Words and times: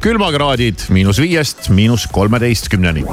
külmakraadid 0.00 0.78
miinus 0.88 1.20
viiest 1.20 1.68
miinus 1.68 2.06
kolmeteistkümneni. 2.12 3.04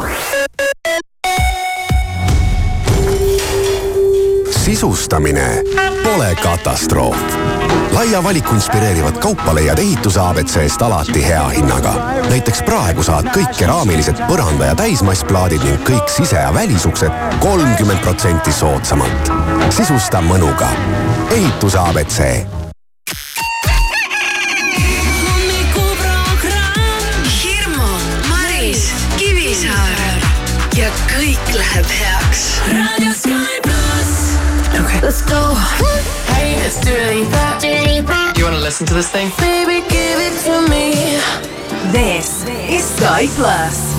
sisustamine 4.50 5.64
pole 6.04 6.36
katastroof. 6.44 7.18
laia 7.92 8.24
valiku 8.24 8.54
inspireerivat 8.54 9.18
kaupa 9.18 9.56
leiad 9.56 9.80
ehituse 9.80 10.20
abc-st 10.20 10.82
alati 10.82 11.28
hea 11.28 11.48
hinnaga. 11.48 11.94
näiteks 12.30 12.62
praegu 12.62 13.04
saad 13.04 13.26
kõik 13.26 13.58
keraamilised 13.58 14.16
põranda- 14.16 14.66
ja 14.66 14.76
täismassplaadid 14.76 15.64
ning 15.64 15.84
kõik 15.84 16.08
sise- 16.08 16.42
ja 16.42 16.54
välisuksed 16.54 17.12
kolmkümmend 17.40 18.00
protsenti 18.00 18.52
soodsamalt. 18.52 19.32
sisusta 19.70 20.22
mõnuga. 20.22 20.68
ehituse 21.32 21.78
abc 21.78 22.48
ja 30.98 31.06
kõik 31.12 31.54
läheb 31.54 31.86
heaks. 31.86 32.62
raadio 32.72 33.14
Sky 33.14 33.60
pluss. 33.64 34.38
Okay, 34.80 35.02
let's 35.02 35.22
go. 35.22 35.54
Hey, 36.34 36.56
it's 36.66 36.80
Dua 36.82 37.12
Lipa. 37.86 38.34
You 38.38 38.46
wanna 38.46 38.60
listen 38.60 38.86
to 38.88 38.94
this 38.94 39.10
thing? 39.10 39.32
Baby, 39.38 39.82
give 39.90 40.20
it 40.20 40.34
to 40.46 40.62
me. 40.70 41.20
This 41.92 42.46
is 42.70 42.84
Sky 42.96 43.28
Plus. 43.36 43.97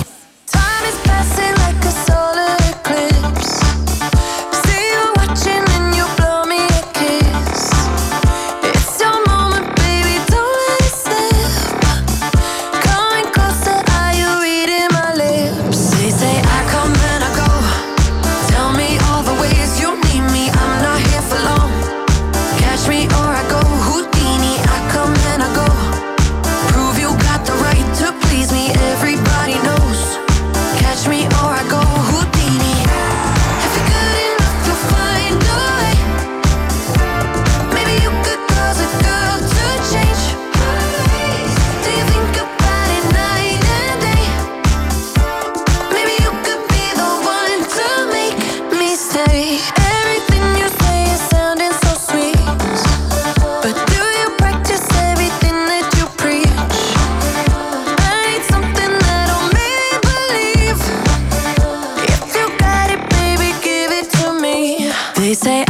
Hommikust, 65.29 65.68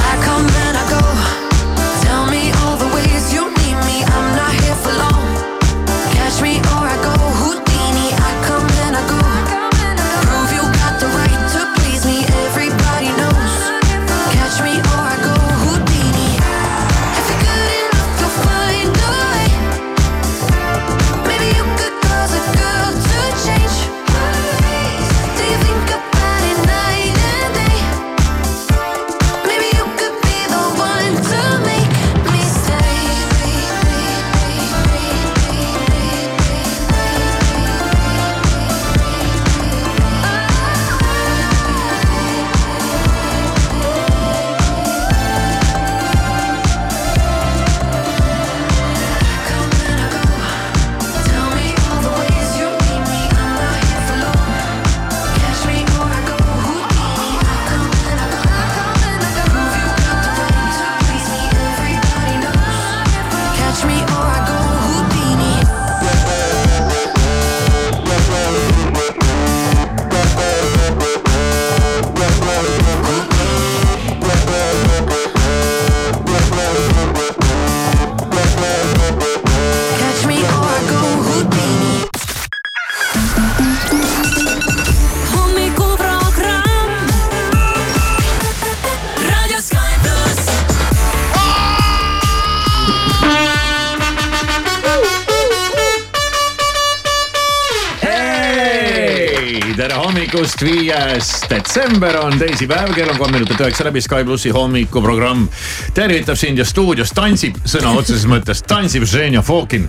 detsember 101.69 102.17
on 102.17 102.39
teisipäev, 102.39 102.93
kell 102.97 103.09
on 103.09 103.17
kolm 103.17 103.31
minutit 103.31 103.59
üheksa 103.61 103.85
läbi 103.85 104.01
Sky 104.01 104.23
plussi 104.25 104.49
hommikuprogramm. 104.49 105.47
tervitab 105.93 106.35
sind 106.35 106.57
ja 106.57 106.65
stuudios 106.65 107.11
tantsib 107.13 107.59
sõna 107.61 107.91
otseses 107.93 108.25
mõttes, 108.25 108.63
tantsib 108.65 109.05
Ženja 109.05 109.41
Fokin. 109.45 109.85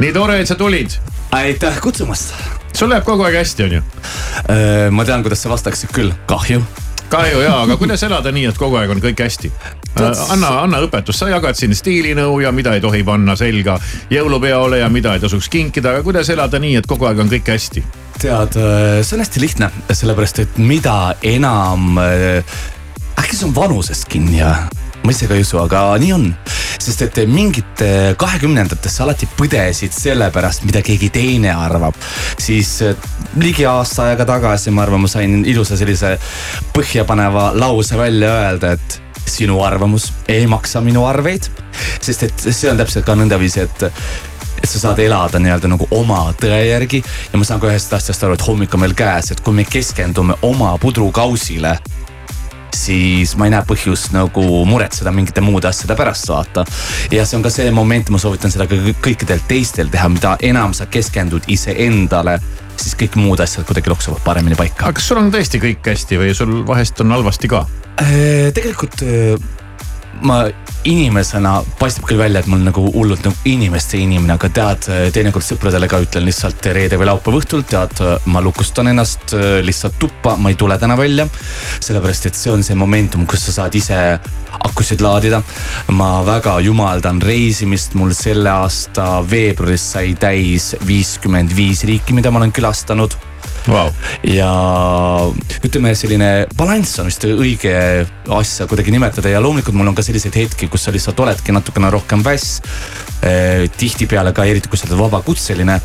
nii 0.00 0.12
tore, 0.12 0.40
et 0.40 0.46
sa 0.48 0.54
tulid. 0.54 0.92
aitäh 1.32 1.80
kutsumast. 1.80 2.34
sul 2.76 2.92
läheb 2.92 3.04
kogu 3.04 3.24
aeg 3.24 3.40
hästi, 3.40 3.64
on 3.64 3.72
ju? 3.72 3.80
Äh, 3.80 4.90
ma 4.90 5.04
tean, 5.04 5.22
kuidas 5.22 5.42
sa 5.42 5.48
vastaksid 5.48 5.92
küll, 5.92 6.12
kahju 6.26 6.60
kahju 7.08 7.40
jaa, 7.40 7.62
aga 7.62 7.76
kuidas 7.76 8.02
elada 8.02 8.32
nii, 8.32 8.44
et 8.52 8.58
kogu 8.58 8.76
aeg 8.76 8.90
on 8.90 9.00
kõik 9.00 9.24
hästi? 9.24 9.52
Äh, 9.94 10.32
anna, 10.34 10.48
anna 10.64 10.80
õpetust, 10.82 11.20
sa 11.22 11.28
jagad 11.30 11.58
siin 11.58 11.74
stiilinõu 11.76 12.40
ja 12.42 12.50
mida 12.54 12.74
ei 12.74 12.82
tohi 12.82 13.04
panna 13.06 13.36
selga 13.38 13.76
jõulupeole 14.10 14.80
ja 14.80 14.88
mida 14.90 15.14
ei 15.14 15.22
tasuks 15.22 15.46
kinkida, 15.52 15.94
aga 15.94 16.06
kuidas 16.06 16.30
elada 16.34 16.58
nii, 16.58 16.80
et 16.80 16.88
kogu 16.90 17.06
aeg 17.06 17.22
on 17.22 17.30
kõik 17.30 17.52
hästi? 17.54 17.84
tead, 18.18 18.56
äh, 18.58 19.02
see 19.04 19.16
on 19.16 19.22
hästi 19.22 19.42
lihtne, 19.42 19.68
sellepärast 19.90 20.40
et 20.42 20.58
mida 20.58 21.14
enam, 21.22 21.98
äh, 22.02 22.56
äkki 23.20 23.36
see 23.36 23.46
on 23.46 23.54
vanusest 23.54 24.08
kinni 24.10 24.40
ja 24.40 24.54
ma 25.04 25.12
ise 25.12 25.28
ka 25.30 25.36
ei 25.36 25.44
usu, 25.44 25.60
aga 25.62 25.86
nii 26.00 26.12
on. 26.16 26.30
sest 26.84 27.00
et 27.06 27.18
mingite 27.30 28.16
kahekümnendates 28.20 28.96
sa 28.98 29.04
alati 29.06 29.28
põdesid 29.38 29.94
selle 29.94 30.26
pärast, 30.34 30.66
mida 30.66 30.82
keegi 30.84 31.08
teine 31.14 31.54
arvab. 31.54 31.94
siis 32.38 32.80
ligi 33.38 33.66
aasta 33.68 34.10
aega 34.10 34.26
tagasi, 34.26 34.74
ma 34.74 34.82
arvan, 34.82 35.06
ma 35.06 35.08
sain 35.08 35.44
ilusa 35.46 35.78
sellise 35.78 36.16
põhjapaneva 36.74 37.52
lause 37.54 37.96
välja 37.98 38.34
öelda, 38.42 38.74
et 38.74 39.03
sinu 39.26 39.60
arvamus 39.64 40.12
ei 40.28 40.46
maksa 40.46 40.80
minu 40.80 41.06
arveid. 41.06 41.50
sest 42.00 42.22
et 42.22 42.46
see 42.50 42.70
on 42.70 42.78
täpselt 42.78 43.06
ka 43.06 43.16
nõndaviisi, 43.18 43.64
et 43.64 43.90
et 44.64 44.70
sa 44.70 44.78
saad 44.80 45.00
elada 45.04 45.38
nii-öelda 45.42 45.68
nagu 45.68 45.88
oma 45.90 46.32
tõe 46.40 46.60
järgi. 46.68 47.02
ja 47.32 47.38
ma 47.38 47.44
saan 47.44 47.60
ka 47.60 47.68
ühest 47.72 47.92
asjast 47.92 48.24
aru, 48.24 48.34
et 48.38 48.46
hommik 48.46 48.74
on 48.74 48.80
veel 48.86 48.96
käes, 48.96 49.30
et 49.30 49.40
kui 49.40 49.54
me 49.54 49.64
keskendume 49.64 50.38
oma 50.42 50.76
pudrukausile 50.78 51.78
siis 52.74 53.36
ma 53.38 53.46
ei 53.46 53.52
näe 53.54 53.62
põhjust 53.68 54.12
nagu 54.14 54.42
muretseda 54.66 55.12
mingite 55.14 55.40
muude 55.44 55.68
asjade 55.68 55.94
pärast 55.96 56.28
vaata. 56.28 56.64
ja 57.12 57.26
see 57.26 57.38
on 57.38 57.44
ka 57.44 57.52
see 57.52 57.70
moment, 57.70 58.10
ma 58.10 58.18
soovitan 58.18 58.52
seda 58.52 58.66
ka 58.66 58.78
kõikidel 59.04 59.42
teistel 59.48 59.92
teha, 59.92 60.08
mida 60.08 60.36
enam 60.42 60.74
sa 60.74 60.86
keskendud 60.86 61.46
iseendale 61.48 62.40
siis 62.84 62.98
kõik 63.00 63.18
muud 63.20 63.40
asjad 63.44 63.66
kuidagi 63.68 63.92
loksuvad 63.92 64.22
paremini 64.24 64.58
paika. 64.58 64.88
aga 64.88 64.98
kas 64.98 65.08
sul 65.10 65.20
on 65.20 65.32
tõesti 65.34 65.60
kõik 65.62 65.92
hästi 65.92 66.20
või 66.20 66.34
sul 66.36 66.56
vahest 66.68 67.00
on 67.04 67.14
halvasti 67.16 67.50
ka? 67.50 67.64
Äh, 68.02 68.50
tegelikult 68.56 69.04
äh, 69.06 69.36
ma 70.22 70.44
inimesena 70.84 71.62
paistab 71.78 72.04
küll 72.08 72.20
välja, 72.20 72.42
et 72.42 72.48
mul 72.50 72.60
nagu 72.64 72.84
hullult 72.92 73.24
nagu 73.24 73.48
inimeste 73.48 73.98
inimene, 74.00 74.36
aga 74.36 74.50
tead, 74.52 74.88
teinekord 75.16 75.46
sõpradele 75.46 75.88
ka 75.88 76.00
ütlen 76.04 76.26
lihtsalt 76.28 76.68
reede 76.76 76.98
või 77.00 77.08
laupäeva 77.08 77.40
õhtul, 77.40 77.64
tead, 77.68 78.02
ma 78.28 78.42
lukustan 78.44 78.92
ennast 78.92 79.32
lihtsalt 79.64 79.98
tuppa, 80.00 80.36
ma 80.36 80.52
ei 80.52 80.58
tule 80.60 80.78
täna 80.78 80.96
välja. 81.00 81.26
sellepärast, 81.80 82.26
et 82.26 82.38
see 82.38 82.52
on 82.52 82.62
see 82.62 82.76
momentum, 82.76 83.26
kus 83.26 83.46
sa 83.48 83.58
saad 83.60 83.74
ise 83.74 84.00
akusid 84.60 85.00
laadida. 85.00 85.42
ma 85.88 86.22
väga 86.24 86.58
jumaldan 86.60 87.22
reisimist, 87.22 87.94
mul 87.94 88.12
selle 88.12 88.50
aasta 88.50 89.22
veebruaris 89.30 89.92
sai 89.92 90.14
täis 90.14 90.74
viiskümmend 90.86 91.56
viis 91.56 91.84
riiki, 91.84 92.12
mida 92.12 92.30
ma 92.30 92.42
olen 92.42 92.52
külastanud 92.52 93.16
wow.. 93.68 93.90
ja 94.28 94.50
ütleme, 95.64 95.94
selline 95.96 96.30
balanss 96.58 96.98
on 97.00 97.08
vist 97.08 97.24
õige 97.28 97.74
asja 98.34 98.68
kuidagi 98.70 98.92
nimetada 98.94 99.32
ja 99.32 99.42
loomulikult 99.42 99.76
mul 99.76 99.90
on 99.90 99.96
ka 99.96 100.04
selliseid 100.04 100.36
hetki, 100.38 100.68
kus 100.72 100.86
sa 100.86 100.94
lihtsalt 100.94 101.20
oledki 101.24 101.54
natukene 101.54 101.90
rohkem 101.94 102.24
väss 102.24 102.60
eh,. 103.24 103.64
tihtipeale 103.78 104.34
ka 104.36 104.46
eriti, 104.48 104.70
kui 104.70 104.80
sa 104.80 104.88
oled 104.88 105.00
vabakutseline, 105.00 105.78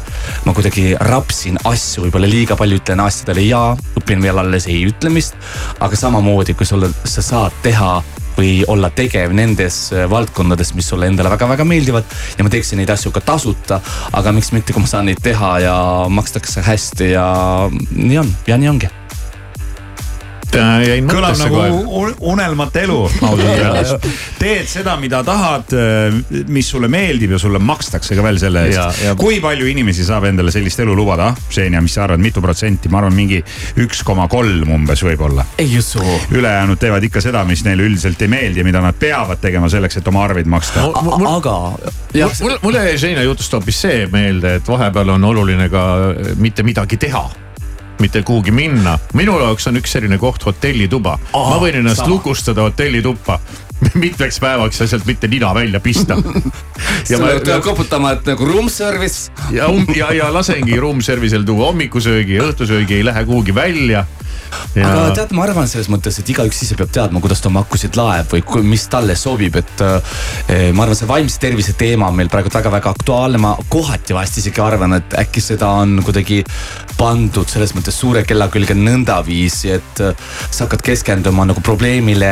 ma 0.45 0.55
kuidagi 0.55 0.93
rapsin 1.09 1.59
asju 1.69 2.07
võib-olla 2.07 2.29
liiga 2.31 2.59
palju, 2.59 2.79
ütlen 2.81 3.03
asjadele 3.05 3.47
ja, 3.47 3.63
õpin 3.99 4.23
veel 4.23 4.43
alles 4.43 4.67
ei 4.71 4.83
ütlemist. 4.89 5.37
aga 5.79 5.99
samamoodi, 5.99 6.57
kui 6.57 6.67
sul, 6.67 6.87
sa 7.03 7.25
saad 7.25 7.63
teha 7.63 7.99
või 8.39 8.53
olla 8.67 8.91
tegev 8.95 9.33
nendes 9.35 9.81
äh, 9.93 10.07
valdkondades, 10.11 10.73
mis 10.77 10.89
sulle 10.89 11.09
endale 11.11 11.31
väga-väga 11.33 11.67
meeldivad. 11.67 12.07
ja 12.37 12.45
ma 12.45 12.53
teeksin 12.53 12.81
neid 12.81 12.93
asju 12.93 13.11
ka 13.15 13.23
tasuta, 13.25 13.81
aga 14.13 14.35
miks 14.35 14.53
mitte, 14.55 14.73
kui 14.73 14.85
ma 14.85 14.91
saan 14.91 15.09
neid 15.11 15.21
teha 15.23 15.57
ja 15.65 15.75
makstakse 16.09 16.63
hästi 16.65 17.11
ja 17.13 17.27
nii 17.91 18.23
on 18.23 18.33
ja 18.47 18.57
nii 18.57 18.73
ongi 18.75 18.98
jäin 20.57 21.07
kõlab 21.09 21.37
nagu 21.39 21.59
kohe. 21.59 22.13
unelmate 22.31 22.83
elu 22.87 22.97
ausalt 23.29 23.49
öeldes. 23.49 23.93
teed 24.39 24.69
seda, 24.69 24.95
mida 25.01 25.21
tahad, 25.23 25.73
äh, 25.75 26.17
mis 26.47 26.69
sulle 26.69 26.89
meeldib 26.91 27.35
ja 27.35 27.39
sulle 27.41 27.59
makstakse 27.59 28.17
ka 28.17 28.25
veel 28.25 28.39
selle 28.41 28.65
eest. 28.69 29.03
kui 29.19 29.39
palju 29.43 29.67
inimesi 29.69 30.05
saab 30.07 30.29
endale 30.29 30.53
sellist 30.53 30.79
elu 30.83 30.95
lubada, 30.95 31.31
Xenia, 31.49 31.81
mis 31.81 31.97
sa 31.97 32.05
arvad, 32.07 32.21
mitu 32.23 32.41
protsenti, 32.43 32.91
ma 32.91 33.01
arvan, 33.01 33.15
mingi 33.15 33.41
üks 33.83 34.03
koma 34.07 34.27
kolm 34.31 34.73
umbes 34.79 35.03
võib-olla. 35.05 35.45
ei 35.57 35.77
usu. 35.79 36.03
ülejäänud 36.31 36.79
teevad 36.81 37.03
ikka 37.09 37.23
seda, 37.23 37.43
mis 37.47 37.63
neile 37.67 37.85
üldiselt 37.87 38.21
ei 38.21 38.31
meeldi 38.31 38.63
ja 38.63 38.67
mida 38.67 38.81
nad 38.83 38.97
peavad 38.99 39.41
tegema 39.41 39.69
selleks, 39.69 39.99
et 39.99 40.07
oma 40.07 40.23
arveid 40.27 40.49
maksta. 40.49 40.87
aga. 41.35 41.57
mul, 42.41 42.57
mulle 42.61 42.87
jäi 42.89 42.97
Xenia 42.97 43.27
jutust 43.27 43.53
hoopis 43.53 43.81
see 43.87 44.07
meelde, 44.11 44.55
et 44.59 44.67
vahepeal 44.67 45.15
on 45.17 45.29
oluline 45.33 45.69
ka 45.69 45.85
mitte 46.39 46.63
midagi 46.63 46.97
teha 46.97 47.27
mitte 47.99 48.23
kuhugi 48.23 48.51
minna. 48.51 48.99
minu 49.13 49.39
jaoks 49.39 49.67
on 49.67 49.79
üks 49.81 49.91
selline 49.97 50.17
koht 50.17 50.45
hotellituba. 50.45 51.17
ma 51.33 51.57
võin 51.61 51.81
ennast 51.81 52.03
sama. 52.03 52.15
lukustada 52.15 52.61
hotellituppa 52.67 53.39
mitmeks 54.03 54.39
päevaks 54.43 54.81
ja 54.81 54.87
sealt 54.87 55.05
mitte 55.09 55.27
nina 55.27 55.53
välja 55.55 55.79
pista 55.79 56.17
ja 57.11 57.19
ma 57.21 57.33
pean 57.45 57.61
koputama, 57.65 58.13
et 58.17 58.31
nagu 58.33 58.45
room 58.45 58.69
service. 58.69 59.31
ja, 59.51 59.67
um, 59.67 59.85
ja, 59.95 60.11
ja 60.15 60.33
lasengi 60.33 60.79
room 60.79 61.03
service'il 61.05 61.45
tuua 61.47 61.71
hommikusöögi 61.71 62.39
ja 62.39 62.47
õhtusöögi, 62.49 62.99
ei 62.99 63.05
lähe 63.05 63.25
kuhugi 63.25 63.55
välja 63.55 64.05
Ja... 64.77 64.85
aga 64.85 65.13
tead, 65.17 65.31
ma 65.35 65.43
arvan 65.45 65.69
selles 65.69 65.89
mõttes, 65.91 66.19
et 66.21 66.29
igaüks 66.29 66.59
ise 66.65 66.75
peab 66.77 66.91
teadma, 66.93 67.21
kuidas 67.23 67.41
ta 67.41 67.49
oma 67.49 67.63
akusid 67.65 67.97
laeb 67.97 68.29
või 68.33 68.63
mis 68.69 68.85
talle 68.91 69.15
sobib, 69.17 69.57
et 69.59 69.83
äh, 69.85 70.69
ma 70.75 70.85
arvan, 70.85 70.97
see 70.97 71.09
vaimse 71.09 71.41
tervise 71.41 71.73
teema 71.77 72.09
on 72.09 72.17
meil 72.19 72.29
praegu 72.31 72.51
väga-väga 72.53 72.93
aktuaalne, 72.93 73.41
ma 73.41 73.55
kohati 73.71 74.15
vahest 74.17 74.41
isegi 74.41 74.61
arvan, 74.63 74.93
et 74.99 75.17
äkki 75.21 75.41
seda 75.43 75.71
on 75.81 75.99
kuidagi 76.05 76.43
pandud 76.99 77.49
selles 77.49 77.73
mõttes 77.77 77.97
suure 77.97 78.23
kella 78.27 78.49
külge 78.53 78.77
nõndaviisi, 78.77 79.73
et 79.79 80.03
äh, 80.05 80.29
sa 80.49 80.65
hakkad 80.65 80.85
keskenduma 80.85 81.47
nagu 81.49 81.63
probleemile 81.65 82.31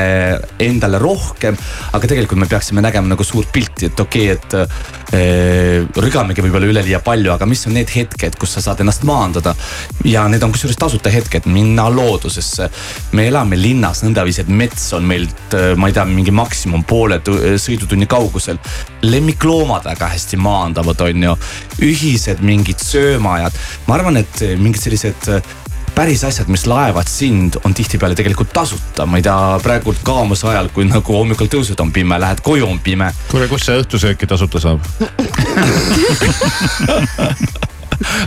endale 0.61 1.01
rohkem. 1.01 1.37
Aga 1.45 2.07
tegelikult 2.07 2.39
me 2.39 2.48
peaksime 2.50 2.81
nägema 2.84 3.12
nagu 3.12 3.25
suurt 3.25 3.51
pilti, 3.54 3.89
et 3.92 4.00
okei 4.00 4.31
okay,, 4.31 4.38
et 4.38 5.13
äh, 5.13 6.01
rügamegi 6.04 6.44
võib-olla 6.44 6.69
üleliia 6.69 7.00
palju, 7.04 7.31
aga 7.34 7.48
mis 7.50 7.66
on 7.69 7.75
need 7.78 7.92
hetked, 7.94 8.38
kus 8.39 8.57
sa 8.57 8.63
saad 8.66 8.81
ennast 8.84 9.06
maandada. 9.07 9.56
ja 10.06 10.28
need 10.28 10.44
on 10.44 10.51
kusjuures 10.56 10.80
tasuta 10.80 11.12
hetked, 11.13 11.48
minna 11.51 11.88
loodusesse. 11.94 12.69
me 13.12 13.28
elame 13.28 13.60
linnas 13.60 14.04
nõndaviisi, 14.04 14.45
et 14.45 14.50
mets 14.50 14.89
on 14.98 15.06
meilt, 15.07 15.54
äh, 15.54 15.75
ma 15.78 15.92
ei 15.92 15.98
tea, 15.98 16.06
mingi 16.06 16.31
maksimum 16.31 16.84
poole 16.84 17.22
sõidutunni 17.22 18.07
kaugusel. 18.07 18.60
lemmikloomad 19.01 19.86
väga 19.86 20.12
hästi 20.16 20.38
maandavad, 20.38 21.01
on 21.01 21.30
ju. 21.30 21.38
ühised 21.81 22.42
mingid 22.42 22.81
söömaajad, 22.81 23.54
ma 23.88 23.95
arvan, 23.95 24.18
et 24.18 24.44
mingid 24.57 24.81
sellised 24.81 25.31
päris 25.97 26.21
asjad, 26.23 26.47
mis 26.53 26.67
laevad 26.69 27.09
sind, 27.09 27.57
on 27.65 27.73
tihtipeale 27.73 28.15
tegelikult 28.15 28.51
tasuta, 28.53 29.05
ma 29.09 29.17
ei 29.17 29.25
tea, 29.25 29.38
praegult 29.63 30.03
kaamuse 30.05 30.45
ajal, 30.51 30.69
kui 30.73 30.85
nagu 30.85 31.15
hommikul 31.17 31.49
tõused, 31.49 31.79
on 31.81 31.91
pime, 31.94 32.19
lähed 32.21 32.44
koju, 32.45 32.67
on 32.69 32.79
pime. 32.83 33.09
kuule, 33.31 33.49
kus 33.49 33.65
see 33.65 33.79
õhtusööki 33.81 34.29
tasuta 34.29 34.61
saab 34.61 34.85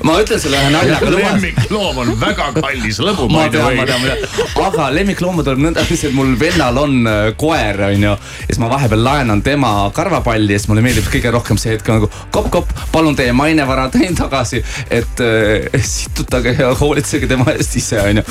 ma 0.06 0.16
ütlen 0.20 0.40
sulle 0.42 0.58
ühe 0.58 0.70
naljaga 0.74 1.10
lubas. 1.12 1.36
lemmikloom 1.36 1.98
on 2.02 2.12
väga 2.20 2.48
kallis 2.56 2.98
lõbu. 3.02 3.28
ma 3.30 3.46
tean, 3.52 3.76
ma 3.78 3.86
tean, 3.86 4.02
ma 4.02 4.14
tean, 4.14 4.64
aga 4.66 4.88
lemmiklooma 4.94 5.44
tuleb 5.46 5.62
nõndaviisi, 5.66 6.08
et 6.10 6.16
mul 6.16 6.32
vennal 6.40 6.80
on 6.82 6.96
äh, 7.06 7.20
koer, 7.40 7.80
on 7.90 8.06
ju. 8.06 8.14
ja 8.14 8.48
siis 8.48 8.60
ma 8.62 8.70
vahepeal 8.72 9.04
laenan 9.06 9.44
tema 9.46 9.72
karvapalli 9.94 10.56
ja 10.56 10.62
siis 10.62 10.70
mulle 10.70 10.84
meeldib 10.86 11.10
kõige 11.12 11.34
rohkem 11.34 11.60
see 11.60 11.76
hetk 11.76 11.90
nagu 11.92 12.10
kopp-kopp, 12.34 12.74
palun 12.94 13.18
teie 13.18 13.34
mainevara, 13.36 13.88
tõin 13.94 14.18
tagasi. 14.18 14.64
et 14.90 15.24
äh, 15.24 15.80
situtage 15.86 16.56
ja 16.58 16.72
hoolitsege 16.80 17.30
tema 17.30 17.54
eest 17.54 17.78
ise, 17.78 18.00
on 18.02 18.22
ju. 18.22 18.26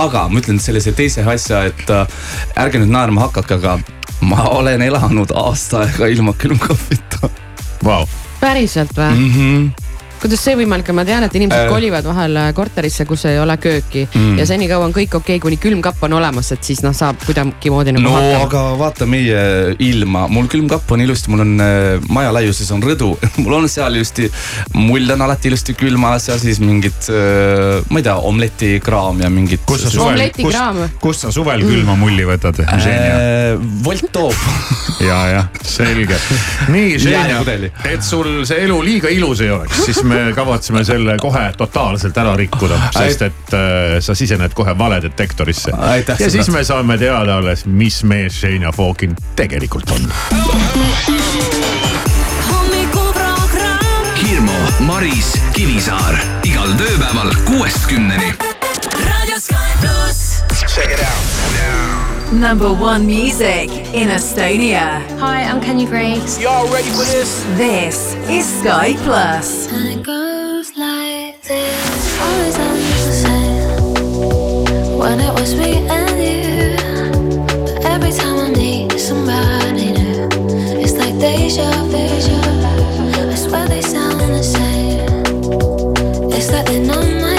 aga 0.00 0.28
ma 0.30 0.42
ütlen 0.42 0.62
sellise 0.62 0.94
teise 0.96 1.26
asja, 1.26 1.64
et 1.72 1.90
äh, 1.90 2.06
ärge 2.64 2.82
nüüd 2.82 2.94
naerma 2.94 3.26
hakake, 3.28 3.58
aga 3.58 3.78
ma 4.24 4.46
olen 4.54 4.82
elanud 4.82 5.34
aasta 5.36 5.84
aega 5.84 6.08
ilma 6.12 6.32
külmkapita 6.38 7.28
wow.. 7.84 8.06
päriselt 8.40 8.94
või 8.96 9.10
mm? 9.16 9.32
-hmm 9.34 9.83
kuidas 10.24 10.40
see 10.40 10.54
võimalik 10.56 10.88
on, 10.88 10.96
ma 10.96 11.04
tean, 11.04 11.26
et 11.26 11.34
inimesed 11.36 11.66
äh. 11.66 11.70
kolivad 11.70 12.06
vahel 12.08 12.38
äh, 12.40 12.50
korterisse, 12.56 13.04
kus 13.08 13.26
ei 13.28 13.36
ole 13.40 13.58
kööki 13.60 14.06
mm. 14.06 14.38
ja 14.40 14.46
senikaua 14.48 14.86
on 14.86 14.94
kõik 14.96 15.18
okei 15.18 15.36
okay,, 15.36 15.42
kuni 15.42 15.58
külmkapp 15.60 16.06
on 16.06 16.16
olemas, 16.16 16.48
et 16.54 16.64
siis 16.64 16.80
noh, 16.84 16.94
saab 16.96 17.20
kuidagimoodi 17.26 17.92
nagu. 17.92 18.06
no 18.06 18.14
hakkama. 18.16 18.46
aga 18.46 18.62
vaata 18.80 19.08
meie 19.10 19.42
ilma, 19.84 20.24
mul 20.32 20.48
külmkapp 20.52 20.94
on 20.96 21.04
ilusti, 21.04 21.32
mul 21.32 21.44
on 21.44 21.52
äh, 21.60 22.06
maja 22.08 22.32
laiuses 22.32 22.70
on 22.72 22.84
rõdu 22.84 23.10
mul 23.42 23.58
on 23.58 23.68
seal 23.68 23.98
ilusti, 23.98 24.30
mull 24.78 25.12
on 25.12 25.26
alati 25.26 25.50
ilusti 25.52 25.76
külmas 25.76 26.30
ja 26.30 26.38
siis 26.40 26.62
mingid 26.64 27.10
äh,, 27.12 27.84
ma 27.92 28.00
ei 28.00 28.08
tea, 28.08 28.16
omletikraam 28.32 29.20
ja 29.20 29.32
mingid. 29.32 29.66
kus 29.68 29.84
sa 29.84 29.92
suvel, 29.92 30.24
kus, 30.38 30.58
kus 31.04 31.22
sa 31.26 31.34
suvel 31.34 31.66
külma 31.68 31.98
mulli 32.00 32.24
võtad 32.28 32.64
äh,? 32.64 33.60
Volt 33.84 34.08
toob 34.14 34.48
ja, 35.10 35.20
jah, 35.34 35.52
selge. 35.68 36.16
nii, 36.72 36.96
Ženja, 37.02 37.44
et 37.92 38.04
sul 38.06 38.46
see 38.48 38.64
elu 38.64 38.80
liiga 38.88 39.12
ilus 39.12 39.44
ei 39.44 39.52
oleks, 39.52 39.84
siis 39.84 40.00
me 40.06 40.13
me 40.14 40.32
kavatseme 40.32 40.84
selle 40.84 41.16
kohe 41.20 41.44
totaalselt 41.58 42.16
ära 42.18 42.36
rikkuda, 42.36 42.78
sest 42.94 43.22
et 43.26 43.54
äh, 43.56 43.98
sa 44.04 44.14
sisened 44.14 44.54
kohe 44.54 44.78
valedetektorisse. 44.78 45.72
ja 46.18 46.30
siis 46.30 46.50
me 46.50 46.64
saame 46.64 46.98
teada 46.98 47.38
alles, 47.38 47.66
mis 47.66 48.02
mees 48.04 48.40
Shania 48.40 48.72
Fawkin 48.72 49.16
tegelikult 49.36 49.90
on. 49.90 50.10
Hirmu, 54.24 54.58
Maris, 54.80 55.34
Kivisaar 55.52 56.18
igal 56.44 56.72
tööpäeval 56.80 57.34
kuuest 57.44 57.86
kümneni. 57.90 58.34
Check 60.74 60.90
it 60.90 60.98
out 60.98 61.54
now. 61.54 62.13
Number 62.34 62.72
one 62.72 63.06
music 63.06 63.70
in 63.94 64.08
Estonia. 64.08 65.00
Hi, 65.18 65.44
I'm 65.44 65.60
Kenny 65.60 65.86
Grace. 65.86 66.36
Y'all 66.40 66.66
ready 66.70 66.90
for 66.90 67.04
this? 67.04 67.44
This 67.56 68.14
is 68.28 68.44
Sky 68.60 68.94
Plus. 69.04 69.72
And 69.72 69.86
it 69.86 70.02
goes 70.02 70.76
like 70.76 71.40
this. 71.42 72.20
Always 72.20 72.58
on 72.58 72.74
the 72.74 73.12
same. 73.22 74.98
When 74.98 75.20
it 75.20 75.32
was 75.32 75.54
me 75.54 75.86
and 75.88 76.18
you. 76.18 76.76
But 77.64 77.84
every 77.86 78.10
time 78.10 78.38
I 78.38 78.50
need 78.50 78.98
somebody 78.98 79.92
new, 79.92 80.28
it's 80.82 80.94
like 80.94 81.16
deja 81.20 81.70
vu. 81.86 82.04
I 83.30 83.34
swear 83.36 83.68
they 83.68 83.80
sound 83.80 84.20
the 84.20 84.42
same. 84.42 85.22
It's 86.32 86.50
like 86.50 86.66
they 86.66 86.80
know 86.80 87.00
my 87.00 87.33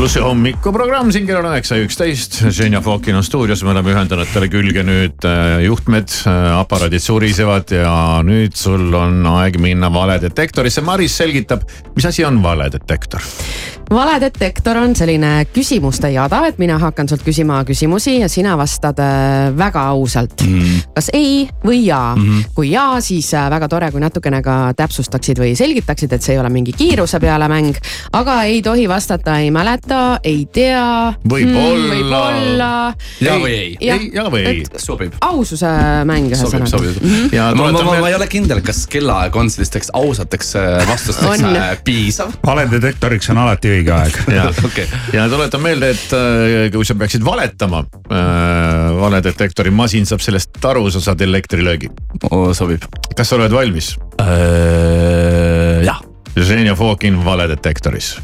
Sky 0.00 0.06
plussi 0.06 0.20
hommikuprogramm 0.24 1.10
siin 1.12 1.26
kell 1.28 1.42
on 1.42 1.50
üheksa 1.50 1.76
ja 1.76 1.84
üksteist. 1.84 2.38
Ženja 2.56 2.80
Fokin 2.80 3.18
on 3.18 3.24
stuudios, 3.26 3.60
me 3.66 3.74
oleme 3.74 3.92
ühendanud 3.92 4.30
talle 4.32 4.48
külge 4.48 4.80
nüüd 4.80 5.26
äh, 5.28 5.58
juhtmed, 5.66 6.14
aparaadid 6.56 7.04
surisevad 7.04 7.74
ja 7.76 7.92
nüüd 8.24 8.56
sul 8.56 8.96
on 8.96 9.20
aeg 9.34 9.60
minna 9.60 9.92
valedetektorisse. 9.92 10.80
Maris 10.88 11.20
selgitab, 11.20 11.68
mis 11.92 12.08
asi 12.08 12.24
on 12.24 12.40
valedetektor? 12.40 13.28
Valedetektor 13.90 14.76
on 14.76 14.94
selline 14.96 15.30
küsimuste 15.54 16.10
jada, 16.14 16.44
et 16.46 16.58
mina 16.62 16.78
hakkan 16.78 17.08
sult 17.10 17.24
küsima 17.26 17.60
küsimusi 17.66 18.20
ja 18.20 18.28
sina 18.30 18.54
vastad 18.58 18.98
äh, 19.02 19.50
väga 19.56 19.82
ausalt 19.94 20.44
mm.. 20.46 20.92
kas 20.94 21.10
ei 21.12 21.48
või 21.64 21.82
jaa 21.86 22.14
mm. 22.16 22.22
-hmm. 22.22 22.52
kui 22.54 22.70
jaa, 22.70 23.00
siis 23.00 23.32
äh, 23.34 23.48
väga 23.50 23.68
tore, 23.68 23.90
kui 23.90 24.00
natukene 24.00 24.42
ka 24.42 24.58
täpsustaksid 24.76 25.42
või 25.42 25.56
selgitaksid, 25.58 26.12
et 26.12 26.22
see 26.22 26.36
ei 26.36 26.40
ole 26.40 26.52
mingi 26.54 26.72
kiiruse 26.72 27.20
peale 27.20 27.48
mäng. 27.48 27.74
aga 28.12 28.42
ei 28.42 28.62
tohi 28.62 28.88
vastata 28.88 29.38
ei 29.38 29.50
mäleta, 29.50 30.20
ei 30.24 30.46
tea. 30.52 31.14
Võib-olla. 31.28 31.94
võib-olla. 31.94 32.94
ja 33.20 33.34
või 33.38 33.54
ei? 33.54 33.76
ja 34.14 34.24
või 34.30 34.44
ei? 34.46 34.64
sobib. 34.76 35.18
aususe 35.20 35.66
mäng 36.04 36.30
sobib, 36.30 36.38
ühesõnaga. 36.38 36.70
sobib 36.70 37.02
Mhm. 37.02 37.34
ja 37.34 37.50
ma, 37.54 37.72
ma, 37.72 37.82
ma, 37.82 37.98
ma 38.00 38.08
ei 38.08 38.14
ole 38.14 38.26
kindel, 38.30 38.60
kas 38.64 38.86
kellaaeg 38.90 39.36
on 39.36 39.50
sellisteks 39.50 39.90
ausateks 39.96 40.54
äh, 40.56 40.88
vastusteks 40.88 41.82
piisav. 41.84 42.32
valedetektoriks 42.46 43.30
on 43.30 43.38
alati 43.38 43.79
õige 43.80 43.94
aeg. 43.96 44.18
ja 44.38 44.46
Okei. 44.64 44.86
ja 45.16 45.26
tuletan 45.32 45.64
meelde, 45.64 45.92
et 45.96 46.14
äh, 46.16 46.68
kui 46.74 46.86
sa 46.86 46.96
peaksid 46.98 47.24
valetama 47.26 47.82
äh,, 47.84 48.20
valedetektori 49.00 49.72
masin 49.74 50.06
saab 50.08 50.22
sellest 50.24 50.60
aru, 50.64 50.86
sa 50.92 51.02
saad 51.10 51.24
elektrilöögi. 51.26 51.90
sobib. 52.54 52.86
kas 53.16 53.28
sa 53.28 53.40
oled 53.40 53.52
valmis? 53.52 53.96
jah. 55.84 56.00
Ženja 56.36 56.76
Fokin 56.78 57.18
valedetektoris. 57.24 58.14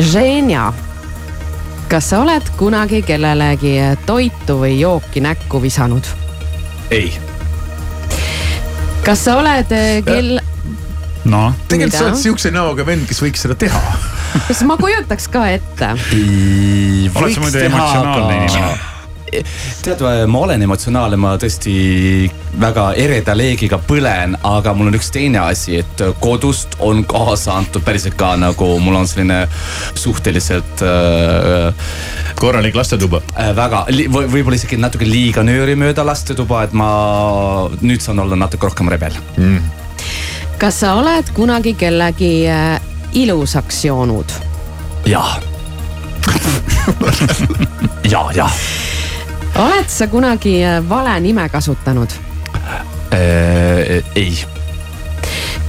Ženja, 0.00 0.72
kas 1.88 2.08
sa 2.10 2.22
oled 2.24 2.48
kunagi 2.58 3.02
kellelegi 3.06 3.76
toitu 4.06 4.56
või 4.64 4.78
jooki 4.80 5.22
näkku 5.22 5.60
visanud? 5.62 6.08
ei. 6.90 7.12
kas 9.04 9.24
sa 9.26 9.36
oled 9.40 9.70
eh, 9.74 10.00
kell, 10.06 10.40
noh, 11.30 11.52
tegelikult 11.68 11.98
sa 11.98 12.08
oled 12.08 12.20
siukse 12.20 12.50
näoga 12.54 12.86
vend, 12.86 13.06
kes 13.08 13.22
võiks 13.24 13.44
seda 13.46 13.56
teha. 13.58 13.80
kas 14.48 14.64
ma 14.68 14.78
kujutaks 14.80 15.30
ka 15.32 15.46
ette? 15.54 15.92
oled 15.94 17.36
sa 17.36 17.44
muidu 17.46 17.64
emotsionaalne 17.68 18.42
inimene? 18.42 18.90
tead, 19.82 20.02
ma 20.30 20.38
olen 20.46 20.62
emotsionaalne, 20.62 21.16
ma 21.18 21.34
tõesti 21.40 21.74
väga 22.60 22.84
ereda 23.00 23.34
leegiga 23.34 23.80
põlen, 23.82 24.36
aga 24.46 24.74
mul 24.76 24.92
on 24.92 24.98
üks 24.98 25.10
teine 25.14 25.40
asi, 25.42 25.80
et 25.82 26.02
kodust 26.22 26.76
on 26.84 27.02
kaasa 27.08 27.56
antud 27.58 27.82
päriselt 27.86 28.14
ka 28.20 28.34
nagu 28.38 28.68
mul 28.82 29.00
on 29.00 29.08
selline 29.10 29.40
suhteliselt 29.98 30.84
äh, 30.86 31.86
korralik 32.38 32.76
lastetuba. 32.78 33.22
äh, 33.34 33.50
väga 33.56 33.84
li- 33.90 34.06
või 34.12 34.28
võib-olla 34.36 34.60
isegi 34.60 34.78
natuke 34.78 35.08
liiga 35.08 35.42
nöörimööda 35.46 36.06
lastetuba, 36.06 36.64
et 36.68 36.76
ma 36.76 36.90
nüüd 37.82 38.04
saan 38.04 38.22
olla 38.22 38.38
natuke 38.38 38.70
rohkem 38.70 38.92
rebel. 38.92 39.18
Kas 40.58 40.80
sa 40.80 40.94
oled 40.94 41.30
kunagi 41.34 41.74
kellegi 41.74 42.46
eh, 42.46 42.80
ilusaks 43.12 43.84
joonud? 43.84 44.32
jaa. 45.06 45.40
ja, 48.12 48.30
ja 48.34 48.48
oled 49.58 49.88
sa 49.88 50.06
kunagi 50.06 50.62
eh, 50.62 50.88
vale 50.88 51.20
nime 51.20 51.48
kasutanud? 51.48 52.08
äh,. 53.12 54.02
ei, 54.14 54.44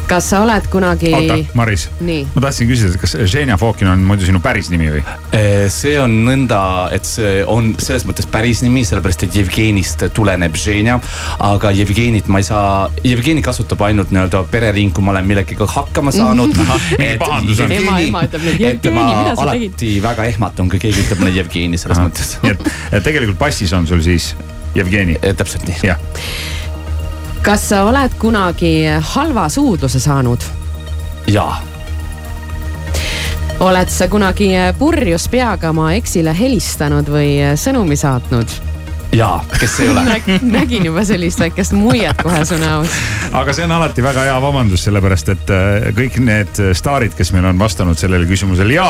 kas 0.09 0.29
sa 0.31 0.41
oled 0.45 0.67
kunagi, 0.71 1.11
oota, 1.15 1.37
Maris, 1.57 1.87
nii, 2.05 2.25
ma 2.35 2.43
tahtsin 2.45 2.69
küsida, 2.69 2.97
kas 3.01 3.15
Ženja 3.31 3.57
Fokin 3.61 3.89
on 3.91 4.03
muidu 4.05 4.27
sinu 4.27 4.39
päris 4.43 4.69
nimi 4.73 4.89
või? 4.93 5.01
Äh, 5.35 5.65
see 5.73 5.95
on 6.01 6.13
nõnda, 6.27 6.59
et 6.95 7.07
see 7.09 7.41
on 7.49 7.73
selles 7.81 8.05
mõttes 8.07 8.27
päris 8.31 8.61
nimi, 8.65 8.83
sellepärast 8.87 9.25
et 9.27 9.35
Jevgenist 9.39 10.05
tuleneb 10.15 10.55
Ženja. 10.59 10.99
aga 11.45 11.71
Jevgenit 11.75 12.27
ma 12.31 12.41
ei 12.43 12.47
saa, 12.47 12.89
Jevgeni 13.03 13.41
kasutab 13.45 13.81
ainult 13.87 14.11
nii-öelda 14.15 14.43
perering, 14.51 14.93
kui 14.95 15.03
ma 15.05 15.11
olen 15.15 15.25
millegagi 15.29 15.57
hakkama 15.75 16.11
saanud. 16.15 16.55
mingi 16.99 17.17
pahandus 17.21 17.59
on. 17.65 17.71
Ema- 17.75 17.99
ema 18.05 18.25
ütleb 18.27 18.45
nüüd, 18.45 18.61
et 18.61 18.89
ma 18.91 19.05
"Jevgeni, 19.05 19.15
mida 19.21 19.35
sa 19.35 19.47
alati 19.49 19.93
väga 20.03 20.25
ehmatun, 20.33 20.69
kui 20.69 20.79
keegi 20.79 21.05
ütleb 21.05 21.23
mulle 21.23 21.35
Jevgeni 21.39 21.77
selles 21.81 21.99
mõttes. 22.01 22.35
nii 22.43 22.55
et 22.55 22.69
et 22.99 23.03
tegelikult 23.03 23.39
passis 23.41 23.73
on 23.73 23.87
sul 23.87 24.01
siis 24.05 24.33
Jevgeni, 24.75 25.17
täpselt 25.37 25.65
nii. 25.67 25.79
jah. 25.87 25.99
Kas 27.45 27.67
sa 27.69 27.83
oled 27.85 28.13
kunagi 28.17 28.87
halva 29.13 29.45
suudluse 29.53 29.99
saanud? 30.01 30.41
jaa, 31.29 31.59
oled 33.61 33.91
sa 33.93 34.07
kunagi 34.09 34.47
purjus 34.79 35.27
peaga 35.29 35.69
oma 35.69 35.91
eksile 35.93 36.33
helistanud 36.33 37.09
või 37.13 37.37
sõnumi 37.61 37.97
saatnud? 38.01 38.55
jaa, 39.13 39.37
kes 39.59 39.77
ei 39.85 39.91
ole. 39.93 40.05
nägin 40.57 40.89
juba 40.89 41.05
sellist 41.05 41.43
väikest 41.45 41.77
muiet 41.77 42.25
kohe 42.25 42.41
su 42.49 42.57
näos. 42.57 42.97
aga 43.29 43.53
see 43.53 43.69
on 43.69 43.77
alati 43.77 44.03
väga 44.03 44.25
hea 44.25 44.41
vabandus, 44.41 44.87
sellepärast 44.89 45.31
et 45.37 45.53
äh, 45.53 45.89
kõik 46.01 46.17
need 46.25 46.65
staarid, 46.73 47.13
kes 47.13 47.33
meil 47.37 47.45
on 47.53 47.61
vastanud 47.61 48.01
sellele 48.01 48.25
küsimusele 48.25 48.79
ja 48.79 48.89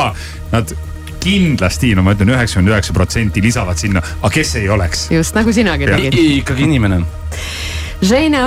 nad 0.56 0.72
kindlasti, 1.20 1.92
no 1.98 2.06
ma 2.06 2.16
ütlen 2.16 2.32
üheksakümmend 2.32 2.72
üheksa 2.72 2.96
protsenti 2.96 3.44
lisavad 3.44 3.76
sinna, 3.76 4.00
aga 4.22 4.32
kes 4.32 4.56
ei 4.62 4.68
oleks. 4.72 5.08
just 5.12 5.36
nagu 5.36 5.52
sinagi 5.52 5.92
tegid. 5.92 6.22
ikkagi 6.40 6.70
inimene. 6.70 7.04
Žene, 8.02 8.40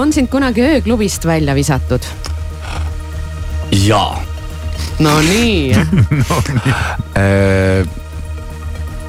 on 0.00 0.12
sind 0.12 0.28
kunagi 0.30 0.60
ööklubist 0.62 1.24
välja 1.24 1.54
visatud? 1.54 2.04
jaa. 3.70 4.18
No 4.98 5.20
nii, 5.20 5.74
Äh, 7.20 7.86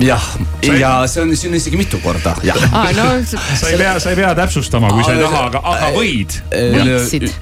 jah, 0.06 0.26
ja 0.66 0.92
see 1.08 1.24
on, 1.24 1.34
see 1.38 1.50
on 1.50 1.58
isegi 1.58 1.80
mitu 1.80 2.00
korda, 2.04 2.34
jah 2.46 2.58
ah,. 2.72 2.90
No, 2.96 3.08
sa 3.60 3.70
ei 3.70 3.78
pea, 3.80 3.96
sa 4.04 4.12
ei 4.12 4.20
pea 4.20 4.32
täpsustama, 4.38 4.92
kui 4.94 5.06
sa 5.06 5.16
ei 5.16 5.24
taha, 5.24 5.44
aga, 5.50 5.62
aga 5.74 5.92
võid. 5.96 6.38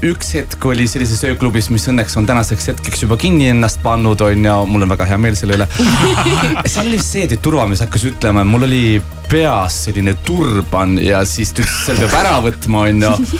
üks 0.09 0.33
hetk 0.37 0.69
oli 0.71 0.87
sellises 0.91 1.23
ööklubis, 1.29 1.69
mis 1.73 1.87
õnneks 1.91 2.17
on 2.19 2.27
tänaseks 2.29 2.71
hetkeks 2.73 3.05
juba 3.05 3.17
kinni 3.19 3.49
ennast 3.53 3.81
pannud, 3.85 4.21
on 4.25 4.49
ju, 4.49 4.57
mul 4.69 4.87
on 4.87 4.93
väga 4.95 5.09
hea 5.09 5.21
meel 5.21 5.37
selle 5.39 5.59
üle 5.59 5.69
seal 6.71 6.87
oli 6.87 7.01
see, 7.03 7.25
et 7.29 7.39
turvamees 7.43 7.83
hakkas 7.85 8.07
ütlema, 8.11 8.45
mul 8.47 8.67
oli 8.69 8.83
peas 9.29 9.83
selline 9.85 10.15
turban 10.25 10.97
ja 11.01 11.21
siis 11.27 11.53
ta 11.53 11.63
ütles, 11.63 11.81
selle 11.85 12.07
peab 12.07 12.17
ära 12.23 12.37
võtma, 12.43 12.85
on 12.89 13.03
ju. 13.05 13.39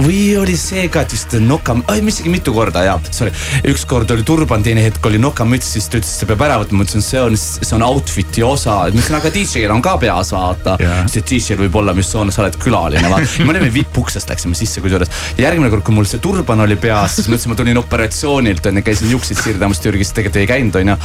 Või 0.00 0.20
oli 0.40 0.56
see 0.58 0.86
ka, 0.92 1.04
et 1.04 1.14
vist 1.14 1.34
noka, 1.42 1.76
isegi 1.96 2.32
mitu 2.32 2.54
korda 2.54 2.84
ja, 2.86 2.96
sorry. 3.14 3.32
ükskord 3.70 4.10
oli 4.14 4.24
turban, 4.26 4.64
teine 4.64 4.84
hetk 4.84 5.06
oli 5.06 5.20
nokamüts, 5.22 5.72
siis 5.76 5.88
ta 5.90 6.00
ütles, 6.00 6.12
et 6.14 6.22
see 6.22 6.30
peab 6.30 6.44
ära 6.46 6.58
võtma, 6.62 6.80
ma 6.80 6.86
ütlesin, 6.86 7.04
see 7.04 7.22
on, 7.22 7.36
see 7.38 7.76
on 7.76 7.84
outfit'i 7.86 8.44
osa. 8.46 8.76
ma 8.86 8.94
ütlesin, 8.94 9.18
aga 9.20 9.32
DJ-l 9.34 9.74
on 9.74 9.84
ka 9.84 9.96
peas 10.02 10.32
vaata 10.34 10.76
yeah.. 10.80 11.04
siis 11.10 11.26
DJ-l 11.28 11.64
võib 11.64 11.80
olla, 11.82 11.94
mis 11.96 12.10
on, 12.18 12.32
sa 12.34 12.44
oled 12.44 12.58
külaline 12.60 13.12
vaata. 13.12 13.46
me 13.46 13.54
olime 13.54 13.70
vippuksest 13.74 14.30
läksime 14.32 14.58
sisse 14.58 14.82
kusjuures. 14.84 15.12
järgmine 15.40 15.70
kord, 15.72 15.84
kui 15.86 15.96
mul 15.96 16.08
see 16.08 16.22
turban 16.22 16.64
oli 16.64 16.78
peas, 16.80 17.18
siis 17.18 17.28
ma 17.28 17.36
ütlesin, 17.36 17.54
ma 17.54 17.60
tulin 17.60 17.82
operatsioonilt 17.82 18.70
on 18.70 18.80
ju, 18.80 18.86
käisin 18.86 19.14
juukseid 19.14 19.42
siirdamas 19.42 19.82
Türgis, 19.84 20.14
tegelikult 20.16 20.40
ei 20.42 20.50
käinud 20.50 20.80
on 20.80 20.94
ju. 20.94 20.98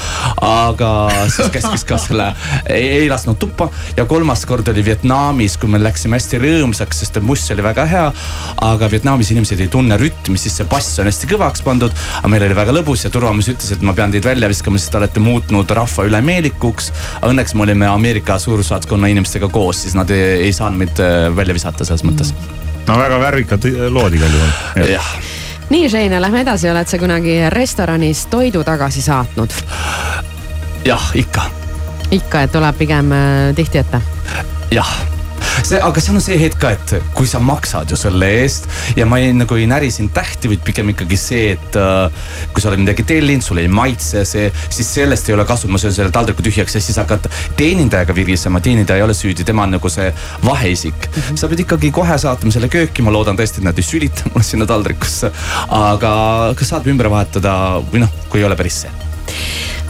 aga 0.47 0.91
siis 1.33 1.51
käskis 1.53 1.85
ka 1.87 1.99
selle, 2.01 2.31
ei 2.71 3.09
lasknud 3.11 3.39
tuppa 3.41 3.69
ja 3.97 4.07
kolmas 4.09 4.45
kord 4.47 4.67
oli 4.71 4.85
Vietnamis, 4.85 5.57
kui 5.61 5.71
me 5.71 5.81
läksime 5.81 6.19
hästi 6.19 6.41
rõõmsaks, 6.41 7.03
sest 7.03 7.19
muss 7.25 7.45
oli 7.53 7.63
väga 7.65 7.85
hea. 7.89 8.05
Aga 8.65 8.89
Vietnamis 8.91 9.31
inimesed 9.33 9.61
ei 9.63 9.71
tunne 9.71 9.97
rütmi, 9.99 10.37
siis 10.39 10.57
see 10.59 10.67
bass 10.69 10.99
on 11.01 11.09
hästi 11.09 11.29
kõvaks 11.31 11.63
pandud. 11.65 11.93
aga 12.19 12.31
meil 12.31 12.45
oli 12.47 12.57
väga 12.57 12.75
lõbus 12.75 13.05
ja 13.05 13.11
turvamees 13.13 13.49
ütles, 13.53 13.71
et 13.75 13.85
ma 13.85 13.93
pean 13.97 14.13
teid 14.13 14.25
välja 14.25 14.49
viskama, 14.51 14.79
sest 14.81 14.93
te 14.93 14.99
olete 15.01 15.23
muutnud 15.23 15.71
rahva 15.79 16.07
ülemeelikuks. 16.09 16.91
õnneks 17.29 17.55
me 17.55 17.67
olime 17.67 17.89
Ameerika 17.91 18.39
suursaatkonna 18.39 19.11
inimestega 19.13 19.49
koos, 19.49 19.83
siis 19.85 19.97
nad 19.97 20.11
ei, 20.13 20.45
ei 20.47 20.53
saanud 20.53 20.83
meid 20.83 21.01
äh, 21.03 21.29
välja 21.35 21.57
visata 21.57 21.87
selles 21.87 22.05
mõttes. 22.07 22.33
no 22.87 22.99
väga 22.99 23.19
värvikad 23.19 23.69
lood 23.89 24.13
igal 24.13 24.39
juhul. 24.39 24.87
jah 24.93 25.11
nii, 25.69 25.89
Žeine, 25.89 26.21
lähme 26.21 26.43
edasi, 26.45 26.69
oled 26.69 26.87
sa 26.87 27.01
kunagi 27.01 27.37
restoranis 27.49 28.27
toidu 28.29 28.63
tagasi 28.63 29.01
saatnud? 29.01 29.53
jah, 30.85 31.11
ikka 31.17 31.49
ikka, 32.11 32.45
et 32.45 32.53
tuleb 32.53 32.77
pigem 32.77 33.11
äh, 33.11 33.51
tihti 33.57 33.81
ette? 33.81 34.01
jah 34.73 35.14
see, 35.61 35.79
aga 35.79 36.03
seal 36.03 36.17
on 36.19 36.23
see 36.23 36.37
hetk 36.39 36.59
ka, 36.61 36.71
et 36.75 36.93
kui 37.15 37.27
sa 37.29 37.41
maksad 37.43 37.91
ju 37.91 37.99
selle 37.99 38.29
eest 38.41 38.67
ja 38.97 39.07
ma 39.09 39.19
ei, 39.21 39.33
nagu 39.35 39.57
ei 39.59 39.67
näri 39.69 39.91
sind 39.93 40.13
tähti, 40.15 40.49
vaid 40.51 40.63
pigem 40.65 40.91
ikkagi 40.93 41.19
see, 41.19 41.53
et 41.55 41.79
uh, 41.79 42.07
kui 42.53 42.63
sa 42.63 42.71
oled 42.71 42.83
midagi 42.83 43.05
tellinud, 43.07 43.45
sulle 43.45 43.65
ei 43.65 43.71
maitse 43.71 44.25
see, 44.27 44.49
siis 44.69 44.91
sellest 44.99 45.29
ei 45.29 45.37
ole 45.37 45.47
kasu, 45.47 45.69
ma 45.71 45.81
söön 45.81 45.95
selle 45.95 46.13
taldriku 46.15 46.45
tühjaks 46.45 46.77
ja 46.77 46.83
siis 46.83 46.99
hakkad 47.01 47.29
teenindajaga 47.59 48.15
virisema, 48.15 48.61
teenindaja 48.63 49.01
ei 49.01 49.07
ole 49.07 49.17
süüdi, 49.17 49.47
tema 49.47 49.65
on 49.67 49.75
nagu 49.77 49.91
see 49.91 50.11
vaheisik 50.45 50.95
mm. 50.95 51.21
-hmm. 51.21 51.41
sa 51.41 51.51
pead 51.51 51.65
ikkagi 51.65 51.91
kohe 51.95 52.17
saatma 52.21 52.53
selle 52.53 52.69
kööki, 52.71 53.05
ma 53.05 53.13
loodan 53.15 53.39
tõesti, 53.39 53.61
et 53.61 53.69
nad 53.69 53.77
ei 53.77 53.85
sülita 53.85 54.27
mulle 54.31 54.45
sinna 54.45 54.65
taldrikusse. 54.69 55.31
aga 55.69 56.13
kas 56.57 56.73
saab 56.73 56.87
ümber 56.87 57.09
vahetada 57.09 57.81
või 57.91 58.05
noh, 58.05 58.11
kui 58.29 58.41
ei 58.43 58.47
ole 58.47 58.55
päris 58.55 58.85
see 58.85 59.03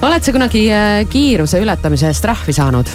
oled 0.06 0.26
sa 0.26 0.32
kunagi 0.36 0.66
äh, 0.74 1.06
kiiruse 1.10 1.60
ületamise 1.64 2.10
eest 2.12 2.22
trahvi 2.26 2.54
saanud? 2.54 2.90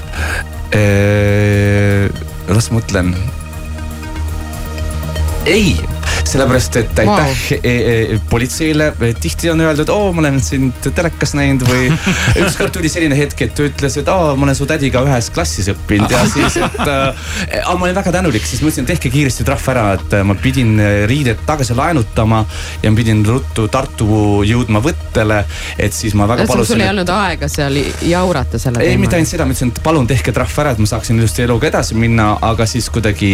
Las 2.56 2.70
mõtlen. 2.74 3.14
Ei 5.46 5.76
sellepärast, 6.30 6.76
et 6.76 6.98
aitäh 6.98 7.06
wow. 7.06 7.60
e 7.64 7.72
e 7.90 8.18
politseile, 8.30 8.90
tihti 9.20 9.50
on 9.50 9.60
öeldud, 9.64 9.88
oo, 9.92 10.10
ma 10.14 10.22
olen 10.22 10.38
sind 10.44 10.88
telekas 10.94 11.32
näinud 11.34 11.64
või 11.68 11.88
ükskord 12.42 12.74
tuli 12.74 12.90
selline 12.92 13.16
hetk, 13.18 13.40
et 13.46 13.54
ta 13.56 13.66
ütles, 13.66 13.96
et 14.00 14.10
aa, 14.12 14.34
ma 14.38 14.46
olen 14.46 14.58
su 14.58 14.68
tädiga 14.68 15.02
ühes 15.06 15.30
klassis 15.34 15.70
õppinud 15.72 16.12
ja 16.12 16.22
siis, 16.30 16.58
et 16.60 16.80
äh,. 16.86 17.70
ma 17.70 17.88
olin 17.88 17.96
väga 17.96 18.12
tänulik, 18.14 18.46
siis 18.46 18.62
ma 18.62 18.70
ütlesin, 18.70 18.88
tehke 18.90 19.12
kiiresti 19.12 19.46
trahv 19.48 19.70
ära, 19.72 19.86
et 19.98 20.18
äh, 20.18 20.26
ma 20.26 20.36
pidin 20.38 20.76
äh, 20.78 21.04
riided 21.10 21.42
tagasi 21.48 21.76
laenutama 21.78 22.44
ja 22.82 22.92
ma 22.92 23.00
pidin 23.00 23.24
ruttu 23.26 23.66
Tartu 23.70 24.42
jõudma 24.46 24.82
võttele, 24.84 25.42
et 25.78 25.96
siis 25.96 26.14
ma 26.18 26.28
väga 26.30 26.46
palusin. 26.50 26.74
sul 26.74 26.84
ei 26.84 26.92
olnud 26.92 27.14
aega 27.14 27.48
seal 27.50 27.80
jaurata 28.06 28.60
selle 28.60 28.80
teema? 28.80 28.92
ei, 28.92 29.00
mitte 29.00 29.18
ainult 29.18 29.32
seda, 29.32 29.48
ma 29.48 29.56
ütlesin, 29.56 29.74
et 29.74 29.82
palun 29.84 30.06
tehke 30.10 30.34
trahv 30.36 30.62
ära, 30.62 30.76
et 30.76 30.82
ma 30.82 30.90
saaksin 30.90 31.18
ilusti 31.18 31.46
eluga 31.46 31.70
edasi 31.70 31.98
minna, 31.98 32.32
aga 32.44 32.68
siis 32.70 32.90
kuidagi 32.92 33.32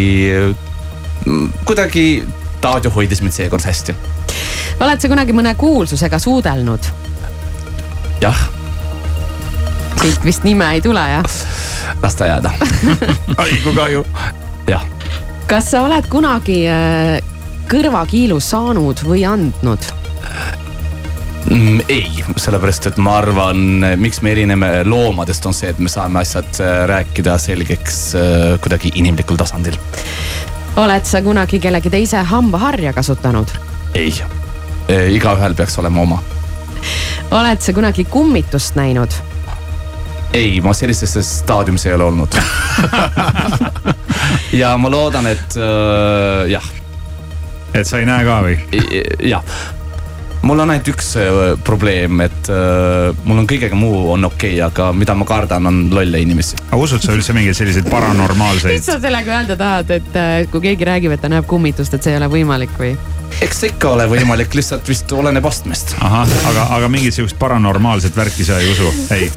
kuidagi 1.64 2.24
Taadio 2.60 2.90
hoidis 2.90 3.20
mind 3.22 3.32
seekord 3.36 3.64
hästi. 3.64 3.94
oled 4.80 5.00
sa 5.00 5.08
kunagi 5.08 5.34
mõne 5.36 5.54
kuulsusega 5.54 6.18
suudelnud? 6.18 6.88
jah. 8.20 8.42
siit 10.00 10.24
vist 10.24 10.44
nime 10.44 10.70
ei 10.74 10.82
tule, 10.82 11.00
jah? 11.00 11.24
las 12.02 12.14
ta 12.14 12.26
jääda 12.26 12.52
ai 13.42 13.60
kui 13.62 13.74
kahju. 13.74 14.06
jah. 14.68 14.86
kas 15.46 15.70
sa 15.70 15.84
oled 15.86 16.08
kunagi 16.12 16.62
äh, 16.70 17.20
kõrvakiilu 17.70 18.40
saanud 18.40 19.02
või 19.06 19.24
andnud? 19.26 19.92
Mm, 21.46 21.80
ei, 21.88 22.24
sellepärast 22.42 22.88
et 22.90 22.96
ma 22.98 23.20
arvan, 23.20 23.84
miks 24.02 24.18
me 24.22 24.32
erineme 24.34 24.70
loomadest, 24.86 25.46
on 25.46 25.54
see, 25.54 25.70
et 25.70 25.78
me 25.78 25.90
saame 25.90 26.18
asjad 26.24 26.58
äh, 26.58 26.80
rääkida 26.90 27.36
selgeks 27.38 28.00
äh, 28.18 28.56
kuidagi 28.62 28.90
inimlikul 28.98 29.38
tasandil 29.38 29.78
oled 30.76 31.04
sa 31.04 31.22
kunagi 31.22 31.60
kellegi 31.60 31.90
teise 31.90 32.22
hambaharja 32.22 32.92
kasutanud? 32.92 33.48
ei, 33.94 34.12
igaühel 35.16 35.54
peaks 35.54 35.78
olema 35.78 36.00
oma. 36.00 36.22
oled 37.30 37.60
sa 37.60 37.72
kunagi 37.72 38.04
kummitust 38.04 38.76
näinud? 38.76 39.16
ei, 40.32 40.60
ma 40.60 40.74
sellises 40.76 41.16
staadiumis 41.38 41.86
ei 41.86 41.94
ole 41.94 42.04
olnud 42.04 42.36
ja 44.60 44.76
ma 44.78 44.90
loodan, 44.90 45.26
et 45.26 45.56
äh, 45.56 46.50
jah. 46.50 46.68
et 47.74 47.86
sa 47.86 48.02
ei 48.02 48.08
näe 48.08 48.24
ka 48.26 48.40
või? 48.44 48.58
jah, 49.30 49.56
mul 50.46 50.62
on 50.62 50.70
ainult 50.70 50.88
üks 50.92 51.12
äh, 51.18 51.54
probleem, 51.64 52.20
et 52.24 52.50
äh, 52.52 53.10
mul 53.26 53.42
on 53.42 53.48
kõigega 53.50 53.76
muu 53.78 54.10
on 54.14 54.26
okei 54.28 54.56
okay,, 54.56 54.62
aga 54.66 54.90
mida 54.96 55.16
ma 55.18 55.26
kardan, 55.28 55.68
on 55.70 55.80
lolle 55.94 56.20
inimesi. 56.22 56.58
aga 56.68 56.80
usud 56.82 57.04
sa 57.04 57.14
üldse 57.16 57.34
mingeid 57.36 57.58
selliseid 57.58 57.88
paranormaalseid? 57.90 58.78
mis 58.78 58.88
sa 58.88 58.98
sellega 59.02 59.38
öelda 59.38 59.58
tahad, 59.60 59.94
et 59.98 60.18
äh, 60.20 60.34
kui 60.52 60.62
keegi 60.68 60.88
räägib, 60.88 61.16
et 61.16 61.22
ta 61.22 61.30
näeb 61.32 61.48
kummitust, 61.50 61.94
et 61.96 62.06
see 62.06 62.14
ei 62.14 62.20
ole 62.20 62.30
võimalik 62.32 62.76
või? 62.80 62.92
eks 63.42 63.62
see 63.62 63.72
ikka 63.74 63.94
ole 63.96 64.06
võimalik, 64.10 64.54
lihtsalt 64.58 64.86
vist 64.88 65.12
oleneb 65.16 65.48
astmest. 65.50 65.96
ahah, 66.00 66.36
aga, 66.52 66.68
aga 66.78 66.92
mingit 66.92 67.16
sihukest 67.16 67.38
paranormaalset 67.42 68.16
värki 68.16 68.46
sa 68.46 68.60
ei 68.62 68.70
usu, 68.74 68.92
ei? 69.16 69.30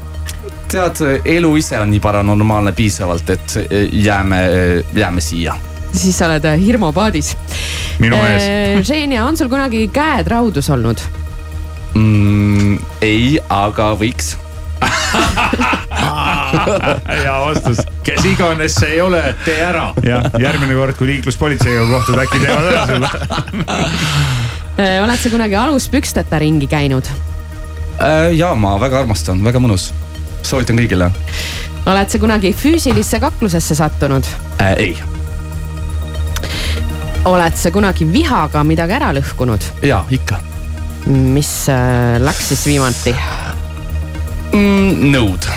tead, 0.70 1.02
elu 1.26 1.56
ise 1.58 1.80
on 1.82 1.90
nii 1.90 2.02
paranormaalne 2.04 2.76
piisavalt, 2.76 3.34
et 3.34 3.58
jääme, 3.90 4.44
jääme 4.94 5.24
siia 5.24 5.58
siis 5.92 6.18
sa 6.18 6.26
oled 6.30 6.44
äh, 6.44 6.60
hirmupaadis. 6.60 7.36
minu 7.98 8.16
ees. 8.26 8.86
Ženia, 8.88 9.24
on 9.28 9.36
sul 9.36 9.48
kunagi 9.52 9.88
käed 9.92 10.26
raudus 10.30 10.70
olnud 10.70 11.00
mm,? 11.94 12.78
ei, 13.02 13.40
aga 13.48 13.94
võiks 13.98 14.36
hea 17.10 17.40
vastus. 17.44 17.78
kes 18.06 18.24
iganes 18.24 18.74
see 18.80 18.92
ei 18.96 19.00
ole, 19.04 19.22
tee 19.44 19.60
ära. 19.64 19.94
jah, 20.06 20.22
järgmine 20.40 20.74
kord, 20.78 20.94
kui 20.98 21.06
liikluspolitseiga 21.14 21.82
kohtud, 21.90 22.16
äkki 22.22 22.38
teevad 22.44 22.66
ära 22.72 22.82
sulle 22.88 23.08
oled 25.04 25.18
sa 25.20 25.28
kunagi 25.32 25.56
aluspüksteta 25.60 26.36
ringi 26.40 26.66
käinud? 26.70 27.06
Äh, 28.00 28.32
ja 28.32 28.54
ma 28.56 28.80
väga 28.80 28.98
armastan, 29.02 29.44
väga 29.44 29.58
mõnus. 29.60 29.92
soovitan 30.42 30.76
kõigile. 30.80 31.06
oled 31.86 32.08
sa 32.08 32.18
kunagi 32.22 32.52
füüsilisse 32.56 33.20
kaklusesse 33.20 33.74
sattunud 33.74 34.24
äh,? 34.60 34.74
ei 34.76 35.09
oled 37.24 37.56
sa 37.56 37.70
kunagi 37.72 38.06
vihaga 38.08 38.62
midagi 38.64 38.96
ära 38.96 39.10
lõhkunud? 39.16 39.64
ja, 39.84 40.00
ikka. 40.12 40.38
mis 41.06 41.52
äh, 41.72 42.16
läks 42.22 42.48
siis 42.52 42.64
viimati 42.68 43.12
mm,? 44.56 45.10
nõud. 45.12 45.48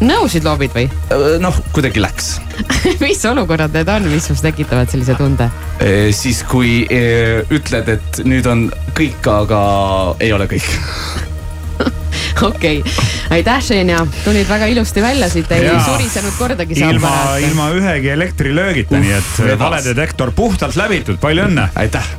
nõusid 0.00 0.46
loobid 0.46 0.72
või? 0.76 0.86
Äh, 1.12 1.36
noh, 1.42 1.58
kuidagi 1.76 2.00
läks 2.00 2.36
mis 3.04 3.24
olukorrad 3.28 3.76
need 3.76 3.92
on, 3.92 4.08
mis 4.12 4.30
sinus 4.30 4.44
tekitavad 4.44 4.92
sellise 4.92 5.18
tunde 5.20 5.50
e,? 5.80 6.12
siis, 6.16 6.40
kui 6.48 6.86
e, 6.88 7.44
ütled, 7.52 7.92
et 7.98 8.24
nüüd 8.24 8.48
on 8.48 8.66
kõik, 8.96 9.20
aga 9.28 9.60
ei 10.24 10.32
ole 10.32 10.48
kõik 10.48 10.70
okei 12.50 12.80
okay., 12.80 12.92
aitäh, 13.30 13.62
Ženja, 13.62 14.06
tulid 14.24 14.48
väga 14.48 14.66
ilusti 14.72 15.02
välja 15.02 15.28
siit, 15.32 15.52
ei 15.52 15.64
ja. 15.64 15.78
surisenud 15.84 16.36
kordagi. 16.38 16.78
ilma, 16.80 17.12
ilma 17.42 17.70
ühegi 17.76 18.12
elektrilöögita, 18.14 19.00
nii 19.02 19.14
et 19.18 19.32
uh, 19.44 19.54
valedetektor 19.60 20.32
puhtalt 20.36 20.76
läbitud, 20.76 21.20
palju 21.22 21.48
õnne. 21.48 21.68
aitäh 21.74 22.06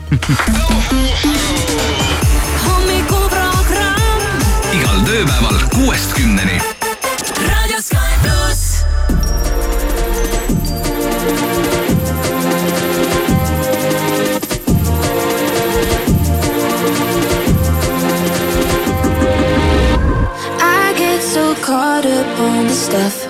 igal 4.78 5.00
tööpäeval 5.08 5.62
kuuest 5.74 6.14
kümneni 6.18 6.60
stuff. 22.78 23.26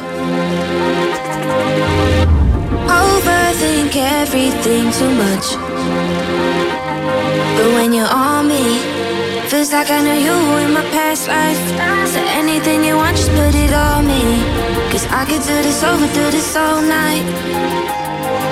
Overthink 3.03 3.95
everything 3.95 4.91
too 4.91 5.12
much. 5.25 5.47
But 7.55 7.69
when 7.75 7.93
you're 7.93 8.12
on 8.12 8.49
me, 8.49 8.65
feels 9.49 9.71
like 9.71 9.89
I 9.89 10.03
know 10.03 10.17
you 10.27 10.36
in 10.65 10.73
my 10.73 10.83
past 10.91 11.27
life. 11.29 11.62
So 12.13 12.19
anything 12.41 12.83
you 12.83 12.95
want, 12.97 13.15
just 13.15 13.31
put 13.31 13.55
it 13.55 13.73
on 13.73 14.05
me. 14.05 14.23
Cause 14.91 15.05
I 15.07 15.23
could 15.29 15.43
do 15.51 15.55
this 15.67 15.81
over, 15.83 16.07
do 16.07 16.25
this 16.36 16.55
all 16.55 16.81
night. 16.81 17.25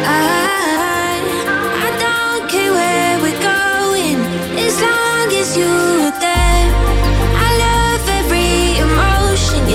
I, 0.08 1.19
I 1.86 1.89
don't 2.05 2.49
care 2.49 2.71
where 2.71 3.15
we're 3.23 3.41
going, 3.53 4.17
as 4.65 4.75
long 4.81 5.27
as 5.41 5.58
you're 5.58 6.12
there. 6.21 6.35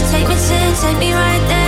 You 0.01 0.07
take 0.07 0.29
me 0.29 0.35
to, 0.35 0.81
take 0.81 0.99
me 0.99 1.13
right 1.13 1.47
there. 1.47 1.60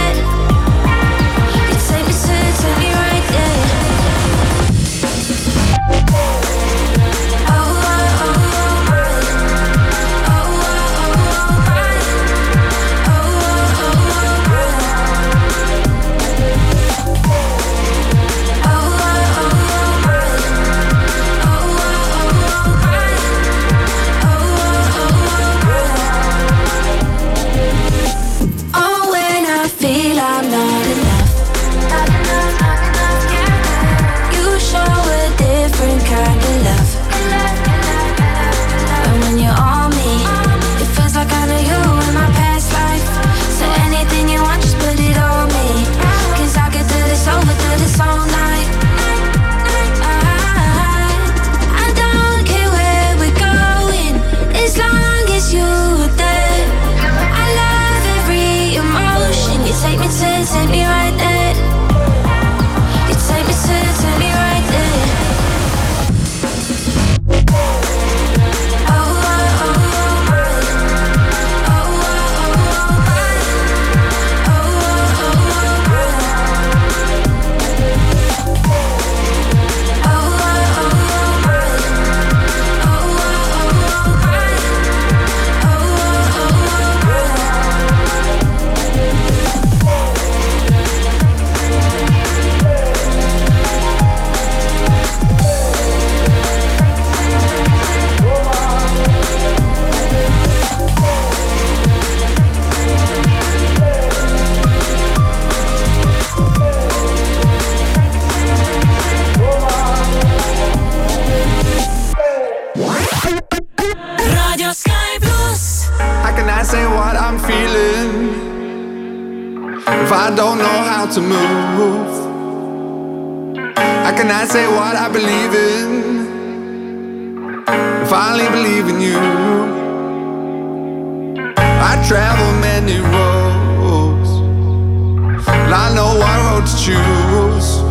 to 136.67 136.77
choose. 136.85 137.83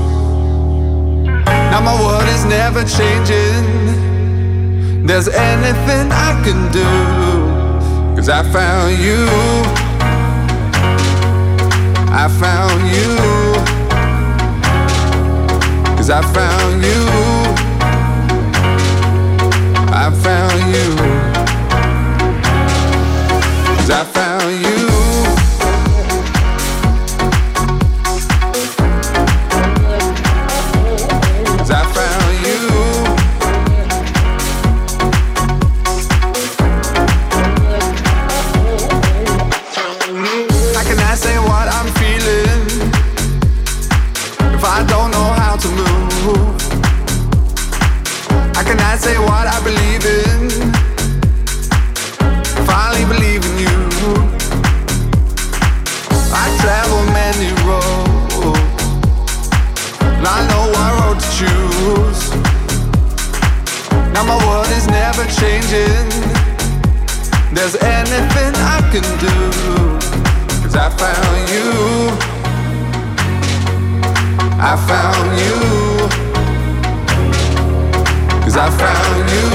Now 1.72 1.82
my 1.82 1.96
world 2.02 2.28
is 2.30 2.46
never 2.46 2.84
changing. 2.84 3.66
There's 5.06 5.28
anything 5.28 6.12
I 6.12 6.42
can 6.46 6.72
do, 6.72 6.86
cause 8.16 8.30
I 8.30 8.44
found 8.52 8.98
you. 8.98 9.28
I 12.14 12.28
found 12.28 12.82
you. 12.96 13.18
Cause 15.96 16.10
I 16.10 16.22
found 16.34 16.84
you. 16.84 17.08
I 19.94 20.10
found 20.26 20.62
you. 20.76 20.96
Cause 23.78 23.90
I 23.90 24.04
found 24.04 24.66
you. 24.66 24.81
can 68.92 69.04
do. 69.20 69.32
Cause 70.62 70.76
I 70.76 70.90
found 70.90 71.50
you. 71.50 71.72
I 74.60 74.76
found 74.90 75.32
you. 75.40 75.56
Cause 78.44 78.58
I 78.58 78.70
found 78.82 79.30
you. 79.32 79.48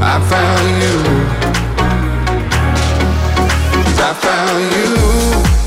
I 0.00 0.14
found 0.30 0.68
you. 0.84 0.96
Cause 3.84 4.00
I 4.00 4.14
found 4.14 4.62
you. 4.76 5.63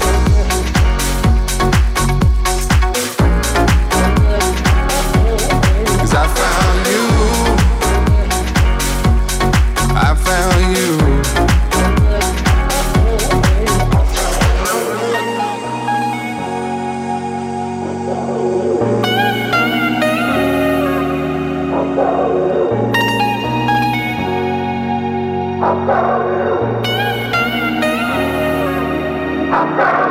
I 21.99 22.03
found 25.87 26.29
you. 26.29 26.77
You. 29.77 30.06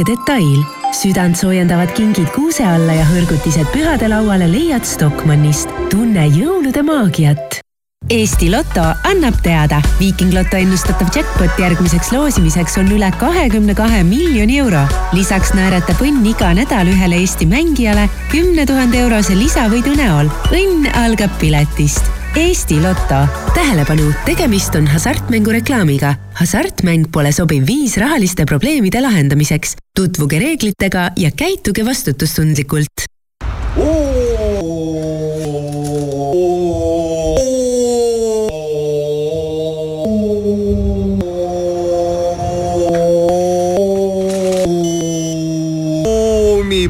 Väike 0.00 0.04
detail. 0.04 0.64
südantsoojendavad 0.92 1.92
kingid 1.94 2.28
kuuse 2.34 2.64
alla 2.64 2.92
ja 2.92 3.04
hõrgutised 3.04 3.68
pühadelauale 3.72 4.48
leiad 4.50 4.84
Stockmannist. 4.84 5.68
tunne 5.90 6.26
jõulude 6.26 6.82
maagiat. 6.82 7.60
Eesti 8.08 8.50
Loto 8.50 8.82
annab 9.04 9.34
teada, 9.42 9.80
Viiking 10.00 10.32
Loto 10.32 10.56
ennustatav 10.56 11.08
jackpot 11.14 11.58
järgmiseks 11.58 12.12
loosimiseks 12.12 12.78
on 12.78 12.90
üle 12.90 13.12
kahekümne 13.18 13.74
kahe 13.74 14.02
miljoni 14.02 14.58
euro. 14.58 14.86
lisaks 15.12 15.54
naeratab 15.54 16.00
õnn 16.00 16.26
iga 16.26 16.54
nädal 16.54 16.88
ühele 16.88 17.20
Eesti 17.20 17.46
mängijale 17.46 18.08
kümne 18.30 18.66
tuhande 18.66 18.98
eurose 18.98 19.34
lisavõidu 19.34 19.94
näol. 19.96 20.30
õnn 20.50 20.90
algab 20.94 21.30
piletist 21.38 22.20
Eesti 22.36 22.80
Loto. 22.80 23.26
tähelepanu, 23.54 24.12
tegemist 24.24 24.74
on 24.74 24.86
hasartmängureklaamiga. 24.86 26.14
hasartmäng 26.32 27.04
pole 27.12 27.32
sobiv 27.32 27.66
viis 27.66 27.96
rahaliste 27.96 28.44
probleemide 28.44 29.00
lahendamiseks. 29.00 29.76
Tutvuge 30.00 30.38
reeglitega 30.40 31.10
ja 31.20 31.30
käituge 31.36 31.84
vastutustundlikult. 31.84 33.08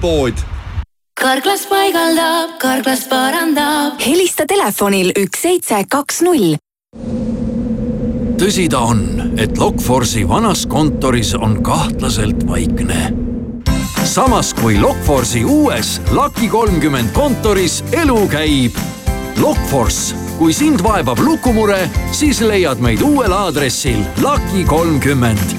pood 0.00 0.38
karklas 1.20 1.66
paigaldab, 1.68 2.54
karklas 2.62 3.02
parandab. 3.10 3.98
helista 4.00 4.46
telefonil 4.48 5.10
üks 5.18 5.42
seitse 5.44 5.82
kaks 5.92 6.22
null. 6.24 6.54
Tõsi 8.40 8.70
ta 8.72 8.78
on, 8.88 9.00
et 9.36 9.58
Lokforce'i 9.60 10.22
vanas 10.28 10.62
kontoris 10.66 11.34
on 11.36 11.58
kahtlaselt 11.62 12.46
vaikne. 12.48 13.12
samas 14.04 14.54
kui 14.54 14.78
Lokforce'i 14.80 15.44
uues 15.44 16.00
Lucky 16.10 16.48
kolmkümmend 16.48 17.12
kontoris 17.12 17.84
elu 17.92 18.28
käib. 18.28 18.76
Lokforce, 19.36 20.16
kui 20.38 20.52
sind 20.52 20.80
vaevab 20.82 21.18
lukumure, 21.18 21.90
siis 22.12 22.40
leiad 22.40 22.80
meid 22.80 23.02
uuel 23.04 23.32
aadressil 23.32 24.00
Lucky 24.22 24.64
kolmkümmend. 24.64 25.56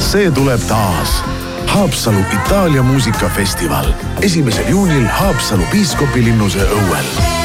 see 0.00 0.30
tuleb 0.30 0.60
taas 0.68 1.22
Haapsalu 1.66 2.20
Itaalia 2.34 2.82
muusikafestival 2.82 3.86
esimesel 4.22 4.68
juunil 4.68 5.08
Haapsalu 5.08 5.64
piiskopilinnuse 5.72 6.60
õuel. 6.60 7.43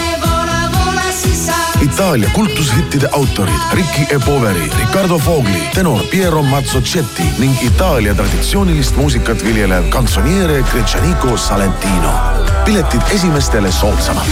Itaalia 1.81 2.29
kultushittide 2.33 3.07
autorid 3.11 3.53
Ricky 3.73 4.15
E. 4.15 4.19
Poveri, 4.25 4.71
Ricardo 4.79 5.17
Fogli, 5.19 5.61
tenor 5.73 6.03
Piero 6.11 6.43
Mazzocetti 6.43 7.23
ning 7.37 7.55
Itaalia 7.63 8.15
traditsioonilist 8.15 8.95
muusikat 8.95 9.43
viljelev 9.43 9.89
kantsoniere 9.89 10.63
Gretšaniko 10.71 11.37
Salentino. 11.37 12.11
piletid 12.65 13.01
esimestele 13.15 13.71
soodsamalt. 13.71 14.27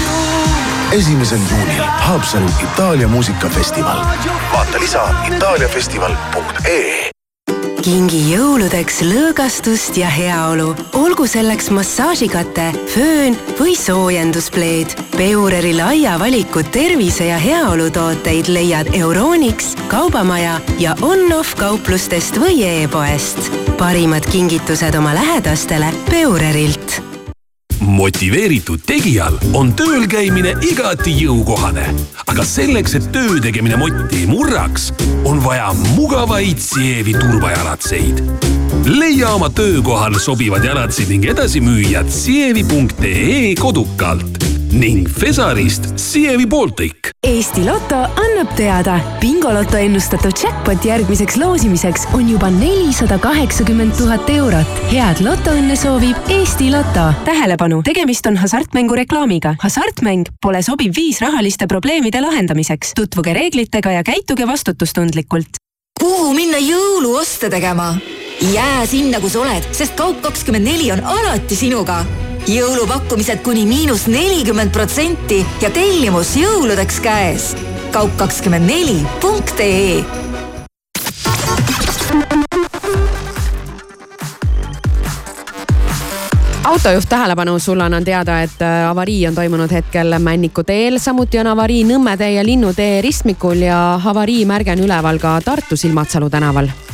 esimesel 0.91 1.39
juunil 1.51 1.83
Haapsalu 1.83 2.49
Itaalia 2.63 3.07
muusikafestival. 3.07 3.97
vaata 4.53 4.79
lisa 4.79 5.01
itaaliafestival.ee 5.35 7.06
kingi 7.87 8.19
jõuludeks 8.33 8.97
lõõgastust 9.07 9.95
ja 9.95 10.09
heaolu, 10.11 10.73
olgu 10.99 11.23
selleks 11.29 11.69
massaažikate, 11.71 12.65
föön 12.91 13.37
või 13.55 13.77
soojenduspleed. 13.79 14.97
Peureri 15.15 15.71
laia 15.77 16.17
valiku 16.19 16.65
tervise 16.67 17.29
ja 17.29 17.39
heaolu 17.39 17.87
tooteid 17.95 18.51
leiad 18.51 18.91
Euronix, 18.91 19.71
Kaubamaja 19.87 20.59
ja 20.83 20.97
on-off 20.99 21.55
kauplustest 21.55 22.35
või 22.43 22.59
e-poest. 22.67 23.47
parimad 23.77 24.25
kingitused 24.31 24.95
oma 24.95 25.13
lähedastele 25.15 25.93
Peurerilt 26.09 27.16
motiveeritud 27.87 28.83
tegijal 28.87 29.37
on 29.55 29.71
tööl 29.77 30.05
käimine 30.11 30.53
igati 30.67 31.13
jõukohane. 31.21 31.87
aga 32.27 32.43
selleks, 32.45 32.95
et 32.99 33.11
töö 33.11 33.39
tegemine 33.41 33.77
motti 33.79 34.23
ei 34.23 34.27
murraks, 34.27 34.91
on 35.25 35.39
vaja 35.43 35.71
mugavaid 35.95 36.59
Sievi 36.59 37.13
turvajalatseid. 37.13 38.21
leia 38.85 39.29
oma 39.35 39.49
töökohal 39.49 40.19
sobivad 40.19 40.63
jalatsid 40.63 41.09
ning 41.09 41.25
edasimüüjad 41.25 42.11
sievi.ee 42.11 43.55
kodukalt 43.55 44.46
ning 44.77 45.07
Fesarist 45.09 45.97
Sievi 45.97 46.45
Baltic. 46.47 47.09
Eesti 47.23 47.63
Loto 47.65 47.97
annab 47.97 48.51
teada, 48.55 48.99
bingoloto 49.19 49.77
ennustatav 49.77 50.35
jackpot 50.37 50.85
järgmiseks 50.85 51.37
loosimiseks 51.41 52.05
on 52.13 52.29
juba 52.29 52.49
nelisada 52.53 53.17
kaheksakümmend 53.21 53.97
tuhat 53.97 54.29
eurot. 54.29 54.81
head 54.91 55.23
lotoõnne 55.25 55.75
soovib 55.75 56.29
Eesti 56.29 56.69
Loto. 56.71 57.07
tähelepanu, 57.25 57.81
tegemist 57.83 58.25
on 58.29 58.37
hasartmängureklaamiga. 58.37 59.55
hasartmäng 59.63 60.29
pole 60.41 60.61
sobiv 60.61 60.93
viis 60.95 61.21
rahaliste 61.21 61.67
probleemide 61.67 62.21
lahendamiseks. 62.21 62.93
tutvuge 62.95 63.33
reeglitega 63.33 63.91
ja 63.91 64.03
käituge 64.03 64.47
vastutustundlikult. 64.47 65.57
kuhu 65.99 66.33
minna 66.33 66.57
jõuluoste 66.57 67.49
tegema? 67.49 67.95
jää 68.53 68.85
sinna, 68.85 69.19
kus 69.19 69.35
oled, 69.35 69.73
sest 69.73 69.99
Kaup24 69.99 70.93
on 70.93 71.03
alati 71.03 71.55
sinuga 71.55 72.05
jõulupakkumised 72.47 73.41
kuni 73.43 73.65
miinus 73.67 74.05
nelikümmend 74.07 74.71
protsenti 74.71 75.41
ja 75.61 75.69
tellimus 75.69 76.35
jõuludeks 76.39 77.01
käes. 77.03 77.55
kaup 77.91 78.15
kakskümmend 78.17 78.67
neli 78.67 79.01
punkt 79.21 79.59
ee 79.59 80.05
autojuht 86.63 87.09
tähelepanu, 87.09 87.59
sulle 87.59 87.83
annan 87.83 88.03
teada, 88.03 88.41
et 88.41 88.61
äh, 88.61 88.89
avarii 88.89 89.27
on 89.27 89.35
toimunud 89.35 89.71
hetkel 89.71 90.19
Männiku 90.19 90.63
teel, 90.63 90.99
samuti 90.99 91.39
on 91.39 91.47
avarii 91.47 91.83
Nõmme 91.83 92.17
tee 92.17 92.31
ja 92.31 92.45
Linnutee 92.45 93.01
ristmikul 93.01 93.67
ja 93.67 93.99
avariimärge 94.03 94.71
on 94.71 94.83
üleval 94.87 95.19
ka 95.19 95.39
Tartu 95.45 95.75
Silmatsalu 95.75 96.29
tänaval 96.29 96.86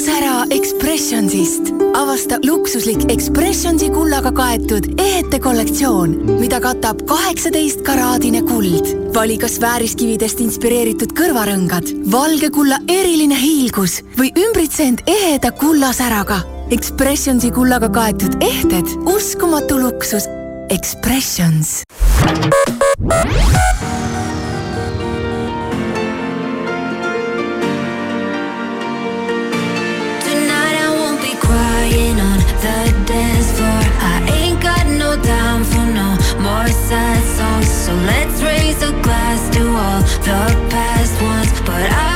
sära 0.00 0.44
Expressionsist. 0.50 1.62
avasta 1.94 2.38
luksuslik 2.44 3.10
Expressionsi 3.10 3.90
kullaga 3.90 4.32
kaetud 4.32 4.84
ehete 5.00 5.38
kollektsioon, 5.38 6.10
mida 6.40 6.60
katab 6.60 7.00
kaheksateist 7.06 7.80
karaadine 7.82 8.42
kuld. 8.42 9.14
vali 9.14 9.38
kas 9.38 9.60
vääriskividest 9.60 10.40
inspireeritud 10.40 11.12
kõrvarõngad, 11.16 11.92
valge 12.12 12.50
kulla 12.50 12.78
eriline 12.88 13.38
hiilgus 13.40 14.02
või 14.18 14.32
ümbritse 14.36 14.82
end 14.82 15.00
eheda 15.06 15.52
kullasäraga. 15.52 16.40
Expressionsi 16.70 17.50
kullaga 17.50 17.88
kaetud 17.88 18.36
ehted, 18.40 18.86
uskumatu 19.06 19.80
luksus. 19.80 20.28
Expressions. 20.68 21.82
The 40.26 40.68
past 40.70 41.22
ones. 41.22 41.60
But 41.60 41.88
I 41.88 42.15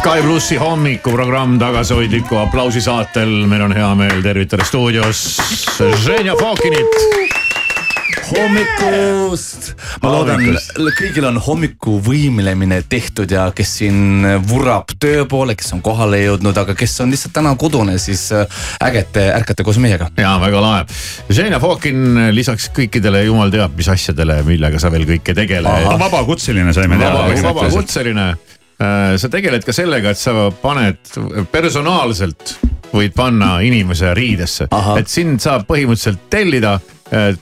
Sky 0.00 0.22
plussi 0.24 0.56
hommikuprogramm 0.56 1.58
tagasihoidliku 1.60 2.38
aplausi 2.40 2.80
saatel. 2.80 3.28
meil 3.46 3.60
on 3.66 3.72
hea 3.76 3.88
meel 3.94 4.22
tervitada 4.24 4.64
stuudios 4.64 5.36
Ženja 5.76 6.32
Fokinit. 6.40 6.94
hommikust! 8.30 9.74
ma 10.00 10.12
loodan, 10.14 10.40
kõigil 10.96 11.26
on 11.28 11.36
hommikuvõimlemine 11.44 12.78
tehtud 12.88 13.28
ja 13.28 13.50
kes 13.52 13.74
siin 13.82 14.24
vurrab 14.48 14.94
töö 14.96 15.26
poole, 15.28 15.52
kes 15.52 15.68
on 15.76 15.82
kohale 15.84 16.22
jõudnud, 16.22 16.56
aga 16.62 16.72
kes 16.74 16.96
on 17.04 17.12
lihtsalt 17.12 17.36
täna 17.36 17.52
kodune, 17.60 17.98
siis 18.00 18.30
äh, 18.32 18.62
äge, 18.86 19.02
et 19.04 19.10
te 19.18 19.26
ärkate 19.34 19.66
koos 19.68 19.76
meiega. 19.84 20.08
ja 20.16 20.38
väga 20.40 20.62
lahe. 20.64 20.86
Ženja 21.28 21.60
Fokin 21.60 22.30
lisaks 22.32 22.70
kõikidele 22.72 23.26
jumal 23.26 23.52
teab 23.52 23.76
mis 23.76 23.92
asjadele, 23.92 24.40
millega 24.48 24.80
sa 24.80 24.88
veel 24.88 25.04
kõike 25.12 25.36
tegeled. 25.36 25.92
vabakutseline 26.06 26.72
saime 26.72 26.96
teada. 26.96 27.28
vabakutseline 27.50 28.30
Äh, 28.30 28.59
sa 28.80 29.28
tegeled 29.28 29.64
ka 29.66 29.74
sellega, 29.76 30.14
et 30.14 30.18
sa 30.18 30.46
paned 30.62 31.10
personaalselt 31.52 32.54
võid 32.94 33.12
panna 33.14 33.58
inimese 33.64 34.14
riidesse, 34.16 34.70
et 34.96 35.10
sind 35.10 35.42
saab 35.42 35.66
põhimõtteliselt 35.68 36.24
tellida, 36.32 36.78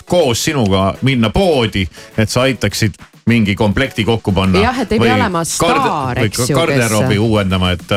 koos 0.08 0.42
sinuga 0.48 0.90
minna 1.06 1.30
poodi, 1.30 1.84
et 2.18 2.32
sa 2.32 2.46
aitaksid 2.48 2.96
mingi 3.28 3.54
komplekti 3.54 4.04
kokku 4.08 4.32
panna. 4.32 4.62
jah, 4.64 4.82
et 4.82 4.92
ei 4.96 5.00
pea 5.02 5.14
olema 5.14 5.44
staar, 5.44 6.18
eks 6.24 6.48
ju. 6.48 6.56
garderoobi 6.56 7.18
uuendama, 7.20 7.74
et 7.76 7.94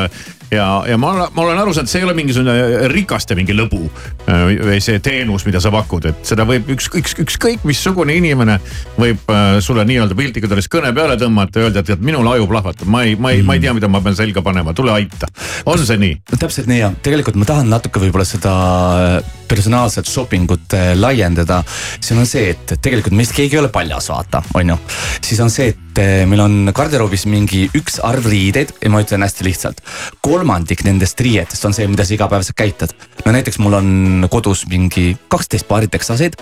ja, 0.51 0.83
ja 0.87 0.97
ma, 0.99 1.13
ma 1.33 1.43
olen 1.45 1.59
aru 1.61 1.73
saanud, 1.75 1.91
see 1.91 2.01
ei 2.01 2.07
ole 2.07 2.15
mingisugune 2.17 2.87
rikaste 2.91 3.35
mingi 3.37 3.55
lõbu 3.55 3.81
äh, 4.27 4.45
või 4.59 4.79
see 4.83 4.99
teenus, 5.03 5.45
mida 5.47 5.61
sa 5.63 5.71
pakud, 5.73 6.09
et 6.11 6.23
seda 6.27 6.45
võib 6.47 6.69
üks, 6.75 6.89
üks, 6.97 7.15
ükskõik 7.23 7.65
missugune 7.67 8.15
inimene 8.19 8.57
võib 8.99 9.31
äh, 9.31 9.57
sulle 9.63 9.85
nii-öelda 9.87 10.17
piltlikult 10.17 10.55
öeldes 10.55 10.71
kõne 10.71 10.93
peale 10.95 11.17
tõmmata 11.21 11.61
ja 11.61 11.69
öelda, 11.69 11.85
et 11.85 12.05
minul 12.05 12.27
aju 12.33 12.49
plahvatab, 12.51 12.89
ma 12.91 13.05
ei, 13.07 13.15
ma 13.15 13.33
ei 13.35 13.41
mm., 13.41 13.51
ma 13.51 13.57
ei 13.57 13.63
tea, 13.63 13.75
mida 13.77 13.91
ma 13.91 14.03
pean 14.03 14.17
selga 14.17 14.43
panema, 14.45 14.75
tule 14.77 14.93
aita. 14.95 15.29
on 15.65 15.85
see 15.85 15.99
nii? 16.01 16.17
täpselt 16.37 16.69
nii 16.71 16.81
ja 16.83 16.91
tegelikult 17.03 17.39
ma 17.39 17.47
tahan 17.47 17.71
natuke 17.71 18.03
võib-olla 18.03 18.27
seda 18.27 18.55
personaalset 19.51 20.07
shopping 20.07 20.49
ut 20.51 20.75
laiendada. 20.95 21.61
siin 21.99 22.21
on 22.21 22.29
see, 22.29 22.53
et 22.53 22.75
tegelikult 22.79 23.15
meist 23.17 23.35
keegi 23.35 23.57
ei 23.57 23.61
ole 23.61 23.71
paljas, 23.73 24.07
vaata, 24.11 24.43
on 24.55 24.73
ju. 24.73 24.77
siis 25.21 25.39
on 25.43 25.51
see, 25.51 25.73
et 25.73 26.01
eh, 26.01 26.23
meil 26.29 26.43
on 26.43 26.71
garderoobis 26.75 27.27
mingi 27.31 27.65
üks 27.77 27.99
arv 28.07 28.29
riideid 28.31 28.73
ja 28.79 28.91
ma 28.93 29.03
ütlen 29.03 29.25
hästi 29.25 29.47
lihtsalt. 29.47 29.83
kolmandik 30.23 30.85
nendest 30.87 31.19
riietest 31.19 31.67
on 31.67 31.75
see, 31.75 31.87
mida 31.91 32.07
sa 32.07 32.15
igapäevaselt 32.15 32.57
käitad. 32.57 32.95
no 33.25 33.35
näiteks 33.35 33.59
mul 33.59 33.79
on 33.79 34.27
kodus 34.31 34.65
mingi 34.71 35.15
kaksteist 35.27 35.67
paari 35.67 35.91
teksaseid 35.91 36.39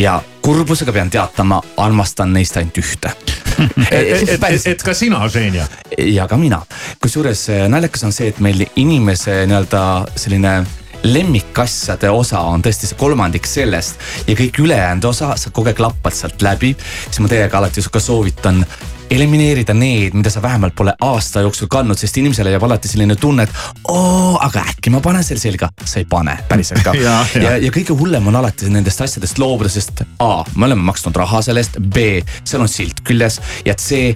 ja 0.00 0.18
kurbusega 0.42 0.92
pean 0.92 1.10
teatama, 1.10 1.60
armastan 1.76 2.32
neist 2.32 2.56
ainult 2.56 2.78
ühte 2.80 3.12
et, 3.92 4.22
et, 4.24 4.30
et, 4.32 4.66
et 4.72 4.82
ka 4.82 4.94
sina, 4.96 5.20
Ženja. 5.28 5.66
ja 6.08 6.26
ka 6.28 6.38
mina, 6.40 6.62
kusjuures 7.02 7.48
eh, 7.52 7.66
naljakas 7.70 8.08
on 8.08 8.14
see, 8.14 8.32
et 8.32 8.40
meil 8.42 8.64
inimese 8.76 9.44
nii-öelda 9.46 9.82
selline 10.16 10.62
lemmikasjade 11.02 12.10
osa 12.10 12.40
on 12.46 12.62
tõesti 12.62 12.88
see 12.88 12.98
kolmandik 12.98 13.46
sellest 13.48 14.00
ja 14.26 14.36
kõik 14.38 14.62
ülejäänud 14.62 15.10
osa, 15.10 15.34
sa 15.36 15.50
kogu 15.50 15.72
aeg 15.72 15.80
lappad 15.82 16.14
sealt 16.14 16.42
läbi. 16.42 16.76
siis 17.04 17.20
ma 17.20 17.30
teiega 17.30 17.58
alati 17.58 17.82
ka 17.92 18.00
soovitan 18.00 18.64
elimineerida 19.12 19.74
need, 19.74 20.14
mida 20.14 20.30
sa 20.30 20.42
vähemalt 20.42 20.74
pole 20.74 20.94
aasta 21.00 21.42
jooksul 21.44 21.68
kandnud, 21.70 21.98
sest 22.00 22.16
inimesele 22.16 22.50
jääb 22.54 22.62
alati 22.64 22.88
selline 22.88 23.16
tunne, 23.20 23.44
et 23.44 23.88
oo, 23.92 24.38
aga 24.40 24.64
äkki 24.72 24.92
ma 24.94 25.02
panen 25.04 25.24
selle 25.24 25.42
selga. 25.42 25.68
sa 25.84 26.00
ei 26.00 26.06
pane, 26.08 26.38
päriselt 26.48 26.84
ka 26.84 26.94
ja, 26.96 27.18
ja. 27.34 27.42
ja, 27.42 27.56
ja 27.66 27.72
kõige 27.74 27.96
hullem 27.98 28.30
on 28.30 28.38
alati 28.40 28.70
nendest 28.72 29.04
asjadest 29.04 29.42
loobuda, 29.42 29.68
sest 29.72 30.04
A, 30.18 30.44
me 30.56 30.70
oleme 30.70 30.86
maksnud 30.88 31.16
raha 31.16 31.42
selle 31.44 31.60
eest, 31.60 31.76
B, 31.82 32.22
seal 32.44 32.64
on 32.64 32.72
silt 32.72 33.04
küljes 33.04 33.40
ja 33.66 33.76
C 33.76 34.14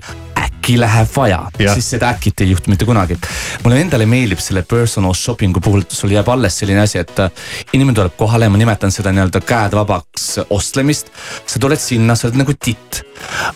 äkki 0.67 0.81
läheb 0.81 1.11
vaja, 1.15 1.45
siis 1.75 1.93
seda 1.95 2.09
äkit 2.11 2.41
ei 2.43 2.51
juhtu 2.51 2.71
mitte 2.73 2.85
kunagi. 2.85 3.15
mulle 3.63 3.79
endale 3.81 4.07
meeldib 4.07 4.41
selle 4.43 4.65
personal 4.67 5.15
shopping'u 5.15 5.61
puhul, 5.63 5.85
sul 5.89 6.11
jääb 6.11 6.27
alles 6.29 6.59
selline 6.59 6.81
asi, 6.83 6.99
et 6.99 7.19
äh, 7.23 7.31
inimene 7.73 7.95
tuleb 7.95 8.17
kohale, 8.19 8.49
ma 8.51 8.59
nimetan 8.59 8.91
seda 8.91 9.13
nii-öelda 9.15 9.41
käed 9.47 9.77
vabaks 9.79 10.41
ostlemist. 10.51 11.13
sa 11.47 11.63
tuled 11.63 11.79
sinna, 11.79 12.17
sa 12.17 12.27
oled 12.27 12.41
nagu 12.43 12.57
titt, 12.59 13.05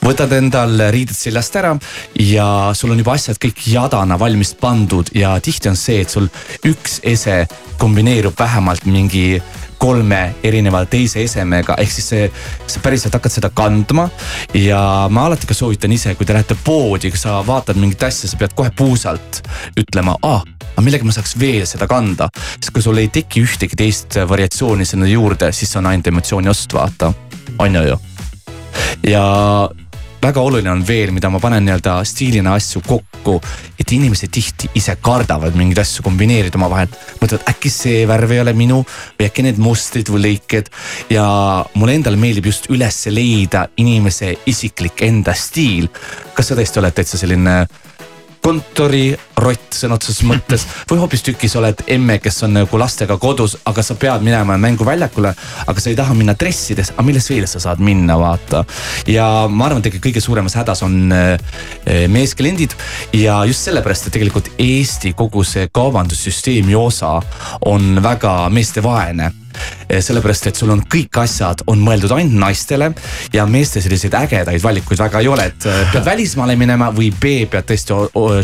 võtad 0.04 0.36
endal 0.38 0.86
riided 0.94 1.16
seljast 1.16 1.56
ära 1.58 1.74
ja 2.14 2.70
sul 2.78 2.94
on 2.94 3.02
juba 3.02 3.16
asjad 3.18 3.42
kõik 3.42 3.66
jadana 3.66 4.18
valmis 4.18 4.54
pandud 4.54 5.10
ja 5.14 5.34
tihti 5.42 5.68
on 5.72 5.76
see, 5.76 6.04
et 6.04 6.14
sul 6.14 6.30
üks 6.62 7.00
ese 7.02 7.42
kombineerub 7.80 8.38
vähemalt 8.38 8.86
mingi 8.86 9.40
kolme 9.80 10.20
erineva 10.44 10.84
teise 10.90 11.24
esemega, 11.24 11.76
ehk 11.80 11.92
siis 11.94 12.08
see, 12.12 12.28
sa 12.68 12.82
päriselt 12.84 13.16
hakkad 13.16 13.32
seda 13.32 13.50
kandma. 13.54 14.08
ja 14.54 15.08
ma 15.10 15.26
alati 15.26 15.48
ka 15.48 15.56
soovitan 15.56 15.92
ise, 15.96 16.14
kui 16.14 16.28
te 16.28 16.36
lähete 16.36 16.56
poodi, 16.64 17.10
kui 17.10 17.20
sa 17.20 17.40
vaatad 17.46 17.80
mingit 17.80 18.02
asja, 18.08 18.28
sa 18.30 18.40
pead 18.40 18.56
kohe 18.56 18.72
puusalt 18.76 19.42
ütlema, 19.80 20.16
aa 20.22 20.42
aga 20.70 20.84
millega 20.86 21.04
ma 21.04 21.12
saaks 21.12 21.34
veel 21.40 21.66
seda 21.68 21.88
kanda. 21.90 22.30
sest 22.56 22.72
kui 22.74 22.84
sul 22.84 23.00
ei 23.00 23.10
teki 23.12 23.44
ühtegi 23.44 23.76
teist 23.76 24.16
variatsiooni 24.28 24.86
sinna 24.88 25.08
juurde, 25.10 25.52
siis 25.52 25.72
see 25.72 25.80
on 25.80 25.90
ainult 25.90 26.08
emotsiooni 26.12 26.52
ost, 26.52 26.72
vaata, 26.76 27.12
on 27.58 27.74
ju 27.74 27.86
ju. 27.90 28.00
ja 29.10 29.24
väga 30.20 30.42
oluline 30.44 30.70
on 30.70 30.82
veel, 30.86 31.12
mida 31.16 31.30
ma 31.32 31.40
panen 31.40 31.64
nii-öelda 31.64 31.96
stiilina 32.08 32.54
asju 32.58 32.82
kokku, 32.86 33.36
et 33.80 33.92
inimesed 33.96 34.32
tihti 34.32 34.70
ise 34.76 34.96
kardavad 35.02 35.56
mingeid 35.56 35.80
asju 35.82 36.04
kombineerida 36.06 36.60
omavahel. 36.60 36.90
mõtlevad, 37.20 37.46
äkki 37.50 37.72
see 37.72 38.06
värv 38.08 38.34
ei 38.36 38.42
ole 38.44 38.54
minu 38.56 38.82
või 39.18 39.28
äkki 39.28 39.44
need 39.46 39.60
mustrid 39.60 40.12
või 40.12 40.24
lõiked. 40.26 40.72
ja 41.10 41.26
mulle 41.74 41.94
endale 41.98 42.20
meeldib 42.20 42.50
just 42.52 42.70
üles 42.70 43.06
leida 43.08 43.68
inimese 43.76 44.36
isiklik 44.46 45.02
enda 45.02 45.34
stiil. 45.34 45.88
kas 46.34 46.48
sa 46.48 46.58
tõesti 46.58 46.82
oled 46.82 46.94
täitsa 46.94 47.18
selline 47.18 47.66
kontorirott 48.44 49.76
sõna 49.76 49.96
otseses 49.98 50.24
mõttes 50.26 50.64
või 50.90 51.00
hoopistükkis 51.02 51.56
oled 51.60 51.82
emme, 51.90 52.18
kes 52.22 52.42
on 52.46 52.54
nagu 52.56 52.80
lastega 52.80 53.16
kodus, 53.20 53.56
aga 53.68 53.84
sa 53.84 53.96
pead 54.00 54.24
minema 54.24 54.56
mänguväljakule. 54.60 55.34
aga 55.66 55.80
sa 55.80 55.90
ei 55.90 55.96
taha 55.96 56.14
minna 56.14 56.34
dressides, 56.38 56.92
aga 56.94 57.04
milles 57.06 57.28
veel 57.30 57.46
sa 57.46 57.60
saad 57.60 57.80
minna, 57.84 58.18
vaata. 58.18 58.64
ja 59.06 59.46
ma 59.48 59.66
arvan, 59.66 59.82
et 59.84 60.00
kõige 60.00 60.20
suuremas 60.20 60.56
hädas 60.56 60.82
on 60.82 61.12
äh, 61.12 61.36
meeskliendid 62.08 62.74
ja 63.12 63.44
just 63.44 63.68
sellepärast, 63.68 64.06
et 64.06 64.18
tegelikult 64.18 64.52
Eesti 64.58 65.12
kogu 65.12 65.44
see 65.44 65.68
kaubandussüsteemi 65.72 66.74
osa 66.74 67.18
on 67.66 68.02
väga 68.02 68.48
meestevaene 68.50 69.30
sellepärast, 69.90 70.50
et 70.50 70.58
sul 70.58 70.70
on 70.70 70.82
kõik 70.90 71.20
asjad 71.22 71.64
on 71.70 71.80
mõeldud 71.82 72.12
ainult 72.14 72.38
naistele 72.40 72.90
ja 73.34 73.46
meeste 73.50 73.82
selliseid 73.82 74.14
ägedaid 74.14 74.62
valikuid 74.62 75.00
väga 75.00 75.22
ei 75.22 75.28
ole, 75.30 75.46
et 75.50 75.66
äh, 75.68 75.80
pead 75.92 76.06
välismaale 76.06 76.56
minema 76.60 76.90
või 76.94 77.10
B 77.10 77.32
pead 77.50 77.66
tõesti 77.68 77.96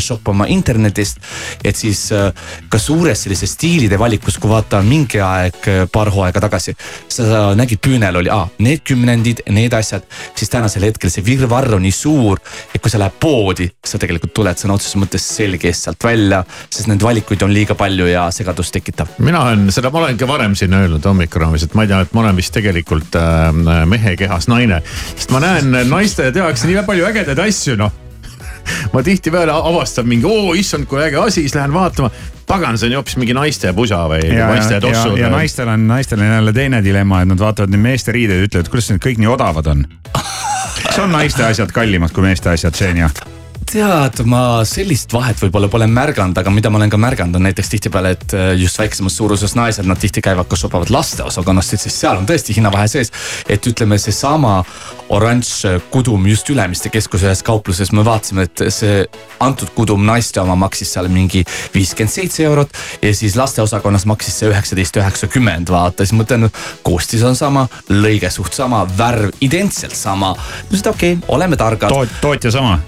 shoppama 0.03 0.47
internetist. 0.53 1.21
et 1.63 1.75
siis 1.75 2.11
äh, 2.11 2.31
ka 2.69 2.79
suures 2.79 3.23
sellises 3.23 3.53
stiilide 3.55 3.99
valikus, 3.99 4.37
kui 4.37 4.49
vaata 4.51 4.81
mingi 4.85 5.21
aeg, 5.23 5.59
paar 5.91 6.11
hooaega 6.13 6.41
tagasi, 6.43 6.75
sa 7.11 7.53
nägid 7.57 7.81
püünel 7.83 8.19
oli 8.21 8.31
ah, 8.33 8.47
need 8.63 8.83
kümnendid, 8.87 9.43
need 9.53 9.73
asjad, 9.73 10.05
siis 10.35 10.51
tänasel 10.51 10.87
hetkel 10.87 11.11
see 11.11 11.25
virvarr 11.25 11.77
on 11.77 11.85
nii 11.85 11.95
suur, 11.95 12.41
et 12.73 12.81
kui 12.81 12.91
sa 12.91 13.01
lähed 13.01 13.17
poodi, 13.21 13.69
sa 13.85 13.99
tegelikult 14.01 14.35
tuled 14.37 14.59
sõna 14.59 14.77
otseses 14.77 14.99
mõttes 14.99 15.25
selge 15.37 15.71
eest 15.71 15.87
sealt 15.87 16.03
välja, 16.03 16.43
sest 16.69 16.89
neid 16.91 17.03
valikuid 17.03 17.43
on 17.45 17.53
liiga 17.53 17.75
palju 17.77 18.07
ja 18.09 18.27
segadust 18.35 18.75
tekitab. 18.75 19.17
mina 19.23 19.43
olen 19.47 19.71
seda, 19.73 19.91
ma 19.93 20.03
olen 20.03 20.19
ka 20.19 20.29
varem 20.29 20.55
siin 20.57 20.73
öelnud 20.77 21.05
hommikuraamis, 21.09 21.67
et 21.67 21.77
ma 21.77 21.85
ei 21.85 21.91
tea, 21.91 22.01
et 22.05 22.17
ma 22.17 22.25
olen 22.25 22.39
vist 22.39 22.53
tegelikult 22.55 23.15
äh, 23.19 23.85
mehe 23.89 24.17
kehas 24.19 24.49
naine. 24.51 24.81
sest 25.15 25.31
ma 25.35 25.43
näen 25.43 25.71
naiste 25.89 26.31
tehakse 26.35 26.69
nii 26.69 26.83
palju 26.87 27.07
ägedaid 27.09 27.47
asju, 27.47 27.77
noh 27.79 27.95
ma 28.93 29.03
tihtipeale 29.03 29.51
avastan 29.51 30.07
mingi, 30.07 30.27
oo 30.27 30.53
issand, 30.57 30.87
kui 30.89 31.01
äge 31.03 31.19
asi, 31.21 31.41
siis 31.41 31.55
lähen 31.55 31.73
vaatama. 31.73 32.11
pagan, 32.47 32.77
see 32.77 32.87
on 32.87 32.95
ju 32.95 32.99
hoopis 33.01 33.17
mingi 33.19 33.35
naiste 33.35 33.73
pusa 33.75 34.03
või 34.11 34.21
ja, 34.23 34.47
naiste 34.51 34.79
tossud. 34.83 35.17
ja 35.19 35.31
naistel 35.31 35.71
on, 35.71 35.87
naistel 35.87 36.21
on 36.23 36.31
jälle 36.31 36.53
teine 36.53 36.83
dilemma, 36.83 37.21
et 37.21 37.31
nad 37.31 37.39
vaatavad 37.39 37.73
neid 37.73 37.83
meeste 37.83 38.15
riideid 38.15 38.43
ja 38.43 38.49
ütlevad, 38.51 38.71
kuidas 38.71 38.91
need 38.93 39.03
kõik 39.03 39.23
nii 39.23 39.33
odavad 39.33 39.73
on. 39.73 39.87
kas 40.83 41.01
on 41.03 41.11
naiste 41.15 41.43
asjad 41.47 41.73
kallimad 41.75 42.15
kui 42.15 42.27
meeste 42.29 42.53
asjad, 42.53 42.75
Xenia? 42.75 43.11
Tead, 43.67 44.21
ma 44.29 44.41
sellist 44.67 45.11
vahet 45.13 45.39
võib-olla 45.41 45.67
pole 45.71 45.87
märganud, 45.91 46.37
aga 46.39 46.51
mida 46.53 46.69
ma 46.71 46.79
olen 46.79 46.91
ka 46.91 46.99
märganud, 47.01 47.35
on 47.35 47.45
näiteks 47.47 47.71
tihtipeale, 47.73 48.13
et 48.15 48.35
äh, 48.37 48.51
just 48.59 48.79
väiksemas 48.79 49.17
suuruses 49.19 49.55
naised, 49.57 49.87
nad 49.87 49.99
tihti 49.99 50.23
käivad 50.23 50.47
ka 50.49 50.59
shopavad 50.59 50.91
lasteosakonnast, 50.93 51.75
et 51.75 51.83
siis 51.83 51.97
seal 52.03 52.19
on 52.19 52.27
tõesti 52.29 52.55
hinnavahe 52.55 52.87
sees. 52.91 53.11
et 53.49 53.67
ütleme, 53.67 53.97
seesama 53.99 54.61
oranž 55.09 55.49
kudum 55.91 56.27
just 56.27 56.49
Ülemiste 56.49 56.89
keskuse 56.91 57.27
ühes 57.27 57.43
kaupluses, 57.43 57.91
me 57.91 58.05
vaatasime, 58.07 58.47
et 58.47 58.63
see 58.73 59.03
antud 59.43 59.71
kudum 59.75 60.05
naiste 60.07 60.41
oma 60.41 60.55
maksis 60.59 60.91
seal 60.95 61.09
mingi 61.11 61.43
viiskümmend 61.75 62.13
seitse 62.13 62.43
eurot 62.47 62.71
ja 63.01 63.13
siis 63.15 63.35
lasteosakonnas 63.39 64.07
maksis 64.09 64.39
see 64.41 64.51
üheksateist, 64.51 64.99
üheksakümmend, 65.01 65.71
vaata, 65.71 66.05
siis 66.05 66.15
mõtlen, 66.17 66.47
koostis 66.87 67.23
on 67.27 67.35
sama, 67.35 67.67
lõige 67.91 68.31
suht 68.33 68.55
sama, 68.55 68.85
värv 68.97 69.35
identselt 69.43 69.95
sama. 69.95 70.33
ma 70.37 70.67
ütlesin, 70.67 70.83
et 70.83 70.93
okei 70.93 71.17
okay,, 71.17 71.35
oleme 71.35 71.59
targad 71.59 71.91
Toot,. 71.91 72.19
tootja 72.21 72.51
sama 72.51 72.79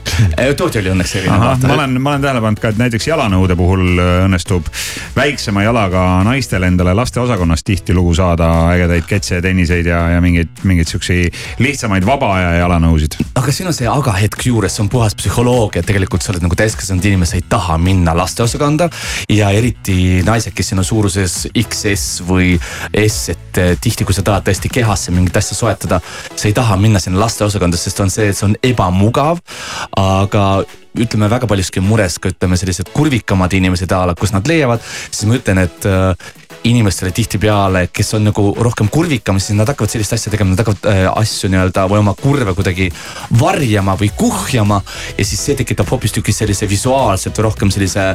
tootja 0.69 0.83
oli 0.83 0.91
õnneks 0.93 1.15
erinev. 1.17 1.41
ma 1.41 1.73
olen, 1.73 1.95
ma 2.01 2.11
olen 2.13 2.21
tähele 2.21 2.41
pannud 2.43 2.61
ka, 2.61 2.69
et 2.69 2.79
näiteks 2.79 3.07
jalanõude 3.09 3.55
puhul 3.57 3.97
äh, 3.97 4.09
õnnestub 4.27 4.67
väiksema 5.15 5.63
jalaga 5.65 6.03
naistel 6.27 6.65
endale 6.67 6.93
lasteosakonnast 6.97 7.65
tihtilugu 7.65 8.13
saada 8.17 8.49
ägedaid 8.75 9.07
ketse, 9.09 9.39
tenniseid 9.41 9.89
ja, 9.89 10.01
ja 10.13 10.21
mingeid, 10.21 10.61
mingeid 10.69 10.91
siukseid 10.91 11.39
lihtsamaid 11.63 12.05
vaba 12.05 12.31
aja 12.35 12.51
jalanõusid. 12.59 13.17
aga 13.39 13.53
siin 13.55 13.71
on 13.71 13.77
see 13.77 13.89
aga 13.89 14.13
hetk 14.19 14.45
juures, 14.45 14.75
see 14.75 14.83
on 14.85 14.91
puhas 14.93 15.17
psühholoogia, 15.17 15.83
tegelikult 15.85 16.25
sa 16.25 16.33
oled 16.35 16.45
nagu 16.45 16.59
täiskasvanud 16.59 17.09
inimene, 17.09 17.29
sa 17.29 17.39
ei 17.39 17.45
taha 17.49 17.79
minna 17.81 18.13
lasteosakonda. 18.17 18.89
ja 19.33 19.49
eriti 19.55 20.21
naised, 20.25 20.53
kes 20.53 20.73
siin 20.73 20.83
on 20.83 20.87
suuruses 20.87 21.39
XS 21.49 22.21
või 22.29 22.53
S, 23.07 23.33
et 23.33 23.61
äh, 23.63 23.73
tihti, 23.81 24.05
kui 24.05 24.13
sa 24.13 24.25
tahad 24.25 24.45
tõesti 24.45 24.69
kehasse 24.73 25.15
mingit 25.15 25.41
asja 25.41 25.57
soetada, 25.57 26.01
sa 26.35 26.47
ei 26.47 26.53
taha 26.53 26.77
minna 26.77 27.01
sinna 27.01 27.23
lasteosakonda, 27.25 27.77
sest 27.79 28.05
on 28.05 28.13
see, 28.13 28.29
et 28.29 28.37
see 28.37 28.51
on 28.51 28.57
ebamugav. 28.63 29.41
aga 29.97 30.58
ütleme 30.99 31.29
väga 31.31 31.47
paljuski 31.49 31.83
mures 31.83 32.19
ka 32.21 32.33
ütleme 32.33 32.59
sellised 32.59 32.91
kurvikamad 32.93 33.53
inimesed 33.57 33.91
a 33.95 34.03
la, 34.09 34.17
kus 34.19 34.33
nad 34.35 34.47
leiavad, 34.49 34.83
siis 35.09 35.27
ma 35.29 35.39
ütlen, 35.39 35.63
et 35.65 35.87
äh, 35.89 36.29
inimestele 36.63 37.11
tihtipeale, 37.15 37.87
kes 37.93 38.13
on 38.17 38.25
nagu 38.27 38.43
rohkem 38.59 38.89
kurvikam, 38.91 39.39
siis 39.39 39.55
nad 39.57 39.69
hakkavad 39.69 39.91
sellist 39.93 40.13
asja 40.15 40.31
tegema, 40.33 40.53
nad 40.53 40.61
hakkavad 40.61 40.87
äh, 40.91 41.05
asju 41.21 41.49
nii-öelda 41.53 41.85
või 41.91 42.01
oma 42.01 42.13
kurve 42.19 42.53
kuidagi 42.57 42.89
varjama 43.39 43.95
või 43.99 44.11
kuhjama. 44.17 44.81
ja 45.17 45.25
siis 45.25 45.41
see 45.45 45.55
tekitab 45.59 45.89
hoopistükkis 45.91 46.41
sellise 46.43 46.67
visuaalselt 46.69 47.37
või 47.37 47.47
rohkem 47.47 47.71
sellise 47.71 48.09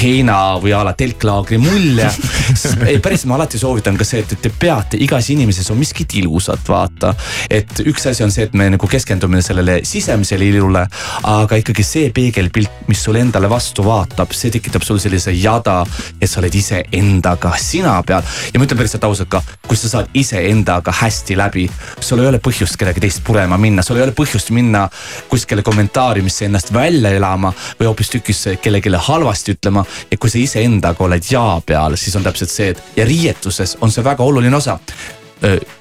heina 0.00 0.38
või 0.62 0.74
a 0.76 0.84
la 0.86 0.94
telklaagri 0.98 1.58
mulje 1.58 2.06
ei, 2.90 3.00
päris 3.02 3.26
ma 3.26 3.34
alati 3.38 3.58
soovitan 3.58 3.98
ka 3.98 4.06
see, 4.06 4.22
et, 4.22 4.36
te 4.42 4.50
peate, 4.50 5.00
igas 5.02 5.30
inimeses 5.34 5.70
on 5.74 5.80
miskit 5.80 6.14
ilusat, 6.22 6.62
vaata. 6.68 7.14
et 7.50 7.82
üks 7.86 8.06
asi 8.10 8.24
on 8.26 8.34
see, 8.34 8.46
et 8.46 8.54
me 8.54 8.70
nagu 8.76 8.90
keskendume 8.90 9.42
sellele 9.42 9.80
sisemisele 9.88 10.48
ilule, 10.52 10.84
aga 11.26 11.58
ikkagi 11.58 11.86
see 11.86 12.12
peegelpilt, 12.14 12.86
mis 12.88 13.02
sulle 13.02 13.24
endale 13.24 13.50
vastu 13.50 13.84
vaatab, 13.86 14.32
see 14.36 14.54
tekitab 14.54 14.86
sul 14.86 15.02
sellise 15.02 15.34
jada, 15.34 15.80
et 16.20 16.30
sa 16.30 16.40
oled 16.42 16.54
iseendaga 16.54 17.56
sina 17.58 17.87
nina 17.88 18.02
peal. 18.02 18.22
ja 18.52 18.60
ma 18.60 18.66
ütlen 18.66 18.78
päriselt 18.78 19.04
ausalt 19.04 19.30
ka, 19.32 19.40
kui 19.66 19.76
sa 19.76 19.90
saad 19.90 20.12
iseendaga 20.14 20.92
hästi 21.00 21.36
läbi, 21.38 21.66
sul 22.00 22.22
ei 22.22 22.30
ole 22.30 22.40
põhjust 22.44 22.78
kellegi 22.80 23.02
teist 23.04 23.22
purema 23.26 23.58
minna, 23.60 23.82
sul 23.82 23.98
ei 23.98 24.06
ole 24.06 24.14
põhjust 24.16 24.52
minna 24.54 24.86
kuskile 25.30 25.64
kommentaariumisse 25.66 26.48
ennast 26.48 26.72
välja 26.74 27.12
elama 27.16 27.52
või 27.80 27.90
hoopistükkis 27.90 28.44
kellelegi 28.62 28.92
halvasti 29.08 29.56
ütlema. 29.56 29.84
et 30.10 30.18
kui 30.18 30.30
sa 30.30 30.38
iseendaga 30.38 31.04
oled 31.04 31.30
jaa 31.30 31.60
peal, 31.66 31.96
siis 31.96 32.16
on 32.16 32.26
täpselt 32.26 32.50
see, 32.50 32.74
et 32.74 32.82
ja 32.96 33.04
riietuses 33.04 33.76
on 33.80 33.92
see 33.92 34.04
väga 34.04 34.24
oluline 34.24 34.56
osa 34.56 34.78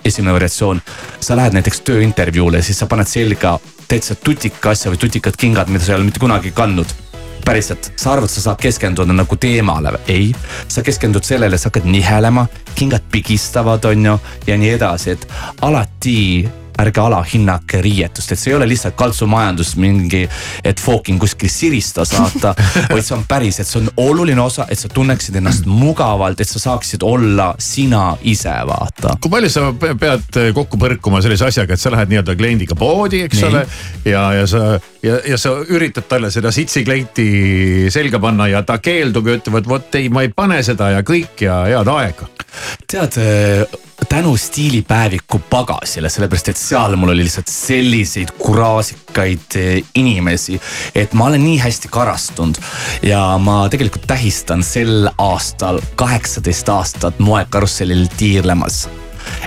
esimene 0.05 0.35
variatsioon, 0.35 0.81
sa 1.19 1.35
lähed 1.35 1.55
näiteks 1.57 1.81
tööintervjuule, 1.81 2.61
siis 2.61 2.77
sa 2.77 2.85
paned 2.85 3.09
selga 3.09 3.55
täitsa 3.89 4.15
tutika 4.15 4.75
asja 4.75 4.91
või 4.93 5.01
tutikad 5.01 5.39
kingad, 5.39 5.71
mida 5.73 5.83
sa 5.83 5.95
ei 5.95 5.97
ole 5.97 6.05
mitte 6.11 6.21
kunagi 6.21 6.51
kandnud 6.53 6.93
päriselt, 7.45 7.91
sa 7.95 8.13
arvad, 8.13 8.29
sa 8.29 8.41
saad 8.41 8.61
keskenduda 8.61 9.13
nagu 9.13 9.35
teemale, 9.35 9.93
ei. 10.07 10.31
sa 10.67 10.83
keskendud 10.83 11.23
sellele, 11.23 11.57
sa 11.57 11.69
hakkad 11.71 11.87
nihelema, 11.89 12.47
kingad 12.75 13.05
pigistavad, 13.11 13.85
on 13.85 14.05
ju, 14.05 14.19
ja 14.47 14.57
nii 14.57 14.73
edasi, 14.77 15.17
et 15.17 15.27
alati 15.61 16.17
ärge 16.81 17.01
alahinnake 17.01 17.81
riietust, 17.81 18.31
et 18.31 18.39
see 18.39 18.51
ei 18.51 18.57
ole 18.57 18.67
lihtsalt 18.69 18.95
kaltsumajandus 18.99 19.75
mingi, 19.81 20.23
et 20.63 20.81
Fawkin 20.81 21.19
kuskil 21.19 21.49
sirista 21.51 22.05
saata 22.05 22.53
vaid 22.93 23.05
see 23.05 23.15
on 23.17 23.25
päris, 23.29 23.59
et 23.61 23.69
see 23.69 23.81
on 23.81 23.89
oluline 24.07 24.41
osa, 24.41 24.67
et 24.69 24.79
sa 24.79 24.89
tunneksid 24.93 25.39
ennast 25.39 25.67
mugavalt, 25.69 26.41
et 26.41 26.49
sa 26.49 26.61
saaksid 26.61 27.03
olla 27.07 27.49
sina 27.59 28.11
ise, 28.21 28.53
vaata. 28.69 29.15
kui 29.21 29.33
palju 29.33 29.51
sa 29.51 29.71
pead 29.77 30.41
kokku 30.55 30.79
põrkuma 30.81 31.21
sellise 31.25 31.49
asjaga, 31.49 31.73
et 31.73 31.81
sa 31.81 31.93
lähed 31.93 32.13
nii-öelda 32.13 32.37
kliendiga 32.37 32.77
poodi, 32.77 33.23
eks 33.27 33.41
Nii. 33.41 33.49
ole. 33.49 33.65
ja, 34.05 34.23
ja 34.37 34.47
sa, 34.47 34.63
ja, 35.03 35.19
ja 35.33 35.41
sa 35.41 35.55
üritad 35.67 36.07
talle 36.09 36.31
seda 36.33 36.51
sitsikleiti 36.53 37.27
selga 37.93 38.21
panna 38.23 38.49
ja 38.51 38.63
ta 38.67 38.79
keeldub 38.83 39.27
ja 39.27 39.39
ütleb, 39.39 39.61
et 39.61 39.69
vot 39.69 39.99
ei, 39.99 40.11
ma 40.13 40.25
ei 40.25 40.33
pane 40.35 40.61
seda 40.65 40.91
ja 40.97 41.03
kõik 41.05 41.45
ja 41.47 41.63
head 41.67 41.93
aega. 41.97 42.29
tead 42.87 43.19
tänu 44.09 44.37
stiilipäeviku 44.37 45.39
pagasile, 45.49 46.09
sellepärast 46.09 46.49
et 46.49 46.59
seal 46.59 46.95
mul 46.95 47.13
oli 47.13 47.25
lihtsalt 47.25 47.49
selliseid 47.51 48.35
kuraasikaid 48.39 49.57
eh, 49.57 49.83
inimesi, 49.95 50.59
et 50.95 51.13
ma 51.13 51.31
olen 51.31 51.43
nii 51.43 51.57
hästi 51.63 51.91
karastunud. 51.91 52.61
Ja 53.03 53.23
ma 53.41 53.65
tegelikult 53.69 54.07
tähistan 54.07 54.63
sel 54.63 55.09
aastal 55.17 55.81
kaheksateist 55.95 56.69
aastat 56.69 57.19
moekarussellil 57.19 58.07
tiirlemas 58.17 58.85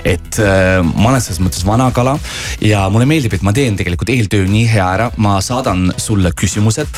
et 0.03 0.39
äh, 0.41 0.79
ma 0.81 1.11
olen 1.11 1.23
selles 1.23 1.41
mõttes 1.43 1.63
vana 1.67 1.89
kala 1.95 2.15
ja 2.63 2.85
mulle 2.93 3.07
meeldib, 3.09 3.35
et 3.35 3.45
ma 3.45 3.53
teen 3.55 3.77
tegelikult 3.79 4.09
eeltöö 4.13 4.47
nii 4.49 4.67
hea 4.71 4.85
ära, 4.95 5.09
ma 5.21 5.37
saadan 5.43 5.91
sulle 6.01 6.31
küsimused, 6.37 6.89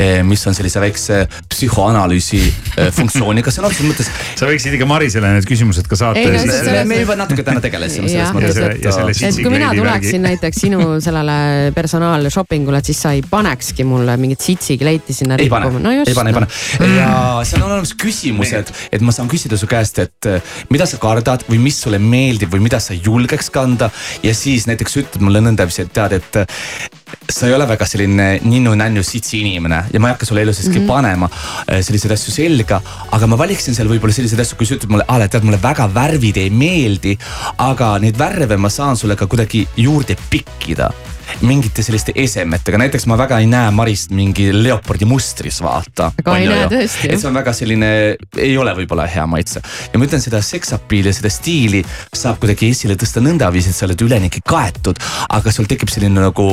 äh, 0.00 0.20
mis 0.26 0.44
on 0.48 0.56
sellise 0.56 0.82
väikse 0.82 1.22
psühhoanalüüsi 1.50 2.40
äh, 2.42 2.90
funktsiooniga 2.94 3.52
sõna 3.54 3.70
otseses 3.70 3.88
mõttes. 3.88 4.10
sa 4.38 4.48
võiksid 4.48 4.76
ikka 4.76 4.88
Marisele 4.90 5.32
need 5.36 5.48
küsimused 5.48 5.88
ka 5.90 5.98
saata. 5.98 6.20
ei 6.20 6.32
no 6.34 6.42
see, 6.44 6.84
me 6.88 7.00
juba 7.02 7.16
natuke 7.20 7.44
täna 7.46 7.62
tegelesime 7.64 8.10
selles 8.10 8.34
mõttes, 8.36 8.60
et. 8.60 9.30
et 9.30 9.40
kui 9.40 9.54
mina 9.54 9.72
tuleksin 9.76 10.24
näiteks 10.28 10.64
sinu 10.66 10.98
sellele 11.02 11.72
personaal 11.76 12.28
shopping 12.32 12.68
ule, 12.68 12.82
et 12.82 12.92
siis 12.92 13.00
sa 13.06 13.14
ei 13.16 13.24
panekski 13.26 13.86
mulle 13.88 14.16
mingit 14.20 14.44
sitsikleiti 14.44 15.16
sinna 15.16 15.38
rippuma. 15.40 15.72
no 15.80 15.94
just. 16.00 16.12
ei 16.12 16.18
pane, 16.18 16.34
ei 16.34 16.38
pane 16.40 16.92
ja 16.96 17.10
seal 17.48 17.64
on 17.64 17.76
olemas 17.76 17.94
küsimused, 18.00 18.72
et 18.92 19.04
ma 19.04 19.14
saan 19.14 19.30
küsida 19.30 19.58
su 19.60 19.68
käest, 19.70 20.00
et 20.02 20.30
mida 20.72 20.86
sa 20.88 21.00
kardad 21.02 21.44
või 21.48 21.60
mis 21.62 21.80
sulle 21.82 22.00
meeldib 22.02 22.29
meeldib 22.30 22.54
või 22.54 22.64
mida 22.68 22.80
sa 22.82 22.94
julgeks 22.94 23.50
kanda. 23.54 23.90
ja 24.22 24.34
siis 24.34 24.68
näiteks 24.70 24.96
ütled 25.02 25.24
mulle 25.24 25.42
nõndaviisi, 25.44 25.86
et 25.86 25.94
tead, 25.94 26.18
et 26.20 26.99
sa 27.30 27.46
ei 27.46 27.54
ole 27.54 27.66
väga 27.68 27.86
selline 27.86 28.28
ninnu-nännu 28.42 29.02
sitsi 29.06 29.40
inimene 29.40 29.84
ja 29.92 30.00
ma 30.00 30.10
ei 30.10 30.16
hakka 30.16 30.26
sulle 30.28 30.42
elu 30.42 30.54
siiski 30.54 30.78
mm 30.78 30.84
-hmm. 30.84 30.88
panema 30.88 31.30
äh, 31.30 31.80
selliseid 31.84 32.12
asju 32.12 32.34
selga. 32.34 32.80
aga 33.10 33.26
ma 33.26 33.38
valiksin 33.38 33.74
seal 33.74 33.88
võib-olla 33.88 34.14
selliseid 34.14 34.40
asju, 34.40 34.56
kui 34.56 34.66
sa 34.66 34.74
ütled 34.74 34.90
mulle, 34.90 35.04
Aale, 35.08 35.28
tead 35.28 35.44
mulle 35.44 35.62
väga 35.62 35.88
värvid 35.94 36.36
ei 36.36 36.50
meeldi. 36.50 37.18
aga 37.58 37.98
neid 37.98 38.18
värve 38.18 38.56
ma 38.56 38.68
saan 38.68 38.96
sulle 38.96 39.16
ka 39.16 39.26
kuidagi 39.26 39.68
juurde 39.76 40.16
pikkida 40.30 40.90
mingite 41.46 41.82
selliste 41.84 42.12
esemetega, 42.18 42.78
näiteks 42.80 43.06
ma 43.10 43.16
väga 43.18 43.38
ei 43.40 43.48
näe 43.50 43.70
Marist 43.74 44.12
mingi 44.14 44.50
leopardi 44.54 45.06
mustris, 45.08 45.60
vaata. 45.64 46.10
aga 46.22 46.36
ei 46.38 46.48
näe 46.50 46.66
tõesti. 46.72 47.10
et 47.10 47.22
see 47.22 47.28
on 47.30 47.38
väga 47.38 47.54
selline, 47.56 47.90
ei 48.36 48.56
ole 48.58 48.74
võib-olla 48.76 49.06
hea 49.10 49.26
maitse. 49.30 49.62
ja 49.92 50.00
ma 50.00 50.08
ütlen 50.08 50.22
seda 50.22 50.42
seksapiili, 50.44 51.12
seda 51.16 51.32
stiili 51.32 51.82
saab 52.12 52.40
kuidagi 52.42 52.70
esile 52.74 52.96
tõsta 53.00 53.22
nõndaviisi, 53.24 53.72
et 53.72 53.78
sa 53.78 53.86
oled 53.88 54.06
üleniigi 54.06 54.42
kaetud. 54.44 55.00
aga 55.28 55.54
sul 55.54 55.68
tekib 55.70 55.92
selline 55.92 56.20
nagu 56.20 56.50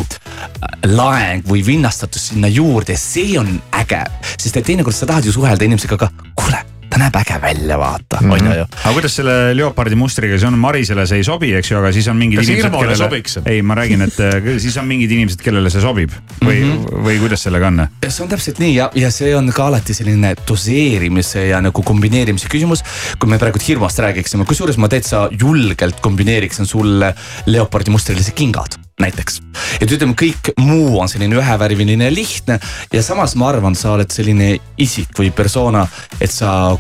laeng 0.86 1.44
või 1.48 1.66
vinnastatus 1.66 2.30
sinna 2.32 2.48
juurde, 2.48 2.98
see 2.98 3.38
on 3.40 3.62
äge. 3.82 4.04
sest 4.38 4.58
et 4.58 4.66
teinekord 4.66 4.96
sa 4.96 5.06
tahad 5.06 5.26
ju 5.26 5.32
suhelda 5.32 5.66
inimesega, 5.66 5.96
aga 5.96 6.10
kuule 6.36 6.64
ta 6.88 7.00
näeb 7.02 7.16
äge 7.20 7.38
välja, 7.42 7.78
vaata 7.78 8.22
Mhm. 8.22 8.32
on 8.32 8.40
ju 8.46 8.54
ju. 8.58 8.66
aga 8.84 8.94
kuidas 8.94 9.16
selle 9.16 9.54
leopardi 9.56 9.96
mustriga, 9.96 10.40
see 10.40 10.48
on 10.48 10.58
Marisele 10.60 11.06
see 11.08 11.18
ei 11.18 11.24
sobi, 11.24 11.54
eks 11.54 11.72
ju, 11.72 11.78
aga 11.78 11.92
siis 11.92 12.08
on 12.08 12.18
mingid 12.18 12.40
Kas 12.40 12.48
inimesed, 12.48 12.66
Irmole 12.66 12.88
kellele 12.88 12.98
sobiks? 12.98 13.38
ei, 13.46 13.62
ma 13.62 13.76
räägin, 13.76 14.02
et 14.02 14.20
äh, 14.20 14.58
siis 14.64 14.78
on 14.78 14.88
mingid 14.88 15.12
inimesed, 15.12 15.42
kellele 15.44 15.70
see 15.70 15.82
sobib 15.82 16.12
või 16.42 16.64
mm. 16.64 16.72
-hmm. 16.72 17.04
või 17.04 17.20
kuidas 17.20 17.44
sellega 17.44 17.68
on? 17.68 17.88
see 18.08 18.24
on 18.24 18.30
täpselt 18.30 18.60
nii 18.60 18.74
ja, 18.76 18.90
ja 18.96 19.12
see 19.12 19.36
on 19.36 19.52
ka 19.52 19.68
alati 19.68 19.94
selline 19.94 20.36
doseerimise 20.48 21.48
ja 21.48 21.62
nagu 21.62 21.84
kombineerimise 21.84 22.48
küsimus. 22.48 22.84
kui 23.20 23.30
me 23.30 23.38
praegu 23.38 23.60
hirmust 23.68 24.00
räägiksime, 24.00 24.46
kusjuures 24.46 24.78
ma 24.78 24.88
täitsa 24.88 25.30
julgelt 25.40 26.00
kombineeriksin 26.00 26.66
sulle 26.66 27.14
leopardi 27.46 27.92
mustrilised 27.92 28.34
kingad 28.34 28.87
näiteks. 29.02 29.42
et 29.82 29.92
ütleme, 29.92 30.16
kõik 30.18 30.52
muu 30.58 31.00
on 31.00 31.10
selline 31.10 31.38
ühevärviline 31.38 32.10
lihtne 32.14 32.60
ja 32.94 33.04
samas 33.04 33.36
ma 33.38 33.52
arvan, 33.52 33.76
sa 33.76 33.94
oled 33.94 34.12
selline 34.12 34.56
isik 34.78 35.14
või 35.18 35.32
persona, 35.32 35.86
et 36.22 36.32
sa 36.34 36.78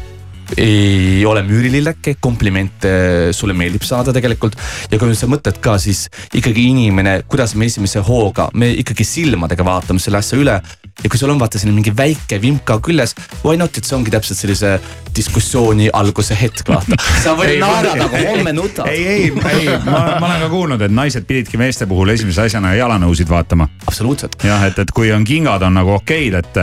ei 0.56 1.26
ole 1.26 1.42
müürililleke, 1.44 2.16
komplimente 2.22 3.34
sulle 3.36 3.56
meeldib 3.58 3.84
saada 3.84 4.14
tegelikult. 4.16 4.56
ja 4.92 5.00
kui 5.00 5.16
sa 5.16 5.28
mõtled 5.28 5.60
ka, 5.64 5.78
siis 5.82 6.08
ikkagi 6.38 6.70
inimene, 6.72 7.22
kuidas 7.28 7.56
me 7.56 7.68
esimese 7.68 8.00
hooga, 8.06 8.48
me 8.54 8.72
ikkagi 8.84 9.04
silmadega 9.08 9.66
vaatame 9.68 10.00
selle 10.00 10.22
asja 10.22 10.40
üle. 10.40 10.62
ja 11.04 11.10
kui 11.12 11.20
sul 11.20 11.30
on 11.30 11.38
vaata 11.38 11.60
selline 11.60 11.76
mingi 11.78 11.92
väike 11.94 12.40
vimka 12.42 12.80
küljes, 12.82 13.14
why 13.44 13.58
not, 13.60 13.76
et 13.78 13.86
see 13.86 13.98
ongi 13.98 14.14
täpselt 14.14 14.40
sellise 14.40 14.78
diskussiooni 15.18 15.90
alguse 15.94 16.38
hetk, 16.38 16.64
vaata. 16.70 16.96
sa 17.24 17.36
võid 17.38 17.60
naerada, 17.66 18.08
aga 18.08 18.24
homme 18.32 18.54
nutad. 18.56 18.88
ei, 18.90 19.04
ei, 19.06 19.28
ei, 19.28 19.68
ma, 19.86 20.00
ma 20.22 20.32
olen 20.32 20.46
ka 20.46 20.50
kuulnud, 20.54 20.88
et 20.88 20.96
naised 20.96 21.28
pididki 21.28 21.60
meeste 21.60 21.90
puhul 21.90 22.16
esimese 22.16 22.48
asjana 22.48 22.74
jalanõusid 22.78 23.30
vaatama. 23.30 23.68
absoluutselt. 23.86 24.40
jah, 24.48 24.64
et, 24.70 24.80
et 24.80 24.96
kui 24.96 25.12
on 25.14 25.28
kingad 25.28 25.68
on 25.68 25.78
nagu 25.78 25.98
okeid, 26.00 26.40
et 26.40 26.62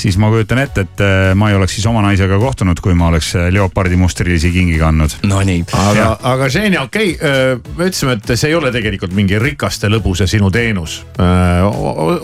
siis 0.00 0.18
ma 0.20 0.30
kujutan 0.32 0.60
ette, 0.62 0.86
et 0.86 1.04
äh, 1.04 1.32
ma 1.38 1.50
ei 1.50 1.58
oleks 1.58 1.78
siis 1.78 1.86
oma 1.90 2.04
naisega 2.04 2.38
kohtunud, 2.38 2.80
kui 2.84 2.94
ma 2.94 3.08
oleks 3.10 3.13
äh, 3.18 3.48
leopardi 3.54 3.98
mustrilisi 4.00 4.50
kingi 4.54 4.78
kandnud. 4.80 5.18
Nonii. 5.28 5.64
aga, 5.72 6.08
aga 6.34 6.48
Ženja, 6.52 6.84
okei 6.88 7.14
okay,, 7.14 7.60
me 7.78 7.88
ütlesime, 7.88 8.16
et 8.18 8.34
see 8.34 8.50
ei 8.50 8.58
ole 8.58 8.72
tegelikult 8.74 9.14
mingi 9.16 9.38
rikaste 9.40 9.90
lõbuse 9.92 10.26
sinu 10.30 10.50
teenus. 10.54 11.00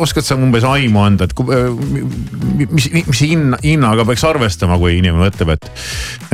oskad 0.00 0.26
sa 0.26 0.36
umbes 0.38 0.64
aimu 0.66 1.02
anda, 1.02 1.28
et 1.28 1.34
kui, 1.36 1.46
mis, 2.70 2.90
mis 3.08 3.22
hinna, 3.24 3.58
hinnaga 3.64 4.04
peaks 4.08 4.24
arvestama, 4.28 4.78
kui 4.80 4.98
inimene 4.98 5.28
mõtleb, 5.28 5.54
et, 5.56 5.70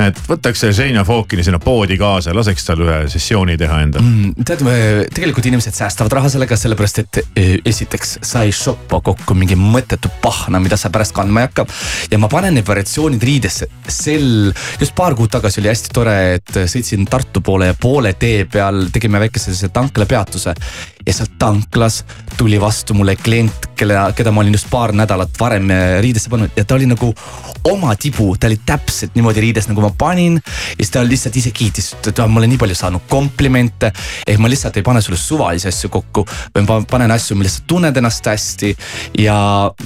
et 0.09 0.23
võtaks 0.29 0.65
selle 0.65 0.77
Ženja 0.77 1.05
Fokini 1.07 1.45
sinna 1.47 1.61
poodi 1.63 1.99
kaasa 2.01 2.33
ja 2.33 2.37
laseks 2.37 2.67
tal 2.69 2.83
ühe 2.85 2.99
sessiooni 3.13 3.57
teha 3.61 3.81
endale 3.87 4.05
mm,? 4.05 4.47
tead, 4.47 4.65
tegelikult 5.15 5.49
inimesed 5.51 5.77
säästavad 5.77 6.19
raha 6.19 6.31
sellega, 6.33 6.59
sellepärast 6.59 7.03
et 7.03 7.21
esiteks 7.67 8.19
sa 8.27 8.45
ei 8.47 8.55
shoppa 8.55 9.01
kokku 9.05 9.37
mingi 9.39 9.59
mõttetu 9.59 10.11
pahna, 10.23 10.61
mida 10.63 10.79
sa 10.81 10.91
pärast 10.93 11.15
kandma 11.17 11.43
ei 11.43 11.51
hakka. 11.51 11.67
ja 12.11 12.21
ma 12.21 12.31
panen 12.33 12.57
need 12.57 12.67
variatsioonid 12.69 13.23
riidesse, 13.23 13.69
sel, 14.47 14.55
just 14.81 14.95
paar 14.97 15.15
kuud 15.17 15.31
tagasi 15.33 15.61
oli 15.63 15.71
hästi 15.73 15.95
tore, 15.95 16.17
et 16.39 16.59
sõitsin 16.71 17.07
Tartu 17.11 17.43
poole 17.45 17.73
ja 17.73 17.79
poole 17.81 18.15
tee 18.19 18.45
peal 18.51 18.87
tegime 18.93 19.21
väikese 19.23 19.51
sellise 19.51 19.73
tanklapeatuse. 19.75 20.55
Ja 21.07 21.13
sealt 21.15 21.37
tanklas 21.39 22.05
tuli 22.37 22.61
vastu 22.61 22.95
mulle 22.95 23.17
klient, 23.17 23.71
kelle, 23.77 23.95
keda 24.17 24.33
ma 24.35 24.43
olin 24.43 24.57
just 24.57 24.71
paar 24.71 24.93
nädalat 24.93 25.39
varem 25.41 25.71
eh, 25.71 26.01
riidesse 26.03 26.31
pannud 26.31 26.57
ja 26.57 26.65
ta 26.65 26.75
oli 26.75 26.89
nagu 26.91 27.13
oma 27.71 27.95
tibu, 27.99 28.37
ta 28.41 28.47
oli 28.47 28.59
täpselt 28.67 29.15
niimoodi 29.17 29.43
riides, 29.43 29.69
nagu 29.71 29.83
ma 29.83 29.91
panin. 29.99 30.37
ja 30.37 30.77
siis 30.81 30.91
ta 30.95 31.03
lihtsalt 31.07 31.37
ise 31.37 31.51
kiitis, 31.51 31.93
et 32.07 32.21
ma 32.29 32.41
olen 32.41 32.51
nii 32.53 32.61
palju 32.61 32.75
saanud 32.79 33.07
komplimente. 33.09 33.93
ehk 34.27 34.39
ma 34.43 34.51
lihtsalt 34.51 34.77
ei 34.77 34.87
pane 34.87 35.03
sulle 35.03 35.19
suvalisi 35.19 35.69
asju 35.69 35.91
kokku, 35.91 36.27
vaid 36.55 36.69
ma 36.69 36.81
panen 36.91 37.11
asju, 37.11 37.37
milles 37.37 37.59
sa 37.59 37.67
tunned 37.67 37.97
ennast 37.97 38.27
hästi. 38.27 38.77
ja 39.19 39.37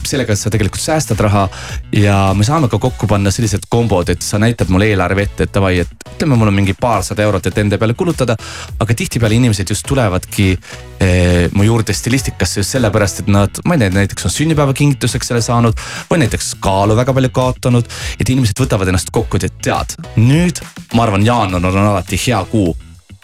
sellega 0.05 0.37
sa 0.37 0.51
tegelikult 0.51 0.83
säästad 0.83 1.21
raha 1.21 1.49
ja 1.97 2.19
me 2.37 2.45
saame 2.45 2.69
ka 2.69 2.79
kokku 2.79 3.07
panna 3.07 3.31
sellised 3.31 3.69
kombod, 3.69 4.09
et 4.09 4.23
sa 4.23 4.39
näitad 4.39 4.69
mulle 4.69 4.91
eelarve 4.91 5.29
ette, 5.29 5.49
et 5.49 5.55
davai, 5.55 5.79
et 5.85 6.09
ütleme, 6.15 6.37
mul 6.37 6.53
on 6.53 6.59
mingi 6.61 6.75
paarsada 6.81 7.25
eurot, 7.25 7.47
et 7.47 7.59
enda 7.65 7.79
peale 7.79 7.95
kulutada. 7.95 8.37
aga 8.81 8.95
tihtipeale 8.95 9.35
inimesed 9.35 9.69
just 9.71 9.87
tulevadki 9.89 10.57
mu 11.55 11.65
juurde 11.67 11.95
stilistikasse 11.97 12.61
just 12.61 12.77
sellepärast, 12.77 13.25
et 13.25 13.33
nad, 13.33 13.63
ma 13.65 13.77
ei 13.77 13.85
tea, 13.85 13.95
näiteks 13.95 14.29
on 14.29 14.35
sünnipäevakingituseks 14.35 15.33
selle 15.33 15.43
saanud 15.45 15.81
või 16.11 16.25
näiteks 16.25 16.55
kaalu 16.65 16.99
väga 16.99 17.15
palju 17.17 17.33
kaotanud. 17.41 17.89
et 18.21 18.29
inimesed 18.29 18.61
võtavad 18.61 18.89
ennast 18.93 19.11
kokku, 19.15 19.41
et 19.41 19.59
tead, 19.63 19.97
nüüd 20.21 20.63
ma 20.95 21.07
arvan, 21.07 21.27
jaanuar 21.27 21.73
on 21.73 21.83
alati 21.87 22.21
hea 22.27 22.45
kuu 22.51 22.77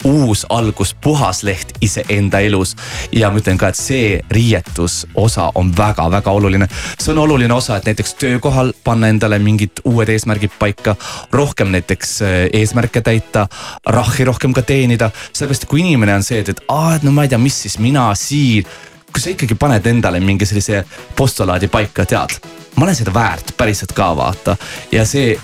uus 0.05 0.47
algus, 0.49 0.95
puhas 0.95 1.43
leht 1.43 1.73
iseenda 1.81 2.41
elus. 2.41 2.77
ja 3.13 3.31
ma 3.31 3.41
ütlen 3.41 3.59
ka, 3.59 3.69
et 3.69 3.79
see 3.79 4.21
riietusosa 4.31 5.51
on 5.55 5.73
väga-väga 5.77 6.31
oluline. 6.31 6.69
see 6.99 7.13
on 7.13 7.19
oluline 7.19 7.55
osa, 7.55 7.77
et 7.77 7.87
näiteks 7.87 8.15
töökohal 8.15 8.73
panna 8.85 9.09
endale 9.09 9.39
mingid 9.39 9.81
uued 9.85 10.09
eesmärgid 10.09 10.59
paika. 10.59 10.97
rohkem 11.33 11.73
näiteks 11.73 12.21
eh, 12.23 12.51
eesmärke 12.53 13.01
täita, 13.01 13.47
rahhi 13.87 14.25
rohkem 14.25 14.53
ka 14.53 14.63
teenida. 14.63 15.11
sellepärast, 15.33 15.63
et 15.63 15.71
kui 15.71 15.81
inimene 15.81 16.15
on 16.15 16.23
see, 16.23 16.41
et, 16.41 16.49
et 16.49 16.61
aa, 16.69 16.97
et 16.97 17.03
no 17.03 17.13
ma 17.13 17.25
ei 17.25 17.33
tea, 17.33 17.39
mis 17.39 17.63
siis 17.63 17.79
mina 17.79 18.11
siin. 18.15 18.67
kui 19.13 19.23
sa 19.23 19.31
ikkagi 19.31 19.55
paned 19.55 19.87
endale 19.87 20.21
mingi 20.21 20.47
sellise 20.47 20.85
postulaadi 21.17 21.69
paika, 21.73 22.05
tead, 22.05 22.37
ma 22.77 22.85
olen 22.85 22.97
seda 22.97 23.15
väärt 23.15 23.55
päriselt 23.57 23.95
ka 23.97 24.11
vaata 24.17 24.57
ja 24.93 25.07
see 25.09 25.39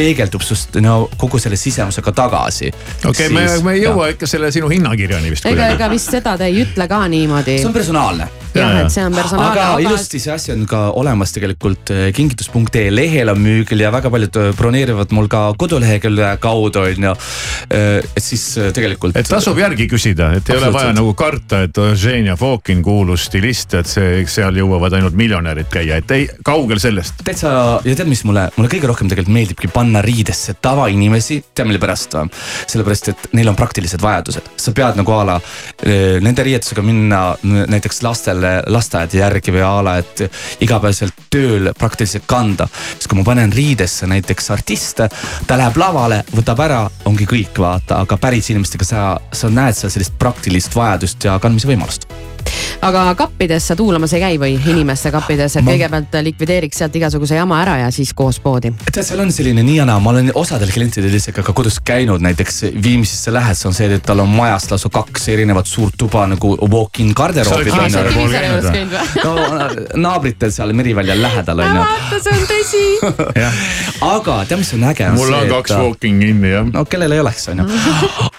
peegeldub 0.00 0.44
sust 0.44 0.78
no 0.84 1.04
kogu 1.20 1.40
selle 1.42 1.58
sisemusega 1.60 2.14
tagasi. 2.16 2.72
okei 3.04 3.10
okay, 3.10 3.28
siis..., 3.28 3.34
me, 3.36 3.64
me 3.68 3.76
ei 3.76 3.84
jõua 3.84 4.08
ja. 4.08 4.16
ikka 4.16 4.28
selle 4.30 4.52
sinu 4.54 4.70
hinnakirjani 4.72 5.32
vist. 5.32 5.48
ega, 5.50 5.72
ega 5.76 5.90
vist 5.92 6.12
seda 6.14 6.36
te 6.40 6.48
ei 6.48 6.62
ütle 6.64 6.86
ka 6.90 7.02
niimoodi. 7.10 7.58
see 7.60 7.68
on 7.68 7.76
personaalne. 7.76 8.28
jah, 8.54 8.76
et 8.80 8.92
see 8.94 9.04
on 9.04 9.16
personaalne. 9.16 9.50
aga, 9.52 9.66
aga 9.76 9.84
ilusti 9.84 10.20
see 10.22 10.32
asi 10.34 10.54
on 10.54 10.64
ka 10.70 10.82
olemas 11.00 11.34
tegelikult 11.36 11.92
eh, 11.94 12.06
kingitus.ee 12.16 12.86
lehel 12.94 13.32
on 13.34 13.42
müügil 13.42 13.84
ja 13.84 13.92
väga 13.94 14.12
paljud 14.12 14.40
eh, 14.40 14.50
broneerivad 14.58 15.14
mul 15.16 15.28
ka 15.32 15.42
kodulehekülje 15.60 16.30
kaudu 16.42 16.84
on 16.86 17.08
ju. 17.10 17.14
et 17.70 18.24
siis 18.24 18.46
eh, 18.58 18.70
tegelikult. 18.76 19.18
et 19.20 19.28
tasub 19.28 19.58
järgi 19.60 19.88
küsida, 19.90 20.32
et 20.38 20.50
ei 20.50 20.60
ole 20.60 20.72
vaja 20.74 20.94
nagu 20.96 21.12
karta, 21.18 21.64
et 21.68 21.82
Ženja 22.00 22.36
Fokin 22.40 22.82
kuulus 22.86 23.28
stilist, 23.28 23.74
et 23.78 23.90
see, 23.90 24.24
seal 24.30 24.56
jõuavad 24.62 24.96
ainult 24.96 25.18
miljonärid 25.18 25.68
käia, 25.72 26.00
et 26.00 26.16
ei, 26.16 26.26
kaugel 26.46 26.80
sellest. 26.82 27.20
täitsa 27.26 27.52
ja 27.84 27.94
tead, 27.94 28.08
mis 28.10 28.24
mulle, 28.28 28.48
mulle 28.56 28.72
kõige 28.72 28.90
rohkem 28.90 29.10
tegelikult 29.10 29.34
meeldibki 29.34 29.70
panna 29.72 29.89
riidesse 29.98 30.54
tavainimesi, 30.62 31.40
tead 31.54 31.68
mille 31.68 31.82
pärast 31.82 32.14
või? 32.14 32.30
sellepärast, 32.70 33.10
et 33.10 33.28
neil 33.36 33.50
on 33.50 33.58
praktilised 33.58 34.02
vajadused, 34.02 34.50
sa 34.60 34.72
pead 34.76 34.98
nagu 35.00 35.14
a 35.14 35.20
la 35.26 35.36
nende 36.22 36.44
riietusega 36.46 36.82
minna 36.84 37.20
näiteks 37.42 38.02
lastele 38.06 38.52
lasteaeda 38.70 39.18
järgi 39.20 39.54
või 39.54 39.64
a 39.66 39.74
la, 39.84 39.96
et 40.00 40.24
igapäevaselt 40.62 41.26
tööl 41.30 41.72
praktiliselt 41.78 42.26
kanda. 42.30 42.68
siis 42.94 43.08
kui 43.10 43.18
ma 43.18 43.24
panen 43.26 43.52
riidesse 43.52 44.06
näiteks 44.10 44.50
artiste, 44.54 45.08
ta 45.46 45.60
läheb 45.60 45.76
lavale, 45.80 46.22
võtab 46.34 46.64
ära, 46.64 46.82
ongi 47.10 47.28
kõik, 47.30 47.58
vaata, 47.58 48.02
aga 48.04 48.16
päris 48.20 48.50
inimestega 48.50 48.86
sa, 48.86 49.06
sa 49.32 49.52
näed 49.52 49.78
seal 49.78 49.92
sellist 49.92 50.18
praktilist 50.18 50.76
vajadust 50.76 51.24
ja 51.24 51.38
kandmise 51.42 51.70
võimalust 51.70 52.29
aga 52.80 53.14
kappides 53.14 53.66
sa 53.68 53.76
tuulamas 53.76 54.12
ei 54.16 54.22
käi 54.22 54.38
või 54.40 54.54
inimeste 54.56 55.10
kappides, 55.12 55.56
et 55.58 55.64
ma... 55.64 55.74
kõigepealt 55.74 56.16
likvideeriks 56.24 56.80
sealt 56.80 56.96
igasuguse 56.96 57.36
jama 57.36 57.60
ära 57.60 57.76
ja 57.82 57.90
siis 57.92 58.12
koos 58.16 58.40
poodi? 58.40 58.72
tead, 58.88 59.04
seal 59.04 59.20
on 59.20 59.32
selline 59.34 59.64
nii 59.66 59.76
ja 59.80 59.86
naa, 59.88 60.00
ma 60.00 60.14
olen 60.14 60.32
osadel 60.34 60.72
klientidel 60.72 61.14
isegi 61.18 61.44
ka 61.44 61.54
kodus 61.56 61.80
käinud, 61.84 62.22
näiteks 62.24 62.62
Viimsisse 62.82 63.32
lähed, 63.34 63.58
see 63.58 63.68
on 63.68 63.76
see, 63.76 63.90
et 63.92 64.04
tal 64.06 64.22
on 64.24 64.32
majas 64.32 64.70
lausa 64.72 64.88
kaks 64.92 65.28
erinevat 65.34 65.68
suurt 65.68 65.98
tuba 66.00 66.24
nagu 66.30 66.54
walk-in 66.64 67.12
garderoobid 67.16 67.74
no 69.24 69.34
naabritel 70.00 70.52
seal 70.54 70.72
Meriväljal 70.76 71.20
lähedal 71.22 71.64
on 71.66 71.76
ju. 71.76 71.84
vaata, 71.84 72.22
see 72.24 72.36
on 72.38 72.48
tõsi 72.54 72.84
aga 74.14 74.38
tead, 74.48 74.62
mis 74.62 74.72
on 74.78 74.88
äge? 74.94 75.10
mul 75.18 75.36
on 75.36 75.52
kaks 75.52 75.76
walk-in 75.76 76.20
kinni 76.24 76.54
jah. 76.54 76.72
no 76.72 76.84
kellel 76.88 77.16
ei 77.16 77.20
oleks, 77.20 77.48
on 77.52 77.60
ju. 77.60 77.68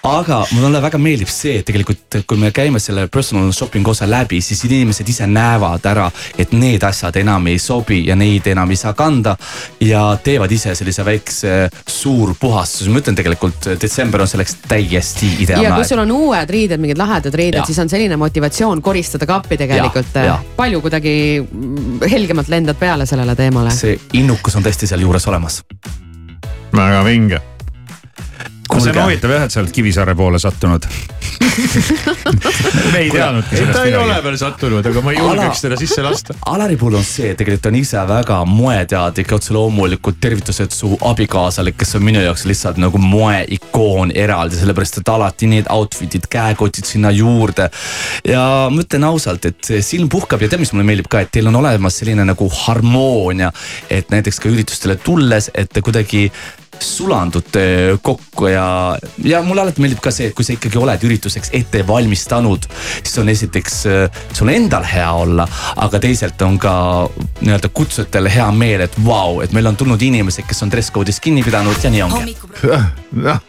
aga 0.10 0.41
mulle 0.56 0.82
väga 0.82 1.02
meeldib 1.02 1.30
see, 1.32 1.60
et 1.62 1.68
tegelikult 1.70 2.22
kui 2.28 2.41
me 2.41 2.52
käime 2.56 2.82
selle 2.82 3.06
personal 3.12 3.54
shopping'u 3.56 3.91
osa 3.92 4.08
läbi, 4.10 4.42
siis 4.42 4.64
inimesed 4.68 5.10
ise 5.10 5.28
näevad 5.28 5.86
ära, 5.92 6.08
et 6.39 6.54
need 6.56 6.84
asjad 6.88 7.16
enam 7.22 7.48
ei 7.52 7.60
sobi 7.62 8.02
ja 8.08 8.16
neid 8.20 8.48
enam 8.52 8.72
ei 8.72 8.80
saa 8.80 8.94
kanda. 8.98 9.36
ja 9.82 10.18
teevad 10.24 10.52
ise 10.52 10.76
sellise 10.76 11.06
väikse 11.06 11.70
suurpuhastuse, 11.88 12.89
ma 12.89 13.02
ütlen 13.02 13.18
tegelikult 13.18 13.70
detsember 13.82 14.22
on 14.22 14.28
selleks 14.28 14.58
täiesti 14.68 15.30
ideaalne 15.46 15.68
aeg. 15.68 15.72
ja 15.72 15.76
kui 15.76 15.89
sul 15.89 16.04
on 16.04 16.12
uued 16.12 16.50
riided, 16.50 16.82
mingid 16.82 17.00
lahedad 17.02 17.36
riided, 17.36 17.66
siis 17.66 17.80
on 17.80 17.89
selline 17.89 18.18
motivatsioon 18.18 18.82
koristada 18.82 19.26
kappi 19.30 19.58
tegelikult. 19.58 20.20
palju 20.56 20.82
kuidagi 20.82 21.14
helgemalt 22.12 22.52
lendad 22.52 22.80
peale 22.80 23.06
sellele 23.06 23.36
teemale. 23.36 23.72
see 23.76 24.00
innukus 24.14 24.56
on 24.56 24.68
tõesti 24.68 24.89
sealjuures 24.89 25.28
olemas. 25.28 25.64
väga 26.76 27.04
vinge 27.06 27.42
see 28.80 28.94
on 28.96 29.04
huvitav 29.04 29.36
jah, 29.36 29.44
et 29.48 29.54
sa 29.54 29.60
oled 29.64 29.74
Kivisaare 29.76 30.16
poole 30.16 30.40
sattunud 30.40 30.88
me 32.94 33.00
ei 33.00 33.10
teadnudki 33.12 33.56
sellest 33.58 33.76
ta 33.76 33.84
ei 33.84 33.92
midagi. 33.92 34.04
ole 34.04 34.18
veel 34.24 34.38
sattunud, 34.40 34.86
aga 34.92 35.04
ma 35.04 35.14
ei 35.14 35.20
julgeks 35.20 35.64
teda 35.66 35.78
sisse 35.80 36.04
lasta. 36.06 36.36
Alari 36.52 36.78
puhul 36.80 36.98
on 37.00 37.06
see, 37.06 37.32
et 37.34 37.40
tegelikult 37.40 37.70
on 37.72 37.78
ise 37.80 38.04
väga 38.10 38.38
moeteadlik 38.48 39.32
ja 39.32 39.40
otse 39.40 39.56
loomulikult 39.56 40.20
tervitused 40.24 40.76
su 40.76 40.92
abikaasale, 41.12 41.74
kes 41.78 41.96
on 42.00 42.06
minu 42.06 42.24
jaoks 42.24 42.46
lihtsalt 42.50 42.80
nagu 42.82 43.02
moeikoon 43.02 44.14
eraldi, 44.16 44.60
sellepärast 44.62 45.02
et 45.02 45.12
alati 45.14 45.50
need 45.52 45.70
outfit'id, 45.74 46.30
käekotid 46.32 46.88
sinna 46.88 47.12
juurde. 47.16 47.70
ja 48.28 48.46
ma 48.72 48.86
ütlen 48.86 49.08
ausalt, 49.10 49.46
et 49.50 49.60
see 49.66 49.82
silm 49.86 50.10
puhkab 50.12 50.42
ja 50.42 50.52
tead, 50.52 50.64
mis 50.64 50.74
mulle 50.76 50.88
meeldib 50.88 51.12
ka, 51.12 51.26
et 51.26 51.34
teil 51.34 51.52
on 51.52 51.60
olemas 51.62 52.02
selline 52.02 52.26
nagu 52.28 52.50
harmoonia, 52.64 53.52
et 53.90 54.10
näiteks 54.14 54.42
ka 54.42 54.52
üritustele 54.52 54.98
tulles, 55.02 55.52
et 55.56 55.72
te 55.72 55.84
kuidagi 55.84 56.30
sulandute 56.86 57.64
kokku 58.02 58.48
ja, 58.52 58.98
ja 59.24 59.42
mulle 59.46 59.66
alati 59.66 59.84
meeldib 59.84 60.02
ka 60.04 60.14
see, 60.14 60.30
et 60.32 60.38
kui 60.38 60.46
sa 60.46 60.56
ikkagi 60.56 60.80
oled 60.82 61.06
ürituseks 61.08 61.54
ette 61.58 61.84
valmistanud, 61.88 62.68
siis 63.02 63.18
on 63.22 63.32
esiteks 63.32 63.78
äh, 63.92 64.24
sul 64.34 64.52
endal 64.54 64.86
hea 64.88 65.10
olla, 65.24 65.48
aga 65.86 66.02
teisalt 66.02 66.42
on 66.48 66.58
ka 66.62 66.74
nii-öelda 67.42 67.72
kutsujatel 67.74 68.30
hea 68.32 68.50
meel, 68.56 68.86
et 68.88 68.98
vau, 69.06 69.40
et 69.46 69.54
meil 69.56 69.72
on 69.72 69.80
tulnud 69.80 70.02
inimesed, 70.02 70.48
kes 70.48 70.66
on 70.66 70.74
dress 70.74 70.94
code'ist 70.94 71.24
kinni 71.24 71.46
pidanud 71.46 71.78
ja 71.84 71.94
nii 71.94 72.04
ongi. 72.08 72.36
noh, 73.22 73.42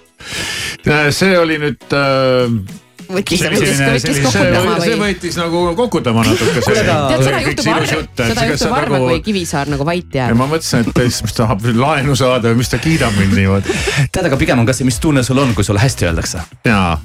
see 1.10 1.34
oli 1.38 1.58
nüüd 1.62 1.98
äh, 1.98 2.80
võttis, 3.12 3.42
see, 3.42 3.52
võttis, 3.52 3.82
võttis 3.82 4.20
see, 4.32 4.96
võttis 5.00 5.38
nagu 5.40 5.62
kokutama 5.78 6.24
natuke. 6.26 6.64
tead, 6.64 7.22
seda 7.22 7.42
juhtub 7.44 7.70
harva, 7.70 8.00
seda 8.16 8.48
juhtub 8.50 8.74
harva, 8.76 9.00
kui 9.04 9.22
Kivisaar 9.28 9.70
nagu 9.72 9.86
vait 9.88 10.18
ja 10.18 10.26
jääb. 10.26 10.40
ma 10.40 10.48
mõtlesin, 10.50 10.86
et 10.86 11.00
siis 11.04 11.22
mis 11.28 11.38
tahab 11.38 11.64
laenu 11.76 12.16
saada 12.18 12.52
või 12.52 12.62
mis 12.62 12.72
ta 12.72 12.80
kiidab 12.82 13.16
mind 13.18 13.38
niimoodi. 13.38 13.78
tead, 14.10 14.26
aga 14.28 14.40
pigem 14.40 14.62
on 14.62 14.68
ka 14.68 14.76
see, 14.76 14.88
mis 14.88 15.00
tunne 15.02 15.24
sul 15.26 15.40
on, 15.42 15.54
kui 15.56 15.66
sulle 15.66 15.82
hästi 15.82 16.10
öeldakse. 16.10 16.44
jaa. 16.68 16.98